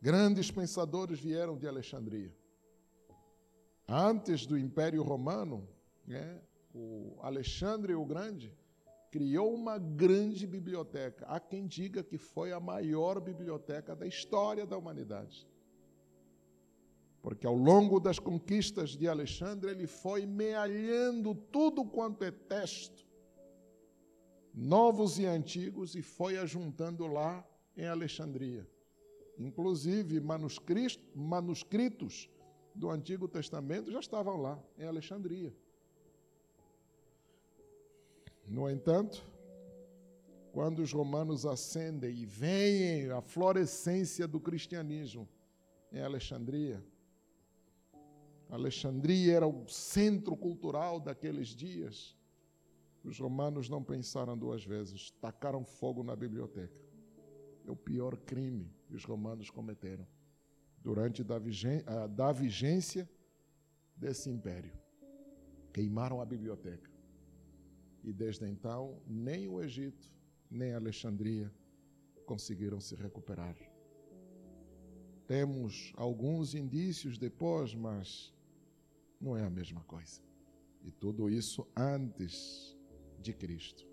Grandes 0.00 0.50
pensadores 0.50 1.18
vieram 1.18 1.56
de 1.56 1.66
Alexandria. 1.66 2.34
Antes 3.88 4.44
do 4.46 4.58
Império 4.58 5.02
Romano, 5.02 5.66
né, 6.06 6.40
o 6.74 7.16
Alexandre 7.22 7.94
o 7.94 8.04
Grande 8.04 8.52
criou 9.10 9.54
uma 9.54 9.78
grande 9.78 10.46
biblioteca. 10.46 11.26
Há 11.26 11.38
quem 11.38 11.66
diga 11.66 12.02
que 12.02 12.18
foi 12.18 12.52
a 12.52 12.58
maior 12.58 13.20
biblioteca 13.20 13.94
da 13.94 14.06
história 14.06 14.66
da 14.66 14.76
humanidade. 14.76 15.46
Porque 17.20 17.46
ao 17.46 17.54
longo 17.54 18.00
das 18.00 18.18
conquistas 18.18 18.96
de 18.96 19.06
Alexandre, 19.06 19.70
ele 19.70 19.86
foi 19.86 20.26
mealhando 20.26 21.34
tudo 21.34 21.84
quanto 21.84 22.24
é 22.24 22.30
texto, 22.30 23.01
novos 24.54 25.18
e 25.18 25.26
antigos, 25.26 25.94
e 25.94 26.02
foi 26.02 26.36
ajuntando 26.36 27.06
lá 27.06 27.46
em 27.76 27.86
Alexandria. 27.86 28.68
Inclusive, 29.38 30.20
manuscritos, 31.14 32.28
do 32.74 32.90
Antigo 32.90 33.28
Testamento 33.28 33.90
já 33.90 34.00
estavam 34.00 34.36
lá, 34.36 34.62
em 34.78 34.84
Alexandria. 34.84 35.54
No 38.46 38.68
entanto, 38.68 39.24
quando 40.52 40.80
os 40.80 40.92
romanos 40.92 41.46
ascendem 41.46 42.14
e 42.14 42.26
veem 42.26 43.10
a 43.10 43.20
florescência 43.20 44.26
do 44.26 44.40
cristianismo 44.40 45.28
em 45.92 46.00
Alexandria, 46.00 46.82
Alexandria 48.50 49.36
era 49.36 49.46
o 49.46 49.66
centro 49.66 50.36
cultural 50.36 51.00
daqueles 51.00 51.48
dias. 51.48 52.14
Os 53.04 53.18
romanos 53.18 53.68
não 53.68 53.82
pensaram 53.82 54.38
duas 54.38 54.64
vezes, 54.64 55.10
tacaram 55.20 55.64
fogo 55.64 56.02
na 56.02 56.14
biblioteca. 56.14 56.80
É 57.66 57.70
o 57.70 57.76
pior 57.76 58.16
crime 58.16 58.72
que 58.86 58.94
os 58.94 59.04
romanos 59.04 59.50
cometeram 59.50 60.06
durante 60.82 61.22
a 61.86 62.06
da 62.06 62.32
vigência 62.32 63.08
desse 63.96 64.30
império. 64.30 64.72
Queimaram 65.72 66.20
a 66.20 66.24
biblioteca. 66.24 66.90
E 68.04 68.12
desde 68.12 68.46
então, 68.48 69.00
nem 69.06 69.48
o 69.48 69.62
Egito, 69.62 70.12
nem 70.50 70.74
Alexandria 70.74 71.52
conseguiram 72.26 72.80
se 72.80 72.94
recuperar. 72.94 73.56
Temos 75.26 75.92
alguns 75.96 76.54
indícios 76.54 77.16
depois, 77.16 77.74
mas 77.74 78.34
não 79.20 79.36
é 79.36 79.44
a 79.44 79.50
mesma 79.50 79.82
coisa. 79.84 80.20
E 80.82 80.90
tudo 80.90 81.30
isso 81.30 81.66
antes 81.76 82.76
de 83.22 83.32
Cristo. 83.32 83.86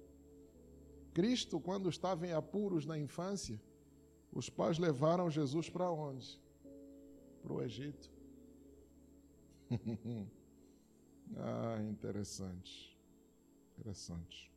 Cristo, 1.14 1.60
quando 1.60 1.90
estava 1.90 2.26
em 2.28 2.34
apuros 2.34 2.86
na 2.86 2.98
infância, 2.98 3.62
os 4.32 4.50
pais 4.50 4.78
levaram 4.78 5.30
Jesus 5.30 5.70
para 5.70 5.90
onde? 5.90 6.42
Para 7.42 7.54
o 7.54 7.62
Egito. 7.62 8.12
ah, 11.38 11.82
interessante. 11.90 12.98
Interessante. 13.78 14.52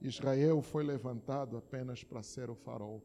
Israel 0.00 0.60
foi 0.60 0.84
levantado 0.84 1.56
apenas 1.56 2.04
para 2.04 2.22
ser 2.22 2.50
o 2.50 2.54
farol, 2.54 3.02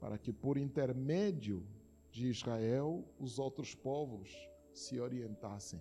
para 0.00 0.16
que 0.16 0.32
por 0.32 0.56
intermédio 0.56 1.66
de 2.10 2.28
Israel 2.28 3.04
os 3.18 3.38
outros 3.38 3.74
povos 3.74 4.30
se 4.72 4.98
orientassem. 4.98 5.80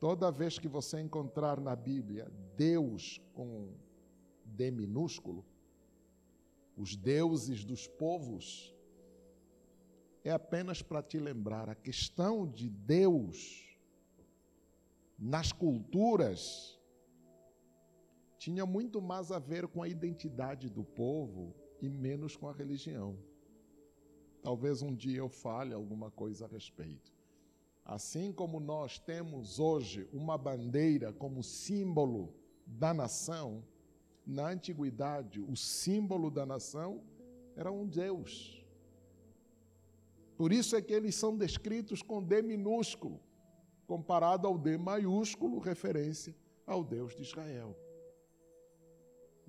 Toda 0.00 0.32
vez 0.32 0.58
que 0.58 0.66
você 0.66 0.98
encontrar 0.98 1.60
na 1.60 1.76
Bíblia 1.76 2.26
Deus 2.56 3.20
com 3.34 3.68
D 4.46 4.70
minúsculo, 4.70 5.44
os 6.74 6.96
deuses 6.96 7.64
dos 7.66 7.86
povos, 7.86 8.74
é 10.24 10.30
apenas 10.30 10.80
para 10.80 11.02
te 11.02 11.18
lembrar 11.18 11.68
a 11.68 11.74
questão 11.74 12.50
de 12.50 12.70
Deus 12.70 13.76
nas 15.18 15.52
culturas 15.52 16.80
tinha 18.38 18.64
muito 18.64 19.02
mais 19.02 19.30
a 19.30 19.38
ver 19.38 19.68
com 19.68 19.82
a 19.82 19.88
identidade 19.88 20.70
do 20.70 20.82
povo 20.82 21.54
e 21.78 21.90
menos 21.90 22.36
com 22.36 22.48
a 22.48 22.54
religião. 22.54 23.18
Talvez 24.42 24.80
um 24.80 24.94
dia 24.94 25.18
eu 25.18 25.28
fale 25.28 25.74
alguma 25.74 26.10
coisa 26.10 26.46
a 26.46 26.48
respeito. 26.48 27.19
Assim 27.84 28.32
como 28.32 28.60
nós 28.60 28.98
temos 28.98 29.58
hoje 29.58 30.08
uma 30.12 30.38
bandeira 30.38 31.12
como 31.12 31.42
símbolo 31.42 32.34
da 32.66 32.94
nação, 32.94 33.64
na 34.26 34.48
antiguidade 34.48 35.40
o 35.40 35.56
símbolo 35.56 36.30
da 36.30 36.46
nação 36.46 37.02
era 37.56 37.70
um 37.70 37.86
Deus. 37.86 38.64
Por 40.36 40.52
isso 40.52 40.76
é 40.76 40.80
que 40.80 40.92
eles 40.92 41.14
são 41.14 41.36
descritos 41.36 42.00
com 42.00 42.22
D 42.22 42.42
minúsculo 42.42 43.20
comparado 43.90 44.46
ao 44.46 44.56
D 44.56 44.78
maiúsculo, 44.78 45.58
referência 45.58 46.32
ao 46.64 46.84
Deus 46.84 47.12
de 47.16 47.22
Israel. 47.22 47.76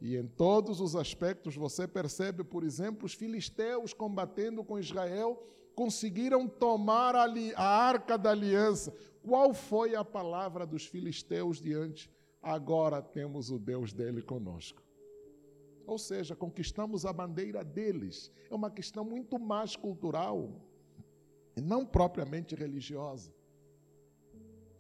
E 0.02 0.18
em 0.18 0.26
todos 0.26 0.82
os 0.82 0.96
aspectos 0.96 1.56
você 1.56 1.88
percebe, 1.88 2.44
por 2.44 2.64
exemplo, 2.64 3.06
os 3.06 3.14
filisteus 3.14 3.94
combatendo 3.94 4.64
com 4.64 4.80
Israel 4.80 5.40
conseguiram 5.76 6.48
tomar 6.48 7.16
a 7.16 7.64
arca 7.64 8.18
da 8.18 8.32
aliança. 8.32 8.94
Qual 9.24 9.54
foi 9.54 9.96
a 9.96 10.04
palavra 10.04 10.66
dos 10.66 10.86
filisteus 10.86 11.60
diante? 11.60 12.10
Agora 12.42 13.02
temos 13.02 13.52
o 13.52 13.60
Deus 13.60 13.94
dele 13.94 14.22
conosco. 14.22 14.82
Ou 15.86 15.98
seja, 15.98 16.36
conquistamos 16.36 17.06
a 17.06 17.14
bandeira 17.14 17.64
deles. 17.64 18.32
É 18.50 18.56
uma 18.56 18.72
questão 18.72 19.04
muito 19.04 19.38
mais 19.40 19.76
cultural, 19.76 20.50
e 21.56 21.62
não 21.62 21.86
propriamente 21.86 22.56
religiosa. 22.56 23.34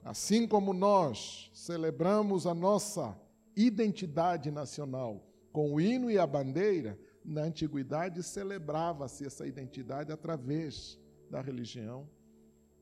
Assim 0.03 0.47
como 0.47 0.73
nós 0.73 1.51
celebramos 1.53 2.47
a 2.47 2.53
nossa 2.53 3.19
identidade 3.55 4.49
nacional 4.49 5.23
com 5.51 5.73
o 5.73 5.81
hino 5.81 6.09
e 6.09 6.17
a 6.17 6.25
bandeira, 6.25 6.97
na 7.23 7.41
antiguidade 7.41 8.23
celebrava-se 8.23 9.25
essa 9.25 9.45
identidade 9.45 10.11
através 10.11 10.99
da 11.29 11.41
religião, 11.41 12.09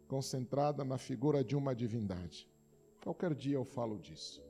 concentrada 0.07 0.83
na 0.83 0.97
figura 0.97 1.43
de 1.43 1.55
uma 1.55 1.75
divindade. 1.75 2.47
Qualquer 3.03 3.33
dia 3.35 3.55
eu 3.55 3.65
falo 3.65 3.97
disso. 3.97 4.43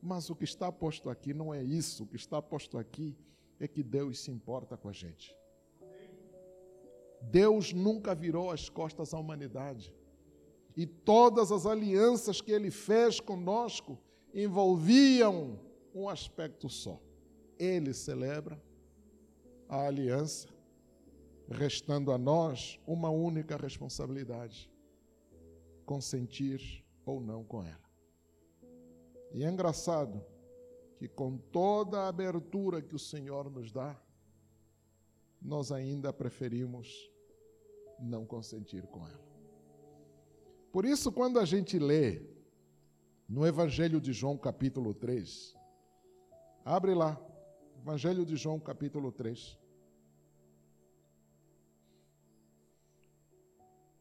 Mas 0.00 0.30
o 0.30 0.34
que 0.34 0.44
está 0.44 0.72
posto 0.72 1.10
aqui 1.10 1.32
não 1.32 1.52
é 1.52 1.62
isso. 1.62 2.04
O 2.04 2.06
que 2.06 2.16
está 2.16 2.40
posto 2.40 2.78
aqui 2.78 3.16
é 3.60 3.68
que 3.68 3.82
Deus 3.82 4.20
se 4.20 4.30
importa 4.30 4.76
com 4.76 4.88
a 4.88 4.92
gente. 4.92 5.36
Deus 7.20 7.72
nunca 7.72 8.14
virou 8.14 8.50
as 8.50 8.68
costas 8.68 9.14
à 9.14 9.18
humanidade. 9.18 9.94
E 10.76 10.86
todas 10.86 11.52
as 11.52 11.66
alianças 11.66 12.40
que 12.40 12.50
ele 12.50 12.70
fez 12.70 13.20
conosco 13.20 13.98
envolviam 14.34 15.60
um 15.94 16.08
aspecto 16.08 16.68
só. 16.68 17.00
Ele 17.58 17.92
celebra 17.92 18.60
a 19.68 19.86
aliança, 19.86 20.48
restando 21.48 22.12
a 22.12 22.18
nós 22.18 22.80
uma 22.86 23.10
única 23.10 23.56
responsabilidade: 23.56 24.70
consentir 25.84 26.84
ou 27.04 27.20
não 27.20 27.44
com 27.44 27.62
ela. 27.62 27.90
E 29.32 29.44
é 29.44 29.50
engraçado 29.50 30.24
que, 30.98 31.08
com 31.08 31.36
toda 31.36 32.00
a 32.00 32.08
abertura 32.08 32.82
que 32.82 32.94
o 32.94 32.98
Senhor 32.98 33.50
nos 33.50 33.72
dá, 33.72 34.00
nós 35.40 35.72
ainda 35.72 36.12
preferimos 36.12 37.10
não 37.98 38.24
consentir 38.24 38.86
com 38.86 39.06
ela. 39.06 39.32
Por 40.70 40.84
isso, 40.84 41.10
quando 41.10 41.38
a 41.38 41.44
gente 41.44 41.78
lê 41.78 42.22
no 43.28 43.46
Evangelho 43.46 44.00
de 44.00 44.12
João, 44.12 44.36
capítulo 44.36 44.94
3, 44.94 45.54
abre 46.64 46.94
lá, 46.94 47.20
Evangelho 47.82 48.24
de 48.24 48.36
João, 48.36 48.58
capítulo 48.58 49.12
3. 49.12 49.58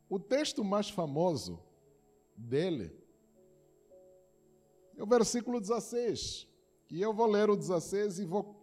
O 0.09 0.19
texto 0.19 0.63
mais 0.63 0.89
famoso 0.89 1.59
dele 2.37 2.95
é 4.95 5.03
o 5.03 5.07
versículo 5.07 5.59
16, 5.59 6.47
que 6.87 7.01
eu 7.01 7.13
vou 7.13 7.27
ler 7.27 7.49
o 7.49 7.57
16 7.57 8.19
e 8.19 8.25
vou 8.25 8.55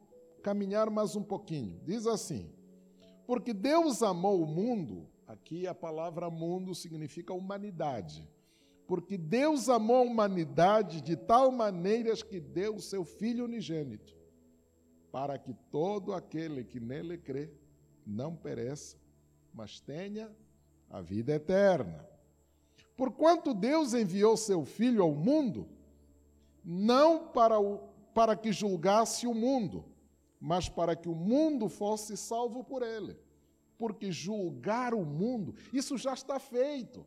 caminhar 0.43 0.89
mais 0.89 1.15
um 1.15 1.23
pouquinho. 1.23 1.79
Diz 1.85 2.07
assim: 2.07 2.51
Porque 3.27 3.53
Deus 3.53 4.03
amou 4.03 4.43
o 4.43 4.47
mundo 4.47 5.07
Aqui 5.29 5.67
a 5.67 5.75
palavra 5.75 6.31
mundo 6.31 6.75
significa 6.75 7.35
humanidade. 7.35 8.27
Porque 8.87 9.19
Deus 9.19 9.69
amou 9.69 9.97
a 9.97 10.11
humanidade 10.11 11.03
de 11.03 11.15
tal 11.17 11.53
maneira 11.53 12.17
que 12.17 12.41
deu 12.41 12.77
o 12.77 12.81
seu 12.81 13.05
Filho 13.05 13.45
unigênito, 13.45 14.17
para 15.11 15.39
que 15.39 15.55
todo 15.71 16.13
aquele 16.13 16.65
que 16.65 16.79
nele 16.81 17.19
crê 17.19 17.51
não 18.07 18.35
pereça, 18.35 18.97
mas 19.53 19.81
tenha 19.81 20.31
a 20.91 21.01
vida 21.01 21.33
eterna. 21.35 22.07
Porquanto 22.97 23.55
Deus 23.55 23.95
enviou 23.95 24.37
seu 24.37 24.65
Filho 24.65 25.03
ao 25.03 25.15
mundo, 25.15 25.69
não 26.65 27.29
para, 27.29 27.59
o, 27.61 27.79
para 28.13 28.37
que 28.37 28.53
julgasse 28.53 29.27
o 29.27 29.35
mundo, 29.35 29.85
mas 30.41 30.69
para 30.69 30.95
que 30.97 31.09
o 31.09 31.15
mundo 31.15 31.69
fosse 31.69 32.17
salvo 32.17 32.65
por 32.65 32.83
ele. 32.83 33.17
Porque 33.77 34.11
julgar 34.11 34.93
o 34.93 35.05
mundo, 35.05 35.55
isso 35.73 35.97
já 35.97 36.13
está 36.13 36.39
feito. 36.39 37.07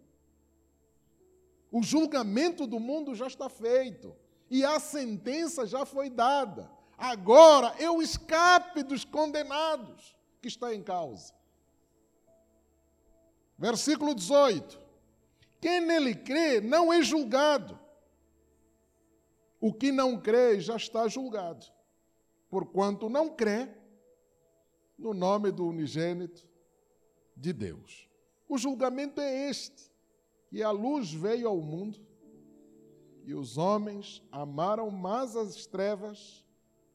O 1.71 1.83
julgamento 1.83 2.65
do 2.65 2.79
mundo 2.79 3.13
já 3.13 3.27
está 3.27 3.49
feito. 3.49 4.15
E 4.49 4.63
a 4.65 4.79
sentença 4.79 5.65
já 5.65 5.85
foi 5.85 6.09
dada. 6.09 6.69
Agora 7.01 7.73
é 7.79 7.89
o 7.89 7.99
escape 7.99 8.83
dos 8.83 9.03
condenados 9.03 10.15
que 10.39 10.47
está 10.47 10.71
em 10.71 10.83
causa. 10.83 11.33
Versículo 13.57 14.13
18: 14.13 14.79
Quem 15.59 15.81
nele 15.81 16.13
crê 16.13 16.61
não 16.61 16.93
é 16.93 17.01
julgado. 17.01 17.79
O 19.59 19.73
que 19.73 19.91
não 19.91 20.21
crê 20.21 20.59
já 20.59 20.75
está 20.75 21.07
julgado, 21.07 21.65
porquanto 22.51 23.09
não 23.09 23.29
crê 23.29 23.67
no 24.95 25.11
nome 25.11 25.51
do 25.51 25.65
unigênito 25.65 26.47
de 27.35 27.51
Deus. 27.51 28.07
O 28.47 28.59
julgamento 28.59 29.19
é 29.19 29.49
este: 29.49 29.91
que 30.51 30.61
a 30.61 30.69
luz 30.69 31.11
veio 31.11 31.47
ao 31.47 31.57
mundo 31.57 31.99
e 33.23 33.33
os 33.33 33.57
homens 33.57 34.21
amaram 34.31 34.91
mais 34.91 35.35
as 35.35 35.65
trevas 35.65 36.45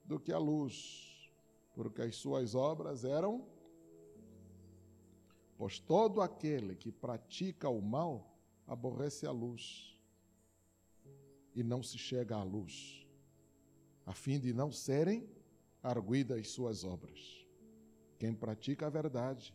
do 0.06 0.18
que 0.18 0.32
a 0.32 0.38
luz, 0.38 1.30
porque 1.74 2.02
as 2.02 2.16
suas 2.16 2.54
obras 2.54 3.04
eram 3.04 3.46
Pois 5.56 5.78
todo 5.78 6.20
aquele 6.20 6.76
que 6.76 6.92
pratica 6.92 7.68
o 7.68 7.80
mal 7.80 8.38
aborrece 8.66 9.26
a 9.26 9.30
luz 9.30 9.98
e 11.54 11.62
não 11.62 11.82
se 11.82 11.96
chega 11.96 12.36
à 12.36 12.42
luz, 12.42 13.06
a 14.04 14.12
fim 14.12 14.38
de 14.38 14.52
não 14.52 14.70
serem 14.70 15.26
arguidas 15.82 16.50
suas 16.50 16.84
obras. 16.84 17.46
Quem 18.18 18.34
pratica 18.34 18.86
a 18.86 18.90
verdade 18.90 19.54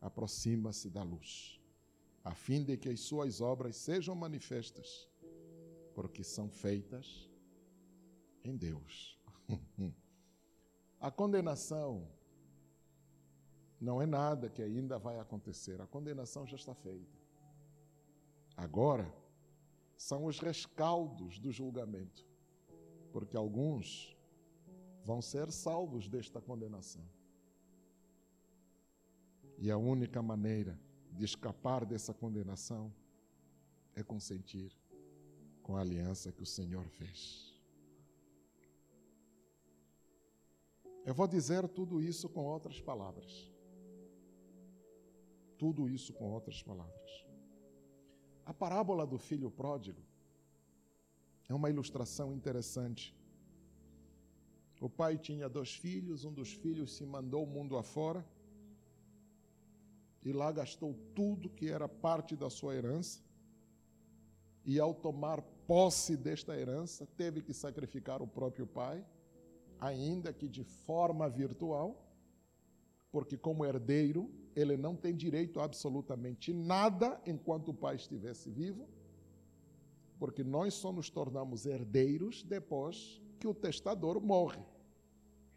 aproxima-se 0.00 0.88
da 0.88 1.02
luz, 1.02 1.60
a 2.24 2.34
fim 2.34 2.64
de 2.64 2.78
que 2.78 2.88
as 2.88 3.00
suas 3.00 3.42
obras 3.42 3.76
sejam 3.76 4.14
manifestas, 4.14 5.06
porque 5.94 6.24
são 6.24 6.48
feitas 6.48 7.30
em 8.42 8.56
Deus. 8.56 9.20
A 11.00 11.10
condenação 11.10 12.08
não 13.80 14.00
é 14.00 14.06
nada 14.06 14.48
que 14.48 14.62
ainda 14.62 14.98
vai 14.98 15.18
acontecer, 15.18 15.80
a 15.80 15.86
condenação 15.86 16.46
já 16.46 16.56
está 16.56 16.74
feita. 16.74 17.18
Agora, 18.56 19.12
são 19.96 20.24
os 20.26 20.38
rescaldos 20.38 21.38
do 21.38 21.50
julgamento, 21.50 22.24
porque 23.12 23.36
alguns 23.36 24.16
vão 25.04 25.20
ser 25.20 25.50
salvos 25.50 26.08
desta 26.08 26.40
condenação. 26.40 27.04
E 29.58 29.70
a 29.70 29.76
única 29.76 30.22
maneira 30.22 30.78
de 31.12 31.24
escapar 31.24 31.84
dessa 31.84 32.14
condenação 32.14 32.92
é 33.94 34.02
consentir 34.02 34.76
com 35.62 35.76
a 35.76 35.80
aliança 35.80 36.32
que 36.32 36.42
o 36.42 36.46
Senhor 36.46 36.88
fez. 36.88 37.51
Eu 41.04 41.14
vou 41.14 41.26
dizer 41.26 41.66
tudo 41.68 42.00
isso 42.00 42.28
com 42.28 42.44
outras 42.44 42.80
palavras 42.80 43.52
tudo 45.62 45.88
isso 45.88 46.12
com 46.12 46.28
outras 46.32 46.60
palavras. 46.60 47.12
A 48.44 48.52
parábola 48.52 49.06
do 49.06 49.16
filho 49.16 49.48
pródigo 49.48 50.02
é 51.48 51.54
uma 51.54 51.70
ilustração 51.70 52.34
interessante. 52.34 53.16
O 54.80 54.90
pai 54.90 55.16
tinha 55.16 55.48
dois 55.48 55.72
filhos, 55.72 56.24
um 56.24 56.32
dos 56.32 56.52
filhos 56.52 56.96
se 56.96 57.06
mandou 57.06 57.44
o 57.44 57.46
mundo 57.46 57.76
afora 57.76 58.26
e 60.24 60.32
lá 60.32 60.50
gastou 60.50 60.98
tudo 61.14 61.48
que 61.48 61.68
era 61.68 61.88
parte 61.88 62.34
da 62.34 62.50
sua 62.50 62.74
herança. 62.74 63.20
E 64.64 64.80
ao 64.80 64.92
tomar 64.92 65.40
posse 65.68 66.16
desta 66.16 66.58
herança, 66.58 67.06
teve 67.16 67.40
que 67.40 67.54
sacrificar 67.54 68.20
o 68.20 68.26
próprio 68.26 68.66
pai, 68.66 69.06
ainda 69.82 70.32
que 70.32 70.48
de 70.48 70.62
forma 70.62 71.28
virtual, 71.28 72.08
porque 73.10 73.36
como 73.36 73.64
herdeiro 73.64 74.30
ele 74.54 74.76
não 74.76 74.94
tem 74.94 75.14
direito 75.14 75.58
a 75.58 75.64
absolutamente 75.64 76.52
nada 76.52 77.20
enquanto 77.26 77.70
o 77.70 77.74
pai 77.74 77.96
estivesse 77.96 78.48
vivo, 78.48 78.88
porque 80.20 80.44
nós 80.44 80.74
só 80.74 80.92
nos 80.92 81.10
tornamos 81.10 81.66
herdeiros 81.66 82.44
depois 82.44 83.20
que 83.40 83.48
o 83.48 83.52
testador 83.52 84.20
morre. 84.20 84.62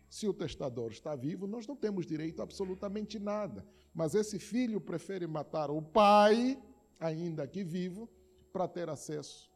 Se 0.09 0.27
o 0.27 0.33
testador 0.33 0.91
está 0.91 1.15
vivo, 1.15 1.45
nós 1.45 1.67
não 1.67 1.75
temos 1.75 2.07
direito 2.07 2.39
a 2.39 2.43
absolutamente 2.43 3.19
nada. 3.19 3.63
Mas 3.93 4.15
esse 4.15 4.39
filho 4.39 4.81
prefere 4.81 5.27
matar 5.27 5.69
o 5.69 5.81
pai, 5.83 6.59
ainda 6.99 7.47
que 7.47 7.63
vivo, 7.63 8.09
para 8.51 8.67
ter 8.67 8.89
acesso 8.89 9.51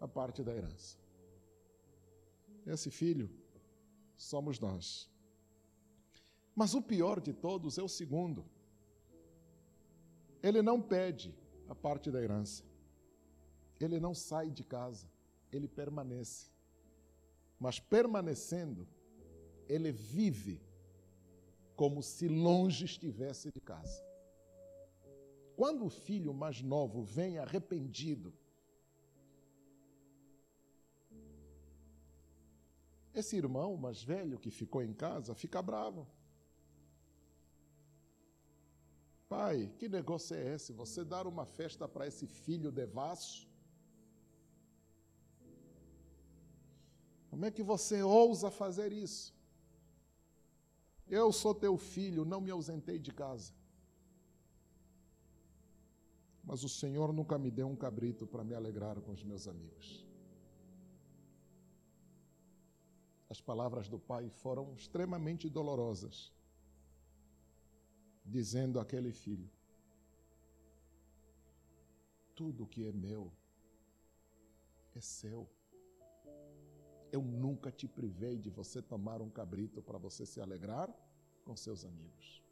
à 0.00 0.06
parte 0.06 0.44
da 0.44 0.54
herança. 0.54 0.96
Esse 2.66 2.90
filho 2.90 3.39
somos 4.22 4.60
nós. 4.60 5.08
Mas 6.54 6.74
o 6.74 6.82
pior 6.82 7.20
de 7.20 7.32
todos 7.32 7.78
é 7.78 7.82
o 7.82 7.88
segundo. 7.88 8.44
Ele 10.42 10.60
não 10.60 10.80
pede 10.80 11.34
a 11.68 11.74
parte 11.74 12.10
da 12.10 12.20
herança. 12.20 12.62
Ele 13.80 13.98
não 13.98 14.14
sai 14.14 14.50
de 14.50 14.62
casa, 14.62 15.10
ele 15.50 15.66
permanece. 15.66 16.50
Mas 17.58 17.80
permanecendo, 17.80 18.86
ele 19.66 19.90
vive 19.90 20.60
como 21.74 22.02
se 22.02 22.28
longe 22.28 22.84
estivesse 22.84 23.50
de 23.50 23.60
casa. 23.60 24.04
Quando 25.56 25.86
o 25.86 25.90
filho 25.90 26.34
mais 26.34 26.60
novo 26.60 27.02
vem 27.02 27.38
arrependido, 27.38 28.34
esse 33.14 33.36
irmão 33.36 33.76
mais 33.76 34.02
velho 34.02 34.38
que 34.38 34.50
ficou 34.50 34.82
em 34.82 34.92
casa 34.92 35.34
fica 35.34 35.60
bravo. 35.60 36.06
Pai, 39.28 39.72
que 39.78 39.88
negócio 39.88 40.34
é 40.36 40.54
esse? 40.54 40.72
Você 40.72 41.04
dar 41.04 41.26
uma 41.26 41.44
festa 41.44 41.86
para 41.88 42.06
esse 42.06 42.26
filho 42.26 42.72
devasso? 42.72 43.48
Como 47.30 47.44
é 47.44 47.50
que 47.50 47.62
você 47.62 48.02
ousa 48.02 48.50
fazer 48.50 48.92
isso? 48.92 49.32
Eu 51.06 51.32
sou 51.32 51.54
teu 51.54 51.76
filho, 51.76 52.24
não 52.24 52.40
me 52.40 52.50
ausentei 52.50 52.98
de 52.98 53.12
casa. 53.12 53.52
Mas 56.42 56.64
o 56.64 56.68
Senhor 56.68 57.12
nunca 57.12 57.38
me 57.38 57.50
deu 57.50 57.68
um 57.68 57.76
cabrito 57.76 58.26
para 58.26 58.42
me 58.42 58.54
alegrar 58.54 59.00
com 59.00 59.12
os 59.12 59.22
meus 59.22 59.46
amigos. 59.46 60.09
As 63.30 63.40
palavras 63.40 63.88
do 63.88 63.98
pai 63.98 64.28
foram 64.28 64.74
extremamente 64.74 65.48
dolorosas 65.48 66.32
dizendo 68.24 68.80
àquele 68.80 69.12
filho: 69.12 69.48
Tudo 72.34 72.66
que 72.66 72.84
é 72.86 72.92
meu 72.92 73.32
é 74.94 75.00
seu. 75.00 75.48
Eu 77.12 77.22
nunca 77.22 77.70
te 77.70 77.88
privei 77.88 78.36
de 78.38 78.50
você 78.50 78.82
tomar 78.82 79.20
um 79.22 79.30
cabrito 79.30 79.82
para 79.82 79.98
você 79.98 80.26
se 80.26 80.40
alegrar 80.40 80.88
com 81.44 81.56
seus 81.56 81.84
amigos. 81.84 82.42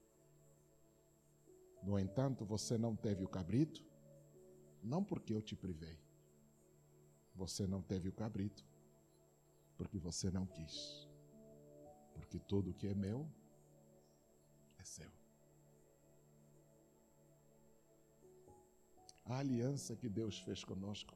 No 1.82 1.98
entanto, 1.98 2.44
você 2.44 2.76
não 2.76 2.96
teve 2.96 3.24
o 3.24 3.28
cabrito, 3.28 3.84
não 4.82 5.02
porque 5.04 5.32
eu 5.32 5.40
te 5.40 5.54
privei. 5.54 5.98
Você 7.36 7.68
não 7.68 7.80
teve 7.80 8.08
o 8.08 8.12
cabrito, 8.12 8.66
porque 9.78 9.98
você 9.98 10.30
não 10.30 10.44
quis. 10.46 11.08
Porque 12.12 12.38
tudo 12.38 12.74
que 12.74 12.88
é 12.88 12.94
meu 12.94 13.26
é 14.78 14.84
seu. 14.84 15.10
a 19.28 19.38
aliança 19.38 19.94
que 19.94 20.08
Deus 20.08 20.38
fez 20.40 20.64
conosco 20.64 21.14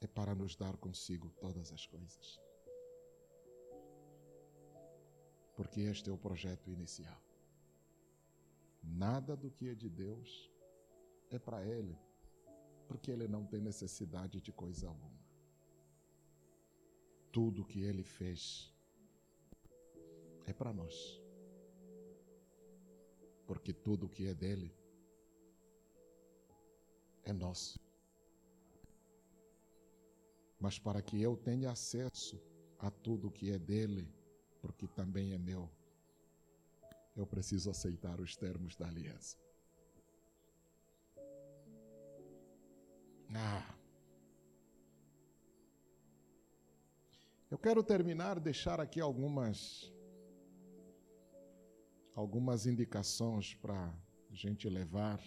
é 0.00 0.06
para 0.06 0.34
nos 0.34 0.56
dar 0.56 0.76
consigo 0.78 1.28
todas 1.40 1.70
as 1.72 1.84
coisas. 1.86 2.40
Porque 5.54 5.80
este 5.80 6.08
é 6.08 6.12
o 6.12 6.16
projeto 6.16 6.70
inicial. 6.70 7.20
Nada 8.82 9.36
do 9.36 9.50
que 9.50 9.68
é 9.68 9.74
de 9.74 9.90
Deus 9.90 10.50
é 11.30 11.38
para 11.38 11.62
Ele, 11.62 11.98
porque 12.86 13.10
Ele 13.10 13.28
não 13.28 13.44
tem 13.44 13.60
necessidade 13.60 14.40
de 14.40 14.52
coisa 14.52 14.88
alguma. 14.88 15.17
Tudo 17.38 17.64
que 17.64 17.82
ele 17.82 18.02
fez 18.02 18.68
é 20.44 20.52
para 20.52 20.72
nós. 20.72 21.22
Porque 23.46 23.72
tudo 23.72 24.08
que 24.08 24.26
é 24.26 24.34
dele 24.34 24.74
é 27.22 27.32
nosso. 27.32 27.78
Mas 30.58 30.80
para 30.80 31.00
que 31.00 31.22
eu 31.22 31.36
tenha 31.36 31.70
acesso 31.70 32.42
a 32.76 32.90
tudo 32.90 33.30
que 33.30 33.52
é 33.52 33.58
dele, 33.72 34.12
porque 34.60 34.88
também 34.88 35.32
é 35.32 35.38
meu, 35.38 35.70
eu 37.14 37.24
preciso 37.24 37.70
aceitar 37.70 38.20
os 38.20 38.34
termos 38.34 38.74
da 38.74 38.88
aliança. 38.88 39.38
Ah. 43.32 43.77
Eu 47.50 47.56
quero 47.56 47.82
terminar, 47.82 48.38
deixar 48.38 48.78
aqui 48.78 49.00
algumas 49.00 49.90
algumas 52.14 52.66
indicações 52.66 53.54
para 53.54 53.94
a 54.30 54.34
gente 54.34 54.68
levar 54.68 55.18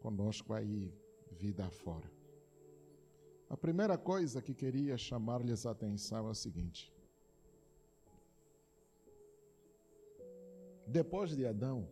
conosco 0.00 0.52
aí 0.52 0.92
vida 1.30 1.64
afora. 1.64 2.10
A 3.48 3.56
primeira 3.56 3.96
coisa 3.96 4.42
que 4.42 4.52
queria 4.52 4.98
chamar-lhes 4.98 5.64
a 5.64 5.70
atenção 5.70 6.26
é 6.28 6.30
o 6.30 6.34
seguinte: 6.34 6.92
depois 10.86 11.34
de 11.34 11.46
Adão, 11.46 11.88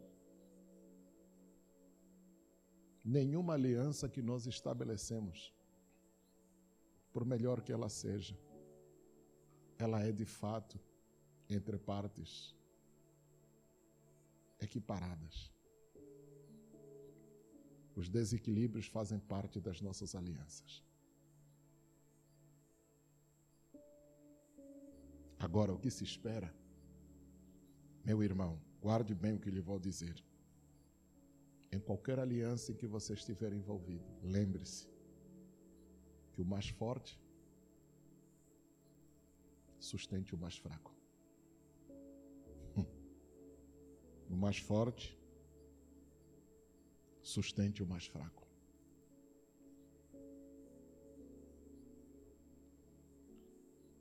nenhuma 3.02 3.54
aliança 3.54 4.06
que 4.06 4.20
nós 4.20 4.46
estabelecemos, 4.46 5.54
por 7.10 7.24
melhor 7.24 7.62
que 7.62 7.72
ela 7.72 7.88
seja, 7.88 8.36
ela 9.78 10.02
é 10.02 10.10
de 10.10 10.24
fato 10.24 10.78
entre 11.48 11.78
partes 11.78 12.54
equiparadas. 14.60 15.52
Os 17.94 18.08
desequilíbrios 18.08 18.86
fazem 18.86 19.18
parte 19.18 19.60
das 19.60 19.80
nossas 19.80 20.14
alianças. 20.14 20.84
Agora, 25.38 25.72
o 25.72 25.78
que 25.78 25.90
se 25.90 26.02
espera? 26.02 26.52
Meu 28.04 28.22
irmão, 28.22 28.60
guarde 28.80 29.14
bem 29.14 29.34
o 29.34 29.40
que 29.40 29.50
lhe 29.50 29.60
vou 29.60 29.78
dizer. 29.78 30.22
Em 31.70 31.78
qualquer 31.78 32.18
aliança 32.18 32.72
em 32.72 32.74
que 32.74 32.86
você 32.86 33.12
estiver 33.12 33.52
envolvido, 33.52 34.08
lembre-se 34.22 34.88
que 36.32 36.40
o 36.40 36.44
mais 36.44 36.68
forte 36.68 37.20
sustente 39.78 40.34
o 40.34 40.38
mais 40.38 40.56
fraco. 40.56 40.94
O 44.30 44.36
mais 44.36 44.58
forte 44.58 45.18
sustente 47.22 47.82
o 47.82 47.86
mais 47.86 48.06
fraco. 48.06 48.46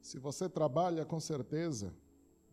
Se 0.01 0.19
você 0.19 0.49
trabalha 0.49 1.05
com 1.05 1.19
certeza 1.19 1.93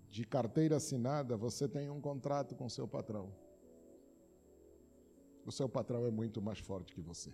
de 0.09 0.25
carteira 0.25 0.77
assinada, 0.77 1.37
você 1.37 1.69
tem 1.69 1.91
um 1.91 2.01
contrato 2.01 2.55
com 2.55 2.69
seu 2.69 2.87
patrão. 2.87 3.33
O 5.45 5.53
seu 5.53 5.69
patrão 5.69 6.07
é 6.07 6.11
muito 6.11 6.41
mais 6.41 6.59
forte 6.59 6.95
que 6.95 7.01
você. 7.01 7.33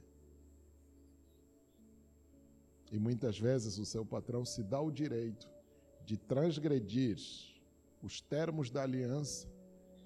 E 2.91 2.99
muitas 2.99 3.39
vezes 3.39 3.79
o 3.79 3.87
seu 3.87 4.05
patrão 4.05 4.45
se 4.45 4.63
dá 4.63 4.81
o 4.81 4.91
direito 4.91 5.49
de 6.05 6.17
transgredir 6.17 7.19
os 8.03 8.21
termos 8.21 8.71
da 8.71 8.83
aliança 8.83 9.49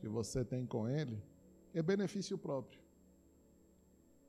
que 0.01 0.09
você 0.09 0.45
tem 0.45 0.67
com 0.67 0.89
ele, 0.89 1.23
é 1.73 1.83
benefício 1.83 2.37
próprio. 2.37 2.81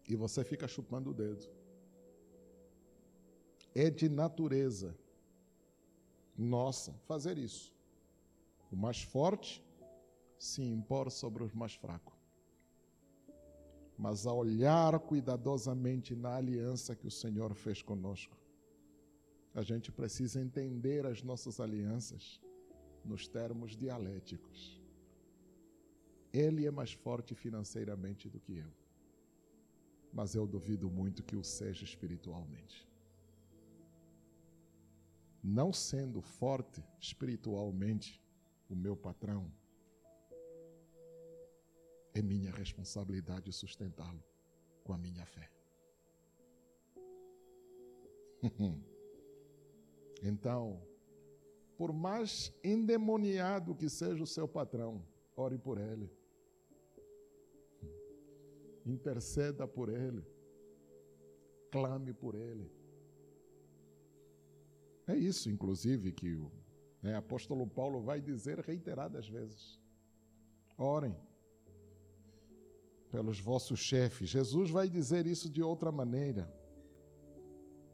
E 0.07 0.16
você 0.16 0.43
fica 0.43 0.68
chupando 0.68 1.09
o 1.09 1.13
dedo. 1.13 1.47
É 3.74 3.89
de 3.89 4.07
natureza 4.07 4.95
nossa 6.38 6.93
fazer 7.07 7.38
isso. 7.38 7.74
O 8.72 8.76
mais 8.76 9.01
forte 9.01 9.63
se 10.38 10.61
impor 10.61 11.11
sobre 11.11 11.43
os 11.43 11.53
mais 11.53 11.74
fracos. 11.74 12.13
Mas 13.97 14.28
a 14.28 14.34
olhar 14.34 14.99
cuidadosamente 14.99 16.16
na 16.16 16.36
aliança 16.36 16.95
que 16.95 17.07
o 17.07 17.11
Senhor 17.11 17.53
fez 17.53 17.82
conosco, 17.82 18.38
a 19.56 19.64
gente 19.64 19.91
precisa 19.91 20.39
entender 20.39 21.06
as 21.06 21.24
nossas 21.24 21.60
alianças 21.60 22.39
nos 23.03 23.28
termos 23.28 23.76
dialéticos. 23.76 24.80
Ele 26.32 26.68
é 26.68 26.72
mais 26.72 26.93
forte 26.93 27.34
financeiramente 27.34 28.30
do 28.30 28.39
que 28.39 28.58
eu, 28.58 28.72
mas 30.14 30.36
eu 30.36 30.45
duvido 30.45 30.89
muito 30.89 31.24
que 31.24 31.36
o 31.36 31.43
seja 31.43 31.84
espiritualmente 31.84 32.86
não 35.45 35.72
sendo 35.72 36.22
forte 36.22 36.84
espiritualmente 36.99 38.20
o 38.68 38.76
meu 38.76 38.97
patrão, 38.97 39.51
é 42.16 42.22
minha 42.22 42.51
responsabilidade 42.51 43.51
sustentá-lo 43.51 44.24
com 44.84 44.91
a 44.91 44.97
minha 44.97 45.24
fé. 45.24 45.51
então, 50.22 50.82
por 51.78 51.91
mais 51.93 52.53
endemoniado 52.63 53.76
que 53.76 53.89
seja 53.89 54.24
o 54.24 54.28
seu 54.28 54.47
patrão, 54.47 55.05
ore 55.36 55.57
por 55.57 55.78
ele. 55.78 56.09
Interceda 58.86 59.68
por 59.68 59.89
ele. 59.89 60.24
Clame 61.72 62.13
por 62.13 62.36
ele. 62.36 62.72
É 65.07 65.16
isso, 65.16 65.49
inclusive, 65.49 66.11
que 66.11 66.36
o 66.36 66.51
né, 67.01 67.16
apóstolo 67.16 67.68
Paulo 67.68 68.01
vai 68.01 68.22
dizer 68.22 68.59
reiteradas 68.59 69.28
vezes. 69.28 69.80
Orem 70.78 71.16
pelos 73.11 73.39
vossos 73.39 73.80
chefes. 73.80 74.30
Jesus 74.30 74.70
vai 74.70 74.89
dizer 74.89 75.26
isso 75.26 75.49
de 75.49 75.61
outra 75.61 75.91
maneira. 75.91 76.51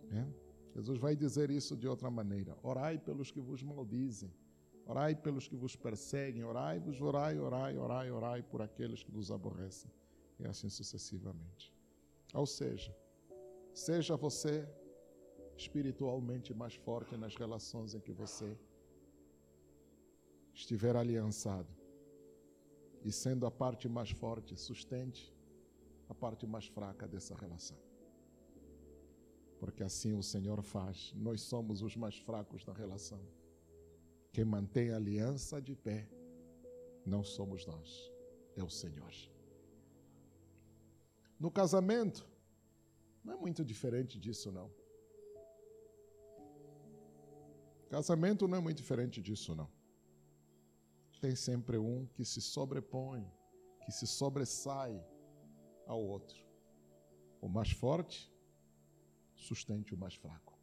Né? 0.09 0.27
Jesus 0.75 0.97
vai 0.97 1.15
dizer 1.15 1.51
isso 1.51 1.75
de 1.75 1.87
outra 1.87 2.09
maneira. 2.09 2.57
Orai 2.63 2.97
pelos 2.97 3.29
que 3.29 3.39
vos 3.39 3.61
maldizem. 3.61 4.33
Orai 4.85 5.15
pelos 5.15 5.47
que 5.47 5.55
vos 5.55 5.75
perseguem. 5.75 6.43
Orai-vos, 6.43 7.01
orai, 7.01 7.37
orai, 7.37 7.77
orai, 7.77 8.11
orai 8.11 8.43
por 8.43 8.61
aqueles 8.61 9.03
que 9.03 9.11
vos 9.11 9.31
aborrecem. 9.31 9.91
E 10.39 10.45
assim 10.45 10.69
sucessivamente. 10.69 11.73
Ou 12.33 12.45
seja, 12.45 12.95
seja 13.73 14.15
você 14.15 14.67
espiritualmente 15.57 16.53
mais 16.53 16.73
forte 16.73 17.15
nas 17.17 17.35
relações 17.35 17.93
em 17.93 17.99
que 17.99 18.11
você 18.11 18.57
estiver 20.53 20.95
aliançado. 20.95 21.69
E 23.03 23.11
sendo 23.11 23.45
a 23.45 23.51
parte 23.51 23.89
mais 23.89 24.11
forte, 24.11 24.55
sustente 24.55 25.33
a 26.07 26.13
parte 26.13 26.45
mais 26.45 26.67
fraca 26.67 27.07
dessa 27.07 27.35
relação. 27.35 27.77
Porque 29.61 29.83
assim 29.83 30.13
o 30.15 30.23
Senhor 30.23 30.59
faz. 30.63 31.13
Nós 31.15 31.39
somos 31.41 31.83
os 31.83 31.95
mais 31.95 32.17
fracos 32.17 32.65
da 32.65 32.73
relação. 32.73 33.21
Quem 34.33 34.43
mantém 34.43 34.89
a 34.89 34.95
aliança 34.95 35.61
de 35.61 35.75
pé 35.75 36.09
não 37.05 37.23
somos 37.23 37.67
nós, 37.67 38.11
é 38.55 38.63
o 38.63 38.69
Senhor. 38.69 39.13
No 41.39 41.51
casamento, 41.51 42.27
não 43.23 43.35
é 43.35 43.37
muito 43.37 43.63
diferente 43.63 44.19
disso, 44.19 44.51
não. 44.51 44.71
Casamento 47.87 48.47
não 48.47 48.57
é 48.57 48.61
muito 48.61 48.77
diferente 48.77 49.21
disso, 49.21 49.53
não. 49.53 49.69
Tem 51.19 51.35
sempre 51.35 51.77
um 51.77 52.07
que 52.07 52.25
se 52.25 52.41
sobrepõe, 52.41 53.31
que 53.85 53.91
se 53.91 54.07
sobressai 54.07 55.05
ao 55.85 56.01
outro. 56.01 56.43
O 57.39 57.47
mais 57.47 57.69
forte 57.69 58.30
sustente 59.41 59.93
o 59.93 59.97
mais 59.97 60.15
fraco. 60.15 60.57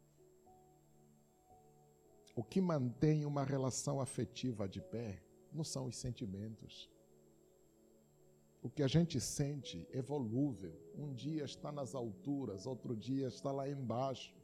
O 2.35 2.43
que 2.43 2.61
mantém 2.61 3.25
uma 3.25 3.43
relação 3.43 3.99
afetiva 3.99 4.67
de 4.67 4.81
pé 4.81 5.21
não 5.51 5.63
são 5.63 5.87
os 5.87 5.97
sentimentos. 5.97 6.89
O 8.61 8.69
que 8.69 8.83
a 8.83 8.87
gente 8.87 9.19
sente 9.19 9.87
é 9.91 10.01
volúvel. 10.01 10.73
Um 10.95 11.13
dia 11.13 11.43
está 11.43 11.71
nas 11.71 11.95
alturas, 11.95 12.65
outro 12.65 12.95
dia 12.95 13.27
está 13.27 13.51
lá 13.51 13.69
embaixo. 13.69 14.35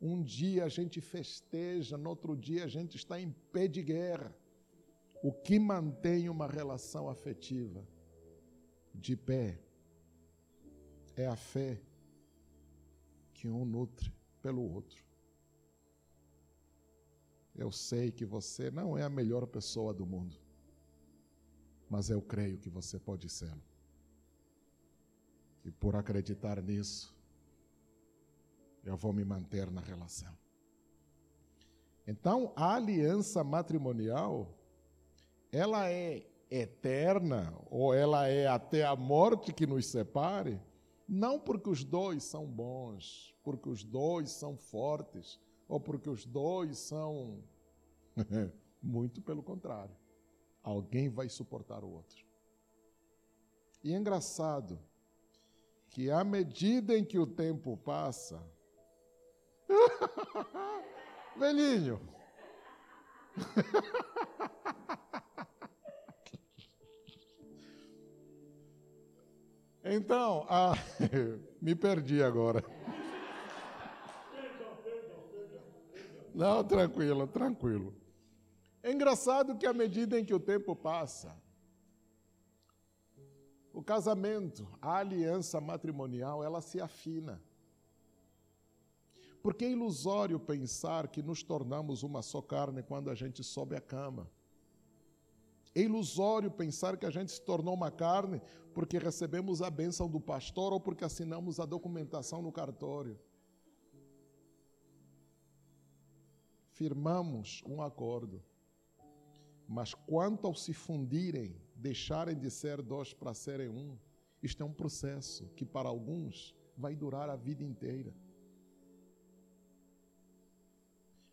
Um 0.00 0.22
dia 0.22 0.64
a 0.64 0.68
gente 0.68 1.00
festeja, 1.00 1.96
no 1.98 2.10
outro 2.10 2.36
dia 2.36 2.64
a 2.64 2.68
gente 2.68 2.96
está 2.96 3.20
em 3.20 3.30
pé 3.52 3.66
de 3.66 3.82
guerra. 3.82 4.36
O 5.22 5.32
que 5.32 5.58
mantém 5.58 6.28
uma 6.28 6.46
relação 6.46 7.08
afetiva 7.08 7.86
de 8.94 9.16
pé 9.16 9.60
é 11.16 11.26
a 11.26 11.34
fé 11.34 11.80
que 13.38 13.48
um 13.48 13.64
nutre 13.64 14.12
pelo 14.42 14.62
outro. 14.74 15.00
Eu 17.54 17.70
sei 17.70 18.10
que 18.10 18.26
você 18.26 18.68
não 18.68 18.98
é 18.98 19.04
a 19.04 19.08
melhor 19.08 19.46
pessoa 19.46 19.94
do 19.94 20.04
mundo, 20.04 20.36
mas 21.88 22.10
eu 22.10 22.20
creio 22.20 22.58
que 22.58 22.68
você 22.68 22.98
pode 22.98 23.28
ser. 23.28 23.54
E 25.64 25.70
por 25.70 25.94
acreditar 25.94 26.60
nisso, 26.60 27.16
eu 28.84 28.96
vou 28.96 29.12
me 29.12 29.24
manter 29.24 29.70
na 29.70 29.80
relação. 29.80 30.36
Então, 32.08 32.52
a 32.56 32.74
aliança 32.74 33.44
matrimonial, 33.44 34.52
ela 35.52 35.88
é 35.88 36.26
eterna, 36.50 37.54
ou 37.70 37.94
ela 37.94 38.26
é 38.26 38.48
até 38.48 38.84
a 38.84 38.96
morte 38.96 39.52
que 39.52 39.66
nos 39.66 39.86
separe, 39.86 40.60
não 41.08 41.40
porque 41.40 41.70
os 41.70 41.82
dois 41.82 42.22
são 42.22 42.46
bons, 42.46 43.34
porque 43.42 43.68
os 43.68 43.82
dois 43.82 44.30
são 44.30 44.58
fortes, 44.58 45.40
ou 45.66 45.80
porque 45.80 46.10
os 46.10 46.26
dois 46.26 46.78
são. 46.78 47.42
Muito 48.82 49.22
pelo 49.22 49.42
contrário. 49.42 49.96
Alguém 50.62 51.08
vai 51.08 51.28
suportar 51.28 51.82
o 51.82 51.90
outro. 51.90 52.24
E 53.82 53.92
é 53.92 53.96
engraçado 53.96 54.78
que, 55.88 56.10
à 56.10 56.22
medida 56.22 56.96
em 56.96 57.04
que 57.04 57.18
o 57.18 57.26
tempo 57.26 57.76
passa. 57.78 58.40
Velhinho! 61.36 62.00
Então, 69.90 70.44
ah, 70.50 70.74
me 71.62 71.74
perdi 71.74 72.22
agora. 72.22 72.62
Não, 76.34 76.62
tranquilo, 76.62 77.26
tranquilo. 77.26 77.94
É 78.82 78.92
engraçado 78.92 79.56
que 79.56 79.66
à 79.66 79.72
medida 79.72 80.20
em 80.20 80.24
que 80.24 80.34
o 80.34 80.38
tempo 80.38 80.76
passa, 80.76 81.34
o 83.72 83.82
casamento, 83.82 84.68
a 84.80 84.96
aliança 84.96 85.60
matrimonial, 85.60 86.44
ela 86.44 86.60
se 86.60 86.80
afina. 86.80 87.42
Porque 89.42 89.64
é 89.64 89.70
ilusório 89.70 90.38
pensar 90.38 91.08
que 91.08 91.22
nos 91.22 91.42
tornamos 91.42 92.02
uma 92.02 92.20
só 92.20 92.42
carne 92.42 92.82
quando 92.82 93.10
a 93.10 93.14
gente 93.14 93.42
sobe 93.42 93.74
a 93.74 93.80
cama. 93.80 94.30
É 95.78 95.82
ilusório 95.82 96.50
pensar 96.50 96.96
que 96.96 97.06
a 97.06 97.10
gente 97.10 97.30
se 97.30 97.40
tornou 97.40 97.72
uma 97.72 97.88
carne 97.88 98.42
porque 98.74 98.98
recebemos 98.98 99.62
a 99.62 99.70
bênção 99.70 100.10
do 100.10 100.18
pastor 100.18 100.72
ou 100.72 100.80
porque 100.80 101.04
assinamos 101.04 101.60
a 101.60 101.64
documentação 101.64 102.42
no 102.42 102.50
cartório. 102.50 103.16
Firmamos 106.72 107.62
um 107.64 107.80
acordo. 107.80 108.42
Mas 109.68 109.94
quanto 109.94 110.48
ao 110.48 110.54
se 110.54 110.74
fundirem, 110.74 111.54
deixarem 111.76 112.36
de 112.36 112.50
ser 112.50 112.82
dois 112.82 113.14
para 113.14 113.32
serem 113.32 113.68
um, 113.68 113.96
isto 114.42 114.60
é 114.60 114.66
um 114.66 114.74
processo 114.74 115.46
que 115.54 115.64
para 115.64 115.88
alguns 115.88 116.56
vai 116.76 116.96
durar 116.96 117.30
a 117.30 117.36
vida 117.36 117.62
inteira. 117.62 118.12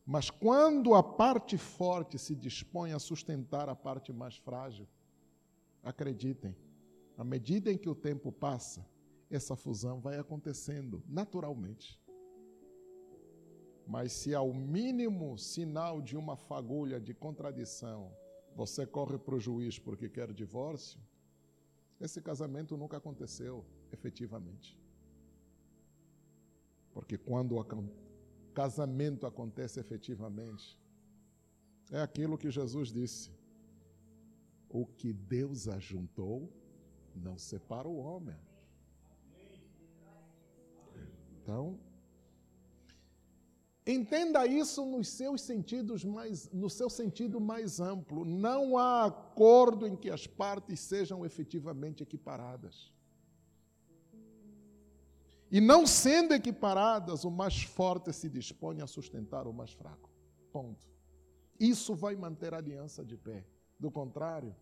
Mas 0.05 0.29
quando 0.29 0.93
a 0.93 1.01
parte 1.01 1.57
forte 1.57 2.19
se 2.19 2.35
dispõe 2.35 2.91
a 2.91 2.99
sustentar 2.99 3.67
a 3.69 3.75
parte 3.75 4.13
mais 4.13 4.37
frágil, 4.37 4.87
acreditem, 5.81 6.55
à 7.17 7.23
medida 7.23 7.71
em 7.71 7.77
que 7.77 7.89
o 7.89 7.95
tempo 7.95 8.31
passa, 8.31 8.85
essa 9.31 9.55
fusão 9.55 9.99
vai 9.99 10.19
acontecendo 10.19 11.03
naturalmente. 11.07 11.99
Mas 13.87 14.11
se 14.11 14.33
ao 14.35 14.53
mínimo 14.53 15.37
sinal 15.37 16.01
de 16.01 16.15
uma 16.15 16.35
fagulha 16.35 16.99
de 16.99 17.13
contradição, 17.13 18.11
você 18.55 18.85
corre 18.85 19.17
para 19.17 19.35
o 19.35 19.39
juiz 19.39 19.79
porque 19.79 20.07
quer 20.07 20.31
divórcio, 20.31 20.99
esse 21.99 22.21
casamento 22.21 22.77
nunca 22.77 22.97
aconteceu 22.97 23.65
efetivamente. 23.91 24.79
Porque 26.93 27.17
quando 27.17 27.59
casamento 28.55 29.27
acontece 29.27 29.79
efetivamente, 29.79 30.65
é 31.91 32.01
aquilo 32.01 32.37
que 32.37 32.49
Jesus 32.49 32.87
disse: 32.91 33.29
o 34.69 34.85
que 34.85 35.11
Deus 35.13 35.67
ajuntou, 35.67 36.49
não 37.15 37.37
separa 37.37 37.87
o 37.87 37.97
homem. 37.97 38.37
Então, 41.37 41.79
entenda 43.85 44.47
isso 44.47 44.83
nos 44.85 45.09
seus 45.09 45.41
sentidos 45.41 46.03
mais, 46.03 46.49
no 46.51 46.69
seu 46.69 46.89
sentido 46.89 47.39
mais 47.39 47.79
amplo. 47.79 48.25
Não 48.25 48.77
há 48.77 49.05
acordo 49.05 49.85
em 49.85 49.95
que 49.95 50.09
as 50.09 50.25
partes 50.25 50.79
sejam 50.79 51.23
efetivamente 51.25 52.01
equiparadas. 52.01 52.94
E 55.51 55.61
não 55.61 55.85
sendo 55.85 56.33
equiparadas, 56.33 57.23
o 57.23 57.31
mais 57.31 57.63
forte 57.63 58.11
se 58.11 58.29
dispõe 58.29 58.81
a 58.81 58.87
sustentar 58.87 59.47
o 59.47 59.53
mais 59.53 59.71
fraco. 59.71 60.09
Ponto. 60.51 60.87
Isso 61.59 61.95
vai 61.95 62.15
manter 62.15 62.53
a 62.53 62.57
aliança 62.57 63.05
de 63.05 63.15
pé. 63.15 63.45
Do 63.79 63.91
contrário, 63.91 64.55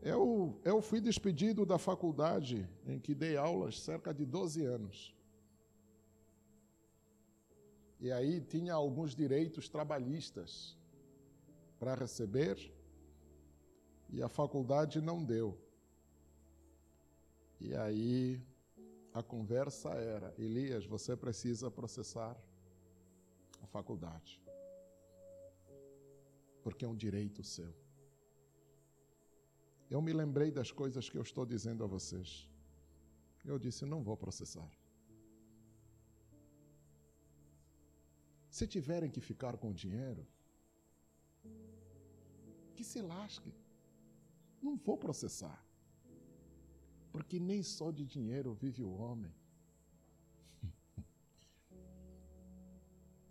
eu, 0.00 0.60
eu 0.64 0.82
fui 0.82 1.00
despedido 1.00 1.64
da 1.64 1.78
faculdade 1.78 2.68
em 2.86 2.98
que 2.98 3.14
dei 3.14 3.36
aulas 3.36 3.80
cerca 3.80 4.12
de 4.12 4.24
12 4.24 4.64
anos. 4.64 5.14
E 7.98 8.12
aí 8.12 8.40
tinha 8.42 8.74
alguns 8.74 9.14
direitos 9.14 9.66
trabalhistas 9.68 10.76
para 11.78 11.94
receber, 11.94 12.72
e 14.10 14.22
a 14.22 14.28
faculdade 14.28 15.00
não 15.00 15.24
deu. 15.24 15.58
E 17.58 17.74
aí 17.74 18.42
a 19.14 19.22
conversa 19.22 19.90
era: 19.90 20.34
Elias, 20.36 20.84
você 20.84 21.16
precisa 21.16 21.70
processar 21.70 22.36
a 23.62 23.66
faculdade, 23.66 24.42
porque 26.62 26.84
é 26.84 26.88
um 26.88 26.96
direito 26.96 27.42
seu. 27.44 27.72
Eu 29.88 30.02
me 30.02 30.12
lembrei 30.12 30.50
das 30.50 30.72
coisas 30.72 31.08
que 31.08 31.16
eu 31.16 31.22
estou 31.22 31.46
dizendo 31.46 31.84
a 31.84 31.86
vocês. 31.86 32.50
Eu 33.44 33.58
disse: 33.58 33.86
não 33.86 34.02
vou 34.02 34.16
processar. 34.16 34.70
Se 38.50 38.66
tiverem 38.66 39.10
que 39.10 39.20
ficar 39.20 39.56
com 39.56 39.70
o 39.70 39.74
dinheiro, 39.74 40.26
que 42.74 42.82
se 42.82 43.00
lasque. 43.00 43.52
Não 44.60 44.76
vou 44.76 44.96
processar. 44.96 45.63
Porque 47.14 47.38
nem 47.38 47.62
só 47.62 47.92
de 47.92 48.04
dinheiro 48.04 48.52
vive 48.54 48.82
o 48.82 48.90
homem. 48.90 49.32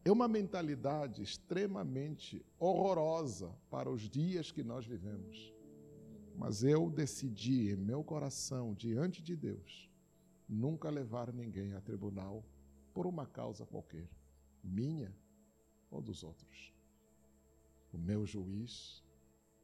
É 0.06 0.10
uma 0.10 0.26
mentalidade 0.26 1.22
extremamente 1.22 2.46
horrorosa 2.58 3.54
para 3.70 3.90
os 3.90 4.10
dias 4.10 4.54
que 4.54 4.64
nós 4.64 4.86
vivemos. 4.86 5.54
Mas 6.34 6.64
eu 6.64 6.90
decidi 6.90 7.72
em 7.72 7.76
meu 7.76 8.06
coração, 8.06 8.74
diante 8.74 9.22
de 9.22 9.36
Deus, 9.36 9.92
nunca 10.48 10.90
levar 10.90 11.34
ninguém 11.34 11.74
a 11.74 11.82
tribunal 11.82 12.42
por 12.94 13.06
uma 13.06 13.26
causa 13.26 13.66
qualquer, 13.66 14.10
minha 14.64 15.14
ou 15.92 16.02
dos 16.02 16.24
outros. 16.24 16.74
O 17.92 17.98
meu 17.98 18.26
juiz 18.26 19.04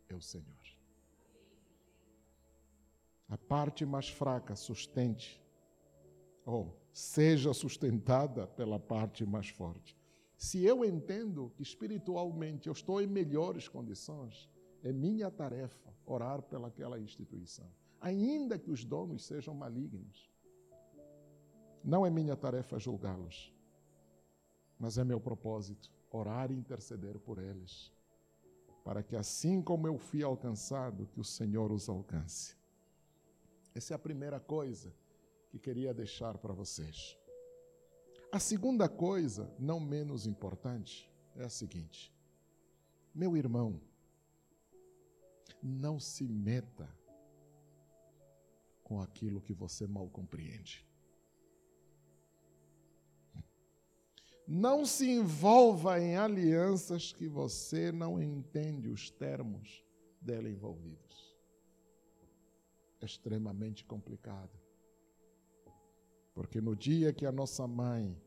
é 0.10 0.14
o 0.14 0.22
Senhor 0.22 0.79
a 3.30 3.38
parte 3.38 3.86
mais 3.86 4.10
fraca 4.10 4.56
sustente, 4.56 5.40
ou 6.44 6.76
seja 6.92 7.54
sustentada 7.54 8.48
pela 8.48 8.80
parte 8.80 9.24
mais 9.24 9.50
forte. 9.50 9.96
Se 10.36 10.66
eu 10.66 10.84
entendo 10.84 11.52
que 11.56 11.62
espiritualmente 11.62 12.68
eu 12.68 12.74
estou 12.74 13.00
em 13.02 13.08
melhores 13.08 13.68
condições, 13.68 14.50
é 14.84 14.92
minha 14.92 15.30
tarefa 15.30 15.94
orar 16.06 16.42
pelaquela 16.42 17.00
instituição, 17.00 17.70
ainda 18.02 18.58
que 18.58 18.72
os 18.72 18.84
donos 18.84 19.26
sejam 19.26 19.54
malignos. 19.54 20.32
Não 21.84 22.06
é 22.06 22.10
minha 22.10 22.36
tarefa 22.36 22.80
julgá-los, 22.80 23.54
mas 24.80 24.98
é 24.98 25.04
meu 25.04 25.20
propósito 25.20 25.92
orar 26.10 26.52
e 26.52 26.56
interceder 26.56 27.20
por 27.20 27.38
eles, 27.38 27.94
para 28.84 29.04
que 29.04 29.16
assim 29.16 29.62
como 29.62 29.88
eu 29.88 30.00
fui 30.00 30.24
alcançado, 30.24 31.06
que 31.08 31.20
o 31.20 31.24
Senhor 31.24 31.72
os 31.72 31.88
alcance. 31.88 32.59
Essa 33.74 33.94
é 33.94 33.96
a 33.96 34.00
primeira 34.00 34.40
coisa 34.40 34.94
que 35.50 35.60
queria 35.60 35.94
deixar 35.94 36.38
para 36.38 36.54
vocês. 36.54 37.18
A 38.32 38.40
segunda 38.40 38.88
coisa, 38.88 39.52
não 39.58 39.80
menos 39.80 40.28
importante, 40.28 41.10
é 41.36 41.44
a 41.44 41.50
seguinte: 41.50 42.14
meu 43.14 43.36
irmão, 43.36 43.82
não 45.62 46.00
se 46.00 46.28
meta 46.28 46.88
com 48.84 49.02
aquilo 49.02 49.42
que 49.42 49.54
você 49.54 49.88
mal 49.88 50.08
compreende. 50.10 50.86
Não 54.48 54.84
se 54.84 55.08
envolva 55.08 56.00
em 56.00 56.18
alianças 56.18 57.14
que 57.14 57.28
você 57.28 57.92
não 57.92 58.20
entende 58.20 58.90
os 58.90 59.12
termos 59.12 59.86
dela 60.20 60.50
envolvidos. 60.50 61.29
Extremamente 63.02 63.86
complicado. 63.86 64.60
Porque 66.34 66.60
no 66.62 66.76
dia 66.76 67.14
que 67.14 67.26
a 67.26 67.32
nossa 67.32 67.68
mãe 67.68 68.20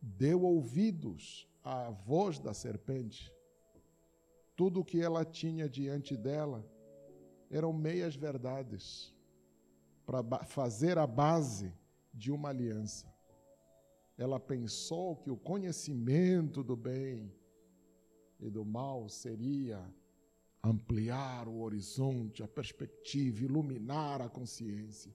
deu 0.00 0.42
ouvidos 0.42 1.48
à 1.62 1.90
voz 1.90 2.38
da 2.38 2.54
serpente, 2.54 3.32
tudo 4.56 4.80
o 4.80 4.84
que 4.84 5.00
ela 5.00 5.24
tinha 5.24 5.68
diante 5.68 6.16
dela 6.16 6.64
eram 7.50 7.72
meias 7.72 8.16
verdades 8.16 9.14
para 10.04 10.22
fazer 10.44 10.98
a 10.98 11.06
base 11.06 11.72
de 12.12 12.30
uma 12.30 12.48
aliança 12.48 13.06
ela 14.18 14.40
pensou 14.40 15.14
que 15.14 15.30
o 15.30 15.36
conhecimento 15.36 16.64
do 16.64 16.76
bem 16.76 17.32
e 18.40 18.50
do 18.50 18.64
mal 18.64 19.08
seria 19.08 19.80
ampliar 20.62 21.48
o 21.48 21.60
horizonte, 21.60 22.42
a 22.42 22.48
perspectiva, 22.48 23.44
iluminar 23.44 24.20
a 24.20 24.28
consciência. 24.28 25.14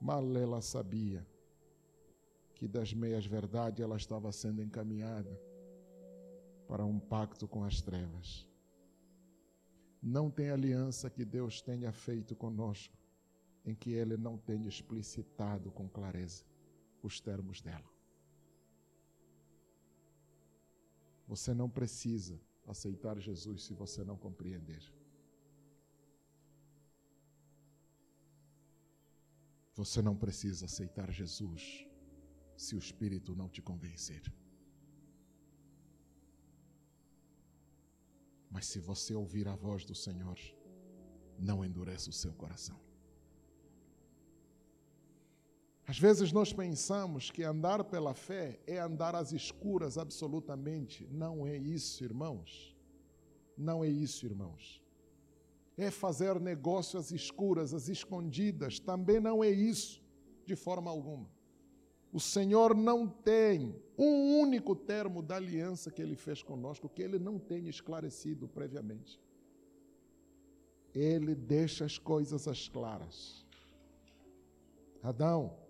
Mal 0.00 0.36
ela 0.36 0.60
sabia 0.60 1.26
que 2.54 2.66
das 2.66 2.92
meias 2.92 3.26
verdades 3.26 3.82
ela 3.82 3.96
estava 3.96 4.32
sendo 4.32 4.62
encaminhada 4.62 5.40
para 6.66 6.84
um 6.84 6.98
pacto 6.98 7.46
com 7.46 7.64
as 7.64 7.80
trevas. 7.80 8.48
Não 10.02 10.30
tem 10.30 10.50
aliança 10.50 11.08
que 11.10 11.24
Deus 11.24 11.60
tenha 11.60 11.92
feito 11.92 12.34
conosco 12.34 12.96
em 13.64 13.74
que 13.74 13.90
Ele 13.90 14.16
não 14.16 14.38
tenha 14.38 14.68
explicitado 14.68 15.70
com 15.70 15.88
clareza 15.88 16.44
os 17.02 17.20
termos 17.20 17.60
dela. 17.60 17.84
Você 21.26 21.52
não 21.52 21.68
precisa 21.68 22.40
aceitar 22.66 23.18
Jesus 23.18 23.64
se 23.64 23.74
você 23.74 24.04
não 24.04 24.16
compreender. 24.16 24.82
Você 29.74 30.00
não 30.00 30.16
precisa 30.16 30.64
aceitar 30.66 31.10
Jesus 31.12 31.86
se 32.56 32.74
o 32.74 32.78
Espírito 32.78 33.36
não 33.36 33.48
te 33.48 33.60
convencer. 33.60 34.22
Mas 38.50 38.66
se 38.66 38.78
você 38.80 39.14
ouvir 39.14 39.46
a 39.48 39.54
voz 39.54 39.84
do 39.84 39.94
Senhor, 39.94 40.38
não 41.38 41.62
endureça 41.62 42.08
o 42.08 42.12
seu 42.12 42.32
coração. 42.32 42.85
Às 45.86 45.98
vezes 45.98 46.32
nós 46.32 46.52
pensamos 46.52 47.30
que 47.30 47.44
andar 47.44 47.84
pela 47.84 48.12
fé 48.12 48.58
é 48.66 48.78
andar 48.78 49.14
às 49.14 49.32
escuras 49.32 49.96
absolutamente. 49.96 51.06
Não 51.12 51.46
é 51.46 51.56
isso, 51.56 52.02
irmãos. 52.02 52.76
Não 53.56 53.84
é 53.84 53.88
isso, 53.88 54.26
irmãos. 54.26 54.82
É 55.76 55.90
fazer 55.90 56.40
negócio 56.40 56.98
às 56.98 57.12
escuras, 57.12 57.72
às 57.72 57.88
escondidas. 57.88 58.80
Também 58.80 59.20
não 59.20 59.44
é 59.44 59.50
isso, 59.50 60.02
de 60.44 60.56
forma 60.56 60.90
alguma. 60.90 61.30
O 62.12 62.18
Senhor 62.18 62.74
não 62.74 63.06
tem 63.06 63.80
um 63.96 64.40
único 64.40 64.74
termo 64.74 65.22
da 65.22 65.36
aliança 65.36 65.90
que 65.90 66.02
Ele 66.02 66.16
fez 66.16 66.42
conosco 66.42 66.88
que 66.88 67.02
Ele 67.02 67.18
não 67.18 67.38
tenha 67.38 67.70
esclarecido 67.70 68.48
previamente. 68.48 69.20
Ele 70.92 71.34
deixa 71.34 71.84
as 71.84 71.96
coisas 71.96 72.48
às 72.48 72.68
claras. 72.68 73.46
Adão, 75.02 75.65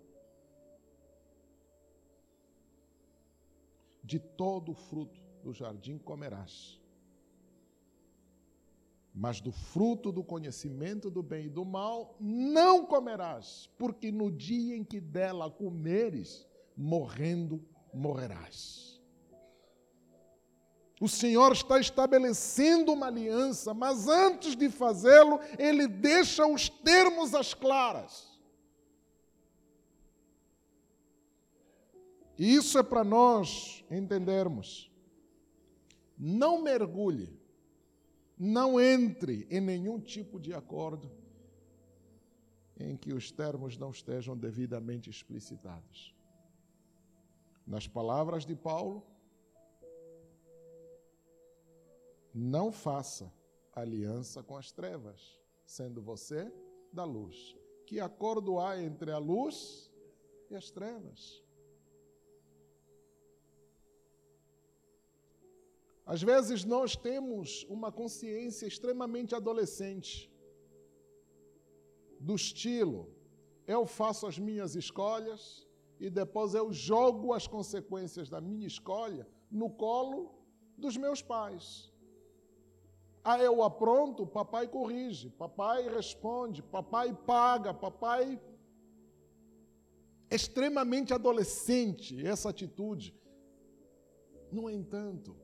de 4.06 4.20
todo 4.20 4.70
o 4.70 4.74
fruto 4.74 5.20
do 5.42 5.52
jardim 5.52 5.98
comerás. 5.98 6.80
Mas 9.12 9.40
do 9.40 9.50
fruto 9.50 10.12
do 10.12 10.22
conhecimento 10.22 11.10
do 11.10 11.22
bem 11.22 11.46
e 11.46 11.50
do 11.50 11.64
mal 11.64 12.16
não 12.20 12.86
comerás, 12.86 13.68
porque 13.76 14.12
no 14.12 14.30
dia 14.30 14.76
em 14.76 14.84
que 14.84 15.00
dela 15.00 15.50
comeres, 15.50 16.46
morrendo 16.76 17.60
morrerás. 17.92 19.02
O 21.00 21.08
Senhor 21.08 21.52
está 21.52 21.80
estabelecendo 21.80 22.92
uma 22.92 23.06
aliança, 23.06 23.74
mas 23.74 24.06
antes 24.06 24.54
de 24.54 24.70
fazê-lo, 24.70 25.40
ele 25.58 25.88
deixa 25.88 26.46
os 26.46 26.68
termos 26.68 27.34
às 27.34 27.52
claras. 27.52 28.35
Isso 32.38 32.78
é 32.78 32.82
para 32.82 33.02
nós 33.02 33.84
entendermos. 33.90 34.90
Não 36.18 36.62
mergulhe, 36.62 37.38
não 38.38 38.80
entre 38.80 39.46
em 39.50 39.60
nenhum 39.60 39.98
tipo 40.00 40.38
de 40.38 40.52
acordo 40.52 41.10
em 42.78 42.96
que 42.96 43.12
os 43.12 43.30
termos 43.30 43.78
não 43.78 43.90
estejam 43.90 44.36
devidamente 44.36 45.08
explicitados. 45.08 46.14
Nas 47.66 47.86
palavras 47.86 48.44
de 48.44 48.54
Paulo, 48.54 49.02
não 52.34 52.70
faça 52.70 53.32
aliança 53.72 54.42
com 54.42 54.56
as 54.56 54.70
trevas, 54.70 55.40
sendo 55.64 56.02
você 56.02 56.52
da 56.92 57.02
luz. 57.02 57.56
Que 57.86 57.98
acordo 57.98 58.60
há 58.60 58.80
entre 58.80 59.10
a 59.10 59.18
luz 59.18 59.90
e 60.50 60.54
as 60.54 60.70
trevas? 60.70 61.45
Às 66.06 66.22
vezes 66.22 66.64
nós 66.64 66.94
temos 66.94 67.66
uma 67.68 67.90
consciência 67.90 68.64
extremamente 68.64 69.34
adolescente, 69.34 70.30
do 72.20 72.34
estilo: 72.34 73.10
eu 73.66 73.84
faço 73.86 74.26
as 74.26 74.38
minhas 74.38 74.76
escolhas 74.76 75.66
e 75.98 76.08
depois 76.08 76.54
eu 76.54 76.72
jogo 76.72 77.32
as 77.32 77.46
consequências 77.46 78.28
da 78.28 78.40
minha 78.40 78.66
escolha 78.66 79.26
no 79.50 79.68
colo 79.68 80.32
dos 80.78 80.96
meus 80.96 81.20
pais. 81.20 81.92
Ah, 83.24 83.40
eu 83.40 83.60
apronto, 83.60 84.24
papai 84.24 84.68
corrige, 84.68 85.30
papai 85.30 85.88
responde, 85.88 86.62
papai 86.62 87.12
paga, 87.12 87.74
papai. 87.74 88.40
extremamente 90.30 91.12
adolescente 91.12 92.24
essa 92.24 92.50
atitude. 92.50 93.12
No 94.52 94.70
entanto, 94.70 95.36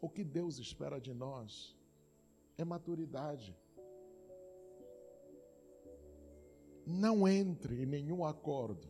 o 0.00 0.08
que 0.08 0.24
Deus 0.24 0.58
espera 0.58 1.00
de 1.00 1.12
nós 1.12 1.76
é 2.56 2.64
maturidade. 2.64 3.56
Não 6.86 7.28
entre 7.28 7.82
em 7.82 7.86
nenhum 7.86 8.24
acordo 8.24 8.88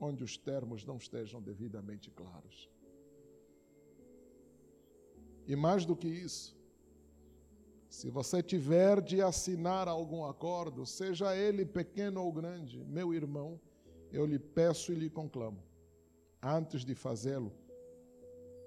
onde 0.00 0.22
os 0.22 0.36
termos 0.36 0.84
não 0.84 0.96
estejam 0.96 1.40
devidamente 1.40 2.10
claros. 2.10 2.68
E 5.46 5.54
mais 5.54 5.84
do 5.86 5.96
que 5.96 6.08
isso, 6.08 6.56
se 7.88 8.10
você 8.10 8.42
tiver 8.42 9.00
de 9.00 9.22
assinar 9.22 9.88
algum 9.88 10.24
acordo, 10.24 10.84
seja 10.84 11.36
ele 11.36 11.64
pequeno 11.64 12.22
ou 12.22 12.32
grande, 12.32 12.84
meu 12.84 13.14
irmão, 13.14 13.60
eu 14.12 14.26
lhe 14.26 14.38
peço 14.38 14.92
e 14.92 14.96
lhe 14.96 15.08
conclamo, 15.08 15.62
antes 16.42 16.84
de 16.84 16.94
fazê-lo, 16.94 17.52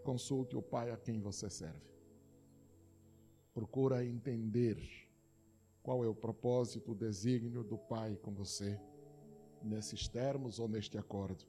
consulte 0.03 0.55
o 0.55 0.61
Pai 0.61 0.91
a 0.91 0.97
quem 0.97 1.19
você 1.19 1.49
serve. 1.49 1.89
Procura 3.53 4.05
entender 4.05 4.77
qual 5.81 6.03
é 6.03 6.07
o 6.07 6.15
propósito, 6.15 6.91
o 6.91 6.95
desígnio 6.95 7.63
do 7.63 7.77
Pai 7.77 8.15
com 8.17 8.33
você, 8.33 8.79
nesses 9.63 10.07
termos 10.07 10.59
ou 10.59 10.67
neste 10.67 10.97
acordo. 10.97 11.45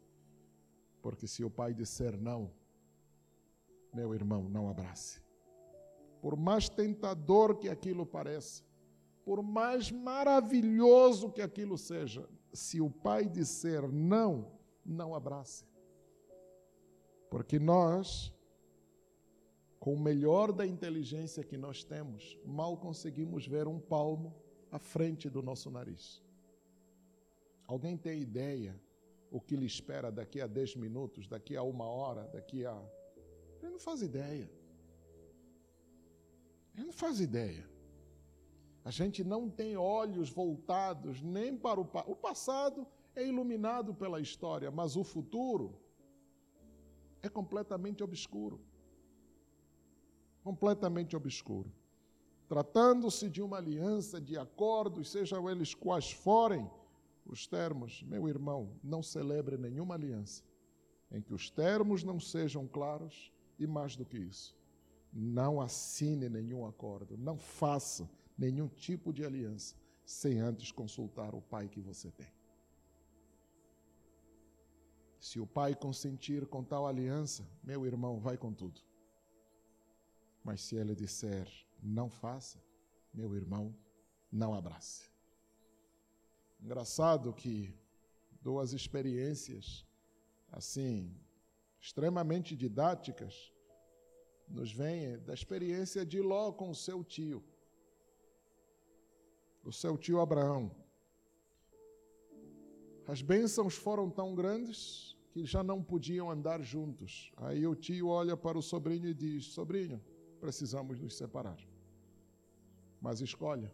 Porque 1.03 1.27
se 1.27 1.45
o 1.45 1.51
Pai 1.51 1.75
disser 1.75 2.17
não, 2.17 2.51
meu 3.93 4.15
irmão, 4.15 4.49
não 4.49 4.69
abrace. 4.69 5.23
Por 6.21 6.37
mais 6.37 6.69
tentador 6.69 7.57
que 7.57 7.69
aquilo 7.69 8.05
pareça, 8.05 8.63
por 9.25 9.43
mais 9.43 9.91
maravilhoso 9.91 11.31
que 11.31 11.41
aquilo 11.41 11.79
seja, 11.79 12.29
se 12.53 12.81
o 12.81 12.91
Pai 12.91 13.29
disser 13.29 13.91
não, 13.91 14.51
não 14.85 15.15
abrace. 15.15 15.65
Porque 17.31 17.59
nós 17.59 18.33
com 19.81 19.95
o 19.95 19.99
melhor 19.99 20.53
da 20.53 20.67
inteligência 20.67 21.43
que 21.43 21.57
nós 21.57 21.83
temos, 21.83 22.39
mal 22.45 22.77
conseguimos 22.77 23.47
ver 23.47 23.67
um 23.67 23.81
palmo 23.81 24.37
à 24.71 24.79
frente 24.79 25.31
do 25.31 25.43
nosso 25.43 25.71
nariz. 25.71 26.23
Alguém 27.67 27.97
tem 27.97 28.21
ideia 28.21 28.79
o 29.31 29.41
que 29.41 29.57
lhe 29.57 29.65
espera 29.65 30.13
daqui 30.13 30.39
a 30.39 30.47
10 30.47 30.77
minutos, 30.77 31.27
daqui 31.27 31.57
a 31.57 31.63
uma 31.63 31.87
hora, 31.87 32.29
daqui 32.29 32.67
a. 32.67 32.79
Ele 33.63 33.73
não 33.73 33.79
faz 33.79 34.03
ideia. 34.03 34.51
Ele 36.75 36.85
não 36.85 36.93
faz 36.93 37.19
ideia. 37.19 37.67
A 38.85 38.91
gente 38.91 39.25
não 39.25 39.49
tem 39.49 39.79
olhos 39.79 40.29
voltados 40.29 41.23
nem 41.23 41.57
para 41.57 41.81
o, 41.81 41.89
o 42.07 42.17
passado 42.17 42.87
é 43.15 43.27
iluminado 43.27 43.95
pela 43.95 44.21
história, 44.21 44.71
mas 44.71 44.95
o 44.95 45.05
futuro 45.05 45.75
é 47.23 47.31
completamente 47.31 48.03
obscuro. 48.03 48.61
Completamente 50.43 51.15
obscuro. 51.17 51.73
Tratando-se 52.49 53.29
de 53.29 53.43
uma 53.43 53.59
aliança 53.59 54.21
de 54.21 54.37
acordos, 54.37 55.11
sejam 55.11 55.49
eles 55.49 55.75
quais 55.75 56.11
forem 56.11 56.69
os 57.25 57.47
termos, 57.47 58.03
meu 58.03 58.29
irmão, 58.29 58.73
não 58.83 59.03
celebre 59.03 59.57
nenhuma 59.57 59.95
aliança 59.95 60.43
em 61.11 61.21
que 61.21 61.35
os 61.35 61.51
termos 61.51 62.05
não 62.05 62.21
sejam 62.21 62.67
claros 62.67 63.33
e 63.59 63.67
mais 63.67 63.97
do 63.97 64.05
que 64.05 64.17
isso, 64.17 64.57
não 65.13 65.61
assine 65.61 66.29
nenhum 66.29 66.65
acordo, 66.67 67.17
não 67.19 67.37
faça 67.37 68.09
nenhum 68.39 68.69
tipo 68.69 69.13
de 69.13 69.25
aliança 69.25 69.75
sem 70.05 70.41
antes 70.41 70.73
consultar 70.73 71.35
o 71.35 71.43
pai 71.43 71.69
que 71.69 71.81
você 71.81 72.11
tem. 72.11 72.33
Se 75.19 75.39
o 75.39 75.47
pai 75.47 75.75
consentir 75.75 76.47
com 76.47 76.65
tal 76.65 76.87
aliança, 76.87 77.47
meu 77.63 77.85
irmão, 77.85 78.19
vai 78.19 78.39
com 78.39 78.53
tudo. 78.53 78.81
Mas 80.51 80.63
se 80.63 80.75
ele 80.75 80.97
disser 80.97 81.49
não 81.81 82.11
faça, 82.11 82.61
meu 83.15 83.37
irmão, 83.37 83.73
não 84.33 84.53
abrace. 84.53 85.09
Engraçado 86.61 87.33
que 87.33 87.73
duas 88.43 88.73
experiências 88.73 89.87
assim 90.51 91.17
extremamente 91.81 92.57
didáticas 92.57 93.53
nos 94.49 94.73
vêm 94.73 95.21
da 95.21 95.33
experiência 95.33 96.05
de 96.05 96.21
Ló 96.21 96.51
com 96.51 96.71
o 96.71 96.75
seu 96.75 97.05
tio, 97.05 97.45
o 99.63 99.73
seu 99.73 99.97
tio 99.97 100.19
Abraão. 100.19 100.75
As 103.07 103.23
bênçãos 103.23 103.77
foram 103.77 104.11
tão 104.11 104.35
grandes 104.35 105.17
que 105.31 105.45
já 105.45 105.63
não 105.63 105.81
podiam 105.81 106.29
andar 106.29 106.61
juntos. 106.61 107.31
Aí 107.37 107.65
o 107.69 107.77
tio 107.77 108.09
olha 108.09 108.37
para 108.37 108.59
o 108.59 108.63
sobrinho 108.63 109.07
e 109.07 109.15
diz: 109.15 109.45
Sobrinho, 109.47 110.03
precisamos 110.41 110.99
nos 110.99 111.17
separar. 111.17 111.59
Mas 113.01 113.21
escolha 113.21 113.71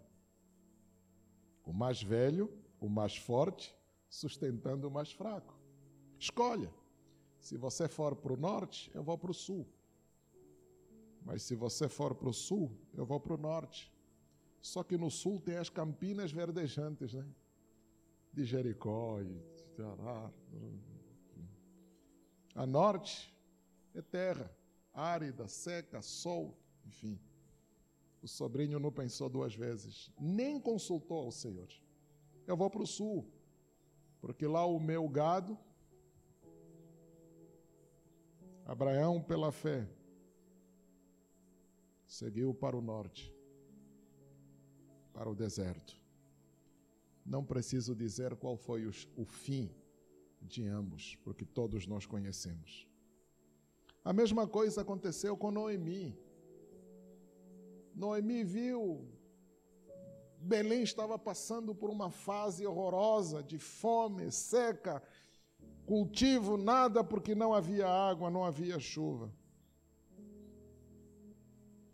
o 1.67 1.73
mais 1.73 2.01
velho, 2.01 2.49
o 2.81 2.89
mais 2.89 3.17
forte, 3.17 3.77
sustentando 4.09 4.87
o 4.87 4.91
mais 4.91 5.11
fraco. 5.11 5.59
Escolha. 6.19 6.73
Se 7.41 7.57
você 7.57 7.89
for 7.89 8.15
para 8.15 8.33
o 8.33 8.37
norte, 8.37 8.91
eu 8.95 9.03
vou 9.03 9.19
para 9.19 9.33
o 9.33 9.35
sul. 9.35 9.67
Mas 11.25 11.43
se 11.43 11.57
você 11.57 11.89
for 11.89 12.15
para 12.15 12.29
o 12.29 12.33
sul, 12.33 12.71
eu 12.95 13.05
vou 13.05 13.19
para 13.19 13.35
o 13.35 13.37
norte. 13.37 13.93
Só 14.61 14.85
que 14.85 14.97
no 14.97 15.11
sul 15.11 15.41
tem 15.41 15.57
as 15.57 15.69
campinas 15.69 16.31
verdejantes, 16.31 17.13
né? 17.13 17.27
De 18.33 18.45
Jericó 18.45 19.21
e 19.21 19.41
Ceará. 19.75 20.31
A 22.55 22.65
norte 22.67 23.35
é 23.95 24.01
terra, 24.01 24.51
árida, 24.97 25.47
seca, 25.47 26.01
sol, 26.01 26.57
enfim. 26.87 27.21
O 28.23 28.27
sobrinho 28.27 28.81
não 28.81 28.91
pensou 28.91 29.29
duas 29.29 29.55
vezes, 29.55 30.11
nem 30.19 30.59
consultou 30.59 31.19
ao 31.19 31.31
Senhor. 31.31 31.69
Eu 32.47 32.57
vou 32.57 32.71
para 32.71 32.83
o 32.83 32.87
sul, 32.87 33.31
porque 34.21 34.47
lá 34.47 34.65
o 34.65 34.81
meu 34.81 35.07
gado, 35.09 35.57
Abraão, 38.65 39.23
pela 39.23 39.53
fé, 39.53 39.87
seguiu 42.07 42.55
para 42.55 42.77
o 42.77 42.81
norte, 42.81 43.33
para 45.13 45.29
o 45.29 45.35
deserto. 45.35 45.95
Não 47.25 47.45
preciso 47.45 47.95
dizer 47.95 48.35
qual 48.37 48.57
foi 48.57 48.87
o 48.87 49.25
fim 49.25 49.71
de 50.41 50.67
ambos, 50.67 51.17
porque 51.17 51.45
todos 51.45 51.87
nós 51.87 52.07
conhecemos. 52.07 52.89
A 54.07 54.13
mesma 54.13 54.47
coisa 54.47 54.83
aconteceu 54.83 55.37
com 55.37 55.51
Noemi. 55.51 56.17
Noemi 57.93 58.45
viu 58.45 59.05
Belém 60.39 60.85
estava 60.85 61.19
passando 61.19 61.75
por 61.75 61.91
uma 61.91 62.09
fase 62.09 62.65
horrorosa 62.65 63.43
de 63.43 63.59
fome, 63.59 64.31
seca, 64.31 65.03
cultivo, 65.85 66.57
nada 66.57 67.03
porque 67.03 67.35
não 67.35 67.53
havia 67.53 67.89
água, 67.89 68.31
não 68.31 68.45
havia 68.45 68.79
chuva. 68.79 69.29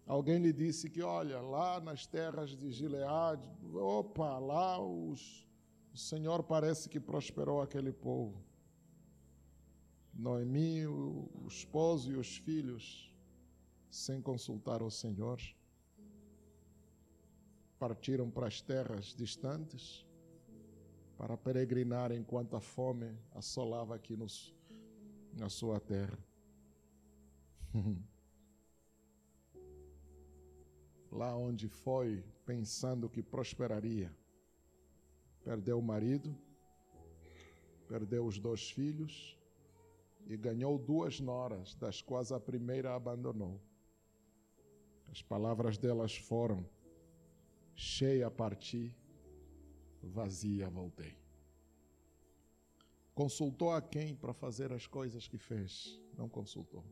Alguém 0.06 0.39
lhe 0.39 0.52
disse 0.52 0.90
que, 0.90 1.01
olha, 1.01 1.40
lá 1.40 1.80
nas 1.80 2.06
terras 2.06 2.51
de 2.51 2.70
Gileade, 2.70 3.51
opa, 3.72 4.39
lá 4.39 4.78
os, 4.78 5.48
o 5.94 5.97
Senhor 5.97 6.43
parece 6.43 6.90
que 6.90 7.01
prosperou 7.01 7.62
aquele 7.62 7.90
povo. 7.90 8.52
Noemi, 10.14 10.86
o, 10.86 11.28
esposo 11.48 12.12
e 12.12 12.16
os 12.16 12.36
filhos, 12.36 13.12
sem 13.90 14.20
consultar 14.20 14.82
o 14.82 14.90
Senhor, 14.90 15.40
partiram 17.78 18.30
para 18.30 18.47
as 18.47 18.60
terras 18.60 19.14
distantes 19.14 20.06
para 21.16 21.36
peregrinar 21.36 22.12
enquanto 22.12 22.56
a 22.56 22.60
fome 22.60 23.16
assolava 23.32 23.94
aqui 23.94 24.16
nos, 24.16 24.55
na 25.32 25.48
sua 25.48 25.80
terra. 25.80 26.18
Lá 31.10 31.36
onde 31.36 31.68
foi 31.68 32.24
pensando 32.44 33.09
que 33.09 33.22
prosperaria, 33.22 34.14
perdeu 35.44 35.78
o 35.78 35.82
marido, 35.82 36.36
perdeu 37.86 38.26
os 38.26 38.39
dois 38.39 38.70
filhos 38.70 39.39
e 40.27 40.36
ganhou 40.36 40.78
duas 40.78 41.20
noras, 41.20 41.74
das 41.74 42.01
quais 42.01 42.32
a 42.32 42.40
primeira 42.40 42.94
abandonou. 42.94 43.61
As 45.11 45.23
palavras 45.23 45.77
delas 45.77 46.16
foram: 46.16 46.66
cheia 47.74 48.31
parti, 48.31 48.97
vazia 50.03 50.69
voltei. 50.70 51.16
Consultou 53.15 53.70
a 53.70 53.82
quem 53.82 54.15
para 54.15 54.32
fazer 54.32 54.73
as 54.73 54.86
coisas 54.86 55.28
que 55.28 55.36
fez? 55.36 56.01
Não 56.16 56.28
consultou. 56.28 56.82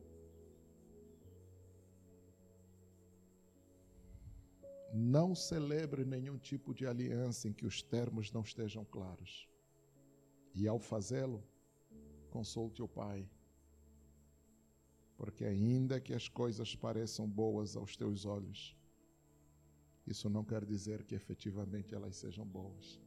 Não 4.93 5.35
celebre 5.35 6.05
nenhum 6.05 6.37
tipo 6.37 6.75
de 6.75 6.87
aliança 6.87 7.49
em 7.49 7.53
que 7.53 7.65
os 7.65 7.81
termos 7.81 8.31
não 8.33 8.43
estejam 8.43 8.85
claros. 8.85 9.49
E 10.55 10.67
ao 10.67 10.79
fazê-lo, 10.79 11.43
consulte 12.31 12.83
o 12.83 12.89
Pai. 12.89 13.29
Porque 15.17 15.45
ainda 15.45 16.01
que 16.01 16.15
as 16.15 16.27
coisas 16.29 16.75
pareçam 16.75 17.29
boas 17.29 17.77
aos 17.77 17.95
teus 17.95 18.25
olhos, 18.25 18.75
isso 20.07 20.31
não 20.31 20.45
quer 20.45 20.65
dizer 20.65 21.05
que 21.05 21.15
efetivamente 21.15 21.95
elas 21.95 22.17
sejam 22.17 22.47
boas. 22.47 22.99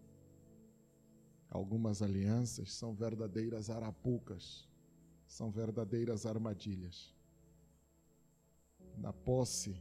Algumas 1.50 2.02
alianças 2.02 2.74
são 2.74 2.94
verdadeiras 2.94 3.70
arapucas, 3.70 4.70
são 5.28 5.52
verdadeiras 5.52 6.26
armadilhas. 6.26 7.14
Na 8.98 9.12
posse 9.12 9.76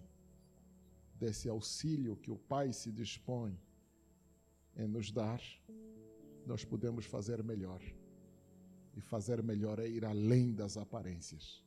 desse 1.15 1.49
auxílio 1.49 2.17
que 2.17 2.31
o 2.31 2.37
Pai 2.37 2.73
se 2.73 2.91
dispõe 2.91 3.59
em 4.77 4.89
nos 4.89 5.11
dar, 5.11 5.41
nós 6.47 6.65
podemos 6.65 7.05
fazer 7.05 7.43
melhor. 7.43 7.83
E 8.95 9.01
fazer 9.01 9.43
melhor 9.43 9.79
é 9.79 9.89
ir 9.89 10.05
além 10.05 10.55
das 10.55 10.77
aparências. 10.77 11.65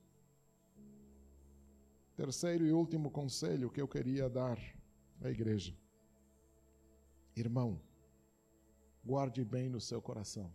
Terceiro 2.15 2.65
e 2.65 2.71
último 2.71 3.11
conselho 3.11 3.69
que 3.69 3.81
eu 3.81 3.87
queria 3.87 4.29
dar 4.29 4.57
a 5.21 5.29
igreja. 5.29 5.75
Irmão, 7.35 7.81
guarde 9.03 9.43
bem 9.43 9.67
no 9.67 9.81
seu 9.81 10.01
coração. 10.01 10.49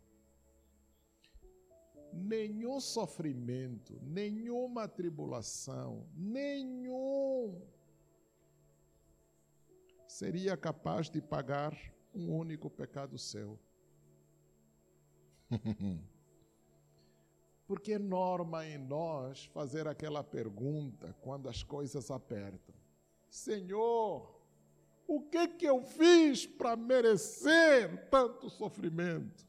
Nenhum 2.13 2.81
sofrimento, 2.81 4.01
nenhuma 4.03 4.89
tribulação, 4.89 6.09
nenhum 6.17 7.61
seria 10.09 10.57
capaz 10.57 11.09
de 11.09 11.21
pagar 11.21 11.73
um 12.13 12.35
único 12.35 12.69
pecado 12.69 13.17
seu. 13.17 13.59
Porque 17.71 17.93
é 17.93 17.99
norma 18.01 18.67
em 18.67 18.77
nós 18.77 19.45
fazer 19.45 19.87
aquela 19.87 20.25
pergunta 20.25 21.15
quando 21.21 21.49
as 21.49 21.63
coisas 21.63 22.11
apertam: 22.11 22.75
Senhor, 23.29 24.29
o 25.07 25.21
que 25.21 25.47
que 25.47 25.67
eu 25.67 25.81
fiz 25.81 26.45
para 26.45 26.75
merecer 26.75 28.11
tanto 28.11 28.51
sofrimento? 28.51 29.47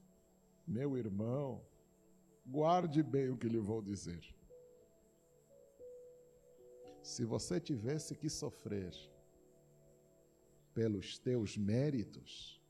Meu 0.68 0.95
irmão, 0.95 1.65
guarde 2.45 3.02
bem 3.02 3.31
o 3.31 3.38
que 3.38 3.49
lhe 3.49 3.57
vou 3.57 3.81
dizer. 3.81 4.23
Se 7.02 7.26
você 7.26 7.60
tivesse 7.60 8.14
que 8.14 8.30
sofrer 8.30 8.93
pelos 10.76 11.18
teus 11.18 11.57
méritos, 11.57 12.61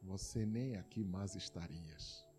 você 0.00 0.46
nem 0.46 0.76
aqui 0.76 1.02
mais 1.02 1.34
estarias. 1.34 2.29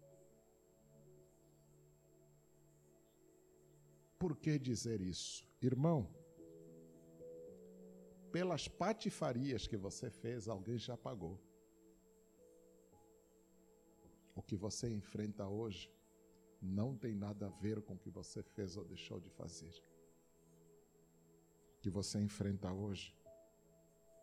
Por 4.21 4.37
que 4.37 4.59
dizer 4.59 5.01
isso? 5.01 5.43
Irmão, 5.59 6.07
pelas 8.31 8.67
patifarias 8.67 9.65
que 9.65 9.75
você 9.75 10.11
fez, 10.11 10.47
alguém 10.47 10.77
já 10.77 10.95
pagou. 10.95 11.41
O 14.35 14.43
que 14.43 14.55
você 14.55 14.87
enfrenta 14.93 15.47
hoje 15.47 15.91
não 16.61 16.95
tem 16.95 17.15
nada 17.15 17.47
a 17.47 17.49
ver 17.49 17.81
com 17.81 17.95
o 17.95 17.97
que 17.97 18.11
você 18.11 18.43
fez 18.43 18.77
ou 18.77 18.85
deixou 18.85 19.19
de 19.19 19.31
fazer. 19.31 19.73
O 21.75 21.79
que 21.81 21.89
você 21.89 22.19
enfrenta 22.19 22.71
hoje 22.71 23.17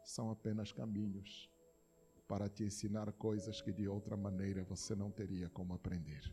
são 0.05 0.31
apenas 0.31 0.71
caminhos 0.71 1.51
para 2.29 2.49
te 2.49 2.63
ensinar 2.63 3.13
coisas 3.15 3.61
que 3.61 3.73
de 3.73 3.89
outra 3.89 4.17
maneira 4.17 4.63
você 4.63 4.95
não 4.95 5.11
teria 5.11 5.49
como 5.51 5.75
aprender. 5.75 6.33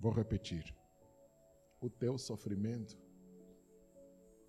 Vou 0.00 0.10
repetir. 0.10 0.74
O 1.80 1.88
teu 1.88 2.18
sofrimento 2.18 2.98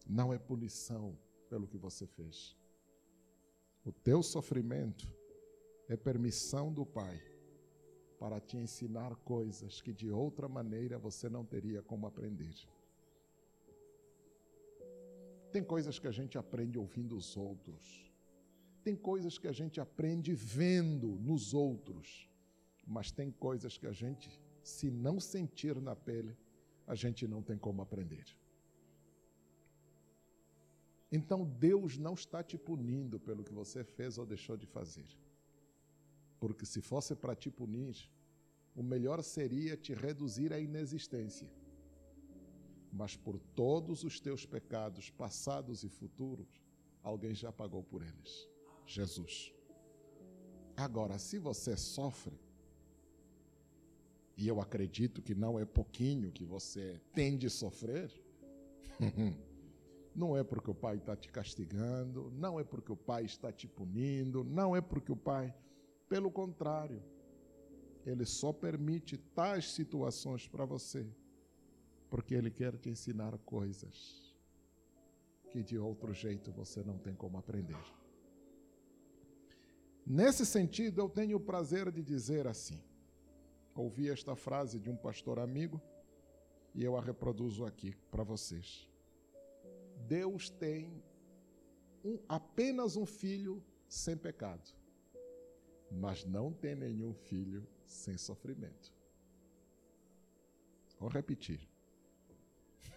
não 0.07 0.33
é 0.33 0.39
punição 0.39 1.17
pelo 1.49 1.67
que 1.67 1.77
você 1.77 2.07
fez. 2.07 2.57
O 3.85 3.91
teu 3.91 4.23
sofrimento 4.23 5.05
é 5.89 5.97
permissão 5.97 6.71
do 6.71 6.85
Pai 6.85 7.21
para 8.17 8.39
te 8.39 8.55
ensinar 8.55 9.15
coisas 9.17 9.81
que 9.81 9.91
de 9.91 10.09
outra 10.09 10.47
maneira 10.47 10.97
você 10.97 11.27
não 11.27 11.43
teria 11.43 11.81
como 11.81 12.07
aprender. 12.07 12.55
Tem 15.51 15.63
coisas 15.63 15.99
que 15.99 16.07
a 16.07 16.11
gente 16.11 16.37
aprende 16.37 16.77
ouvindo 16.77 17.17
os 17.17 17.35
outros. 17.35 18.09
Tem 18.83 18.95
coisas 18.95 19.37
que 19.37 19.47
a 19.47 19.51
gente 19.51 19.81
aprende 19.81 20.33
vendo 20.33 21.07
nos 21.07 21.53
outros. 21.53 22.29
Mas 22.87 23.11
tem 23.11 23.31
coisas 23.31 23.77
que 23.77 23.87
a 23.87 23.91
gente, 23.91 24.39
se 24.63 24.89
não 24.89 25.19
sentir 25.19 25.79
na 25.81 25.95
pele, 25.95 26.37
a 26.87 26.95
gente 26.95 27.27
não 27.27 27.41
tem 27.41 27.57
como 27.57 27.81
aprender. 27.81 28.25
Então 31.11 31.45
Deus 31.45 31.97
não 31.97 32.13
está 32.13 32.41
te 32.41 32.57
punindo 32.57 33.19
pelo 33.19 33.43
que 33.43 33.53
você 33.53 33.83
fez 33.83 34.17
ou 34.17 34.25
deixou 34.25 34.55
de 34.55 34.65
fazer. 34.65 35.07
Porque 36.39 36.65
se 36.65 36.81
fosse 36.81 37.15
para 37.15 37.35
te 37.35 37.51
punir, 37.51 38.09
o 38.75 38.81
melhor 38.81 39.21
seria 39.21 39.75
te 39.75 39.93
reduzir 39.93 40.53
à 40.53 40.59
inexistência. 40.59 41.49
Mas 42.91 43.15
por 43.15 43.37
todos 43.39 44.03
os 44.03 44.19
teus 44.19 44.45
pecados, 44.45 45.09
passados 45.09 45.83
e 45.83 45.89
futuros, 45.89 46.61
alguém 47.03 47.33
já 47.33 47.51
pagou 47.51 47.83
por 47.83 48.01
eles 48.01 48.49
Jesus. 48.85 49.53
Agora, 50.75 51.17
se 51.19 51.37
você 51.37 51.77
sofre, 51.77 52.39
e 54.37 54.47
eu 54.47 54.61
acredito 54.61 55.21
que 55.21 55.35
não 55.35 55.59
é 55.59 55.65
pouquinho 55.65 56.31
que 56.31 56.45
você 56.45 56.99
tem 57.13 57.37
de 57.37 57.49
sofrer, 57.49 58.11
não 60.15 60.35
é 60.37 60.43
porque 60.43 60.69
o 60.69 60.75
pai 60.75 60.97
está 60.97 61.15
te 61.15 61.29
castigando, 61.29 62.31
não 62.31 62.59
é 62.59 62.63
porque 62.63 62.91
o 62.91 62.97
pai 62.97 63.25
está 63.25 63.51
te 63.51 63.67
punindo, 63.67 64.43
não 64.43 64.75
é 64.75 64.81
porque 64.81 65.11
o 65.11 65.15
pai 65.15 65.53
pelo 66.11 66.29
contrário, 66.29 67.01
ele 68.05 68.25
só 68.25 68.51
permite 68.51 69.15
tais 69.17 69.71
situações 69.71 70.45
para 70.45 70.65
você, 70.65 71.09
porque 72.09 72.35
ele 72.35 72.51
quer 72.51 72.77
te 72.77 72.89
ensinar 72.89 73.37
coisas 73.37 74.35
que 75.49 75.63
de 75.63 75.77
outro 75.77 76.13
jeito 76.13 76.51
você 76.51 76.83
não 76.83 76.97
tem 76.97 77.15
como 77.15 77.37
aprender. 77.37 77.81
Nesse 80.05 80.45
sentido, 80.45 80.99
eu 80.99 81.07
tenho 81.07 81.37
o 81.37 81.39
prazer 81.39 81.89
de 81.89 82.03
dizer 82.03 82.45
assim. 82.45 82.83
Ouvi 83.75 84.09
esta 84.09 84.35
frase 84.35 84.79
de 84.79 84.89
um 84.89 84.95
pastor 84.95 85.39
amigo 85.39 85.81
e 86.73 86.83
eu 86.83 86.97
a 86.97 87.01
reproduzo 87.01 87.65
aqui 87.65 87.95
para 88.09 88.23
vocês. 88.23 88.89
Deus 90.07 90.49
tem 90.49 91.03
um, 92.03 92.19
apenas 92.27 92.95
um 92.95 93.05
filho 93.05 93.63
sem 93.87 94.17
pecado 94.17 94.81
mas 95.91 96.23
não 96.23 96.53
tem 96.53 96.75
nenhum 96.75 97.13
filho 97.13 97.67
sem 97.85 98.17
sofrimento. 98.17 98.93
Vou 100.97 101.09
repetir. 101.09 101.67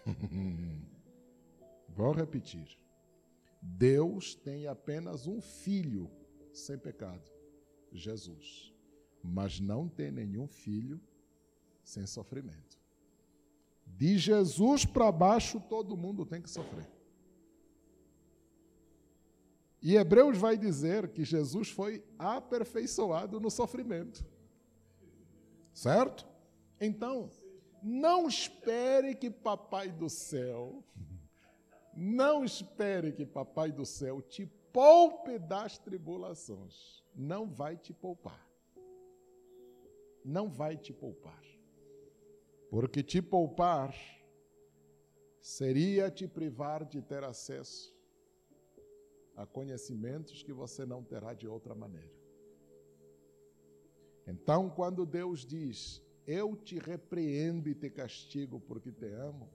Vou 1.89 2.13
repetir. 2.13 2.79
Deus 3.61 4.35
tem 4.35 4.67
apenas 4.67 5.27
um 5.27 5.41
filho 5.41 6.09
sem 6.53 6.77
pecado, 6.77 7.31
Jesus, 7.91 8.73
mas 9.25 9.59
não 9.59 9.87
tem 9.87 10.11
nenhum 10.11 10.47
filho 10.47 10.99
sem 11.83 12.05
sofrimento. 12.05 12.79
De 13.85 14.17
Jesus 14.17 14.85
para 14.85 15.11
baixo, 15.11 15.59
todo 15.59 15.97
mundo 15.97 16.25
tem 16.25 16.41
que 16.41 16.49
sofrer. 16.49 16.89
E 19.81 19.95
Hebreus 19.95 20.37
vai 20.37 20.57
dizer 20.57 21.09
que 21.09 21.23
Jesus 21.23 21.69
foi 21.69 22.03
aperfeiçoado 22.17 23.39
no 23.39 23.51
sofrimento. 23.51 24.25
Certo? 25.73 26.25
Então, 26.81 27.29
não 27.83 28.27
espere 28.27 29.13
que 29.13 29.29
Papai 29.29 29.91
do 29.91 30.09
céu, 30.09 30.83
não 31.95 32.43
espere 32.43 33.11
que 33.11 33.25
Papai 33.25 33.71
do 33.71 33.85
céu 33.85 34.21
te 34.21 34.47
poupe 34.73 35.37
das 35.37 35.77
tribulações. 35.77 37.03
Não 37.15 37.47
vai 37.47 37.77
te 37.77 37.93
poupar. 37.93 38.43
Não 40.25 40.49
vai 40.49 40.75
te 40.75 40.91
poupar. 40.91 41.43
Porque 42.69 43.03
te 43.03 43.21
poupar 43.21 43.95
seria 45.39 46.09
te 46.09 46.27
privar 46.27 46.83
de 46.83 46.99
ter 46.99 47.23
acesso 47.23 47.95
a 49.35 49.45
conhecimentos 49.45 50.41
que 50.41 50.51
você 50.51 50.83
não 50.83 51.03
terá 51.03 51.33
de 51.35 51.47
outra 51.47 51.75
maneira. 51.75 52.11
Então, 54.25 54.67
quando 54.69 55.05
Deus 55.05 55.45
diz: 55.45 56.01
Eu 56.25 56.55
te 56.55 56.79
repreendo 56.79 57.69
e 57.69 57.75
te 57.75 57.89
castigo 57.89 58.59
porque 58.59 58.91
te 58.91 59.05
amo, 59.05 59.47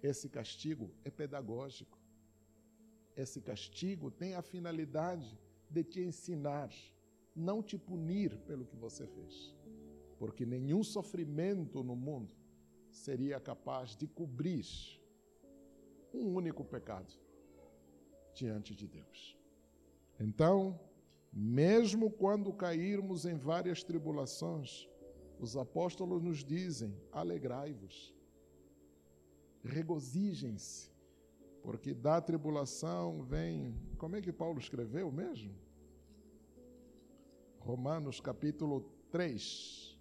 esse 0.00 0.28
castigo 0.28 0.94
é 1.04 1.10
pedagógico. 1.10 1.98
Esse 3.16 3.40
castigo 3.40 4.10
tem 4.10 4.34
a 4.34 4.42
finalidade 4.42 5.38
de 5.70 5.84
te 5.84 6.00
ensinar, 6.00 6.70
não 7.34 7.62
te 7.62 7.78
punir 7.78 8.36
pelo 8.40 8.64
que 8.66 8.76
você 8.76 9.06
fez. 9.06 9.53
Porque 10.24 10.46
nenhum 10.46 10.82
sofrimento 10.82 11.84
no 11.84 11.94
mundo 11.94 12.34
seria 12.90 13.38
capaz 13.38 13.94
de 13.94 14.06
cobrir 14.06 14.64
um 16.14 16.34
único 16.34 16.64
pecado 16.64 17.12
diante 18.32 18.74
de 18.74 18.88
Deus. 18.88 19.38
Então, 20.18 20.80
mesmo 21.30 22.10
quando 22.10 22.50
cairmos 22.54 23.26
em 23.26 23.36
várias 23.36 23.84
tribulações, 23.84 24.88
os 25.38 25.58
apóstolos 25.58 26.22
nos 26.22 26.42
dizem: 26.42 26.96
alegrai-vos, 27.12 28.14
regozijem-se, 29.62 30.90
porque 31.62 31.92
da 31.92 32.18
tribulação 32.18 33.22
vem. 33.24 33.78
Como 33.98 34.16
é 34.16 34.22
que 34.22 34.32
Paulo 34.32 34.58
escreveu 34.58 35.12
mesmo? 35.12 35.54
Romanos 37.58 38.20
capítulo 38.20 38.90
3. 39.10 39.93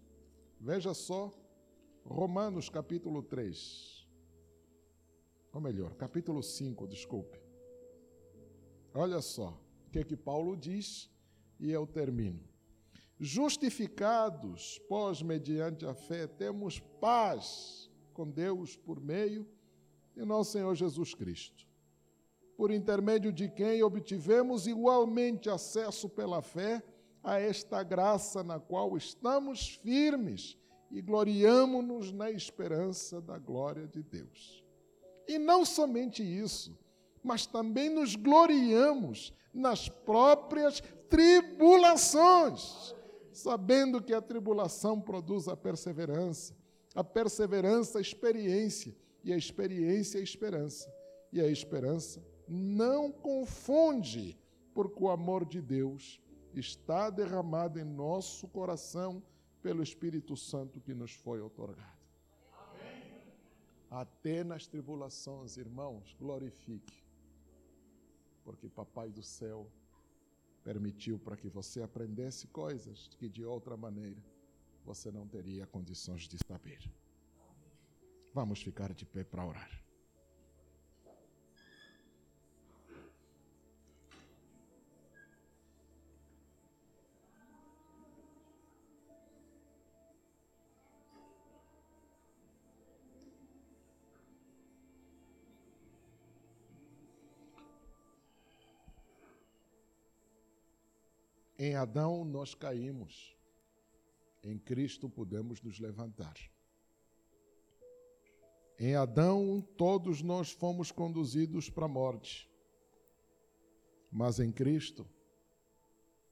Veja 0.65 0.93
só, 0.93 1.29
Romanos 2.05 2.69
capítulo 2.69 3.21
3. 3.21 4.07
Ou 5.51 5.59
melhor, 5.59 5.93
capítulo 5.95 6.41
5, 6.41 6.87
desculpe. 6.87 7.37
Olha 8.93 9.19
só 9.19 9.61
o 9.85 9.91
que, 9.91 9.99
é 9.99 10.05
que 10.05 10.15
Paulo 10.15 10.55
diz 10.55 11.11
e 11.59 11.69
eu 11.69 11.85
termino. 11.85 12.39
Justificados, 13.19 14.79
pós 14.87 15.21
mediante 15.21 15.85
a 15.85 15.93
fé, 15.93 16.27
temos 16.27 16.79
paz 16.79 17.91
com 18.13 18.29
Deus 18.29 18.77
por 18.77 19.01
meio 19.01 19.45
de 20.15 20.23
nosso 20.23 20.53
Senhor 20.53 20.73
Jesus 20.75 21.13
Cristo, 21.13 21.67
por 22.55 22.71
intermédio 22.71 23.33
de 23.33 23.49
quem 23.49 23.83
obtivemos 23.83 24.65
igualmente 24.65 25.49
acesso 25.49 26.07
pela 26.07 26.41
fé 26.41 26.81
a 27.23 27.39
esta 27.39 27.81
graça 27.81 28.43
na 28.43 28.59
qual 28.59 28.97
estamos 28.97 29.75
firmes 29.81 30.57
e 30.91 31.01
gloriamo-nos 31.01 32.11
na 32.11 32.29
esperança 32.29 33.21
da 33.21 33.39
glória 33.39 33.87
de 33.87 34.03
Deus. 34.03 34.63
E 35.27 35.39
não 35.39 35.63
somente 35.63 36.21
isso, 36.21 36.77
mas 37.23 37.45
também 37.45 37.89
nos 37.89 38.15
gloriamos 38.15 39.33
nas 39.53 39.87
próprias 39.87 40.83
tribulações, 41.09 42.93
sabendo 43.31 44.01
que 44.01 44.13
a 44.13 44.21
tribulação 44.21 44.99
produz 44.99 45.47
a 45.47 45.55
perseverança, 45.55 46.55
a 46.93 47.03
perseverança 47.03 47.99
a 47.99 48.01
experiência, 48.01 48.93
e 49.23 49.31
a 49.31 49.37
experiência 49.37 50.19
a 50.19 50.23
esperança. 50.23 50.93
E 51.31 51.39
a 51.39 51.47
esperança 51.47 52.21
não 52.47 53.11
confunde, 53.11 54.37
porque 54.73 55.03
o 55.03 55.09
amor 55.09 55.45
de 55.45 55.61
Deus 55.61 56.19
está 56.59 57.09
derramado 57.09 57.79
em 57.79 57.83
nosso 57.83 58.47
coração 58.47 59.21
pelo 59.61 59.81
Espírito 59.81 60.35
Santo 60.35 60.79
que 60.81 60.93
nos 60.93 61.13
foi 61.13 61.41
otorgado. 61.41 62.03
até 63.89 64.43
nas 64.43 64.65
tribulações, 64.65 65.55
irmãos, 65.55 66.15
glorifique, 66.19 67.03
porque 68.43 68.67
Papai 68.67 69.11
do 69.11 69.21
céu 69.21 69.69
permitiu 70.63 71.19
para 71.19 71.37
que 71.37 71.47
você 71.47 71.83
aprendesse 71.83 72.47
coisas 72.47 73.07
que 73.19 73.29
de 73.29 73.45
outra 73.45 73.77
maneira 73.77 74.23
você 74.83 75.11
não 75.11 75.27
teria 75.27 75.67
condições 75.67 76.27
de 76.27 76.37
saber. 76.47 76.81
Vamos 78.33 78.63
ficar 78.63 78.93
de 78.93 79.05
pé 79.05 79.23
para 79.23 79.45
orar. 79.45 79.82
Em 101.63 101.75
Adão 101.75 102.25
nós 102.25 102.53
caímos, 102.53 103.33
em 104.43 104.59
Cristo 104.59 105.09
podemos 105.09 105.61
nos 105.61 105.79
levantar. 105.79 106.35
Em 108.77 108.95
Adão 108.95 109.65
todos 109.77 110.21
nós 110.21 110.51
fomos 110.51 110.91
conduzidos 110.91 111.69
para 111.69 111.85
a 111.85 111.87
morte, 111.87 112.51
mas 114.11 114.41
em 114.41 114.51
Cristo 114.51 115.07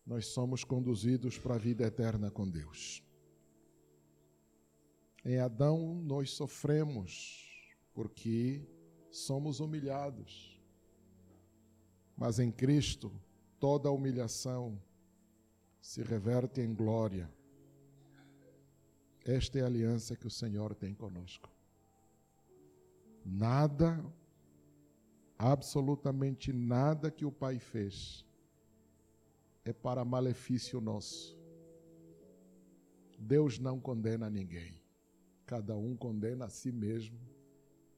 nós 0.05 0.25
somos 0.25 0.65
conduzidos 0.65 1.37
para 1.37 1.55
a 1.55 1.57
vida 1.57 1.85
eterna 1.85 2.29
com 2.29 2.45
Deus. 2.45 3.01
Em 5.23 5.39
Adão 5.39 5.95
nós 6.03 6.31
sofremos 6.31 7.49
porque 7.93 8.67
somos 9.09 9.61
humilhados, 9.61 10.61
mas 12.17 12.37
em 12.37 12.51
Cristo 12.51 13.09
toda 13.61 13.89
humilhação 13.89 14.77
se 15.81 16.03
reverte 16.03 16.61
em 16.61 16.73
glória. 16.73 17.29
Esta 19.25 19.59
é 19.59 19.63
a 19.63 19.65
aliança 19.65 20.15
que 20.15 20.27
o 20.27 20.31
Senhor 20.31 20.75
tem 20.75 20.93
conosco. 20.93 21.49
Nada, 23.25 24.03
absolutamente 25.37 26.53
nada 26.53 27.11
que 27.11 27.25
o 27.25 27.31
Pai 27.31 27.59
fez 27.59 28.25
é 29.65 29.73
para 29.73 30.05
malefício 30.05 30.79
nosso. 30.79 31.37
Deus 33.17 33.59
não 33.59 33.79
condena 33.79 34.29
ninguém. 34.29 34.81
Cada 35.45 35.75
um 35.75 35.95
condena 35.95 36.45
a 36.45 36.49
si 36.49 36.71
mesmo 36.71 37.19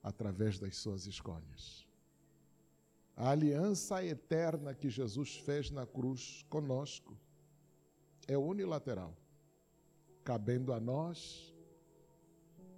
através 0.01 0.59
das 0.59 0.75
suas 0.75 1.05
escolhas. 1.05 1.87
A 3.15 3.29
aliança 3.29 4.03
eterna 4.03 4.73
que 4.73 4.89
Jesus 4.89 5.35
fez 5.35 5.69
na 5.69 5.85
cruz 5.85 6.43
conosco 6.49 7.17
é 8.27 8.37
unilateral, 8.37 9.15
cabendo 10.23 10.71
a 10.73 10.79
nós 10.79 11.53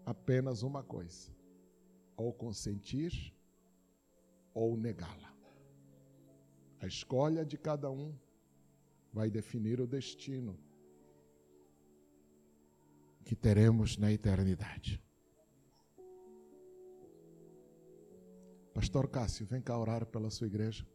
apenas 0.05 0.63
uma 0.63 0.84
coisa: 0.84 1.31
ou 2.15 2.34
consentir 2.34 3.34
ou 4.53 4.77
negá-la. 4.77 5.34
A 6.80 6.88
escolha 6.88 7.45
de 7.45 7.57
cada 7.57 7.89
um 7.89 8.15
vai 9.11 9.30
definir 9.30 9.80
o 9.80 9.88
destino 9.88 10.57
que 13.23 13.35
teremos 13.35 13.97
na 13.97 14.11
eternidade. 14.11 15.01
Pastor 18.73 19.07
Cássio, 19.07 19.45
vem 19.47 19.61
cá 19.61 19.77
orar 19.77 20.05
pela 20.05 20.30
sua 20.30 20.47
igreja. 20.47 20.85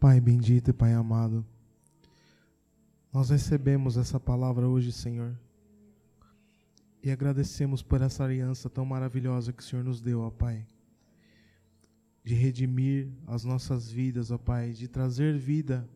Pai 0.00 0.18
bendito 0.18 0.70
e 0.70 0.72
Pai 0.72 0.94
amado, 0.94 1.44
nós 3.12 3.28
recebemos 3.28 3.98
essa 3.98 4.18
palavra 4.18 4.66
hoje, 4.66 4.90
Senhor, 4.90 5.38
e 7.02 7.10
agradecemos 7.10 7.82
por 7.82 8.00
essa 8.00 8.24
aliança 8.24 8.70
tão 8.70 8.86
maravilhosa 8.86 9.52
que 9.52 9.62
o 9.62 9.64
Senhor 9.64 9.84
nos 9.84 10.00
deu, 10.00 10.22
ó 10.22 10.30
Pai, 10.30 10.66
de 12.24 12.34
redimir 12.34 13.10
as 13.26 13.44
nossas 13.44 13.92
vidas, 13.92 14.30
ó 14.30 14.38
Pai, 14.38 14.72
de 14.72 14.88
trazer 14.88 15.36
vida 15.36 15.86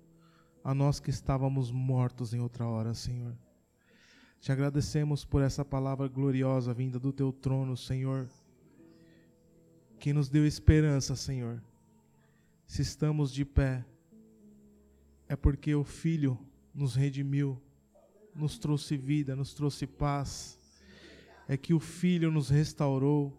a 0.62 0.74
nós 0.74 1.00
que 1.00 1.08
estávamos 1.08 1.70
mortos 1.70 2.34
em 2.34 2.40
outra 2.40 2.66
hora, 2.66 2.92
Senhor. 2.92 3.34
Te 4.38 4.52
agradecemos 4.52 5.24
por 5.24 5.40
essa 5.40 5.64
palavra 5.64 6.08
gloriosa 6.08 6.74
vinda 6.74 6.98
do 6.98 7.10
teu 7.10 7.32
trono, 7.32 7.74
Senhor, 7.74 8.28
que 9.98 10.12
nos 10.12 10.28
deu 10.28 10.46
esperança, 10.46 11.16
Senhor. 11.16 11.62
Se 12.66 12.82
estamos 12.82 13.32
de 13.32 13.46
pé, 13.46 13.82
é 15.34 15.36
porque 15.36 15.74
o 15.74 15.82
Filho 15.82 16.38
nos 16.72 16.94
redimiu, 16.94 17.60
nos 18.32 18.56
trouxe 18.56 18.96
vida, 18.96 19.34
nos 19.34 19.52
trouxe 19.52 19.84
paz. 19.84 20.56
É 21.48 21.56
que 21.56 21.74
o 21.74 21.80
Filho 21.80 22.30
nos 22.30 22.50
restaurou 22.50 23.36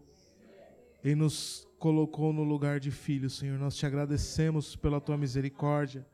e 1.02 1.14
nos 1.14 1.66
colocou 1.78 2.34
no 2.34 2.44
lugar 2.44 2.78
de 2.80 2.90
filho, 2.90 3.30
Senhor. 3.30 3.58
Nós 3.58 3.76
te 3.76 3.86
agradecemos 3.86 4.76
pela 4.76 5.00
tua 5.00 5.16
misericórdia, 5.16 6.06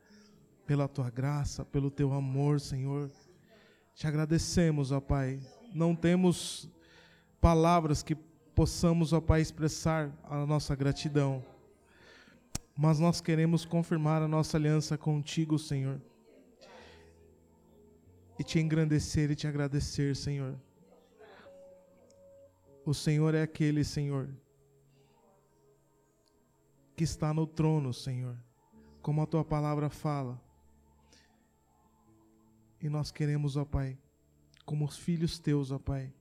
pela 0.64 0.86
tua 0.86 1.10
graça, 1.10 1.64
pelo 1.64 1.90
teu 1.90 2.12
amor, 2.12 2.60
Senhor. 2.60 3.10
Te 3.92 4.06
agradecemos, 4.06 4.92
ó 4.92 5.00
Pai. 5.00 5.40
Não 5.74 5.96
temos 5.96 6.70
palavras 7.40 8.04
que 8.04 8.14
possamos, 8.54 9.12
ó 9.12 9.20
Pai, 9.20 9.40
expressar 9.40 10.16
a 10.22 10.46
nossa 10.46 10.76
gratidão 10.76 11.44
mas 12.76 12.98
nós 12.98 13.20
queremos 13.20 13.64
confirmar 13.64 14.22
a 14.22 14.28
nossa 14.28 14.56
aliança 14.56 14.96
contigo, 14.96 15.58
Senhor. 15.58 16.00
E 18.38 18.42
te 18.42 18.58
engrandecer 18.58 19.30
e 19.30 19.34
te 19.34 19.46
agradecer, 19.46 20.16
Senhor. 20.16 20.58
O 22.84 22.92
Senhor 22.92 23.34
é 23.34 23.42
aquele, 23.42 23.84
Senhor, 23.84 24.28
que 26.96 27.04
está 27.04 27.32
no 27.32 27.46
trono, 27.46 27.92
Senhor, 27.92 28.36
como 29.00 29.22
a 29.22 29.26
tua 29.26 29.44
palavra 29.44 29.88
fala. 29.88 30.40
E 32.80 32.88
nós 32.88 33.12
queremos, 33.12 33.56
ó 33.56 33.64
Pai, 33.64 33.96
como 34.64 34.84
os 34.84 34.96
filhos 34.96 35.38
teus, 35.38 35.70
ó 35.70 35.78
Pai, 35.78 36.12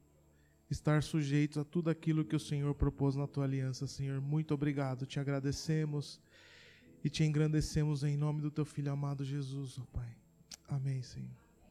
estar 0.70 1.02
sujeitos 1.02 1.58
a 1.58 1.64
tudo 1.64 1.90
aquilo 1.90 2.24
que 2.24 2.36
o 2.36 2.40
Senhor 2.40 2.76
propôs 2.76 3.16
na 3.16 3.26
tua 3.26 3.46
aliança, 3.46 3.88
Senhor. 3.88 4.22
Muito 4.22 4.54
obrigado, 4.54 5.08
te 5.08 5.20
agradecemos 5.20 6.22
e 7.04 7.10
te 7.10 7.24
engrandecemos 7.24 8.04
em 8.04 8.16
nome 8.16 8.42
do 8.42 8.52
teu 8.52 8.66
filho 8.66 8.92
amado 8.92 9.26
Jesus, 9.26 9.80
ó 9.80 9.84
Pai. 9.92 10.10
Amém, 10.68 11.02
Senhor. 11.02 11.41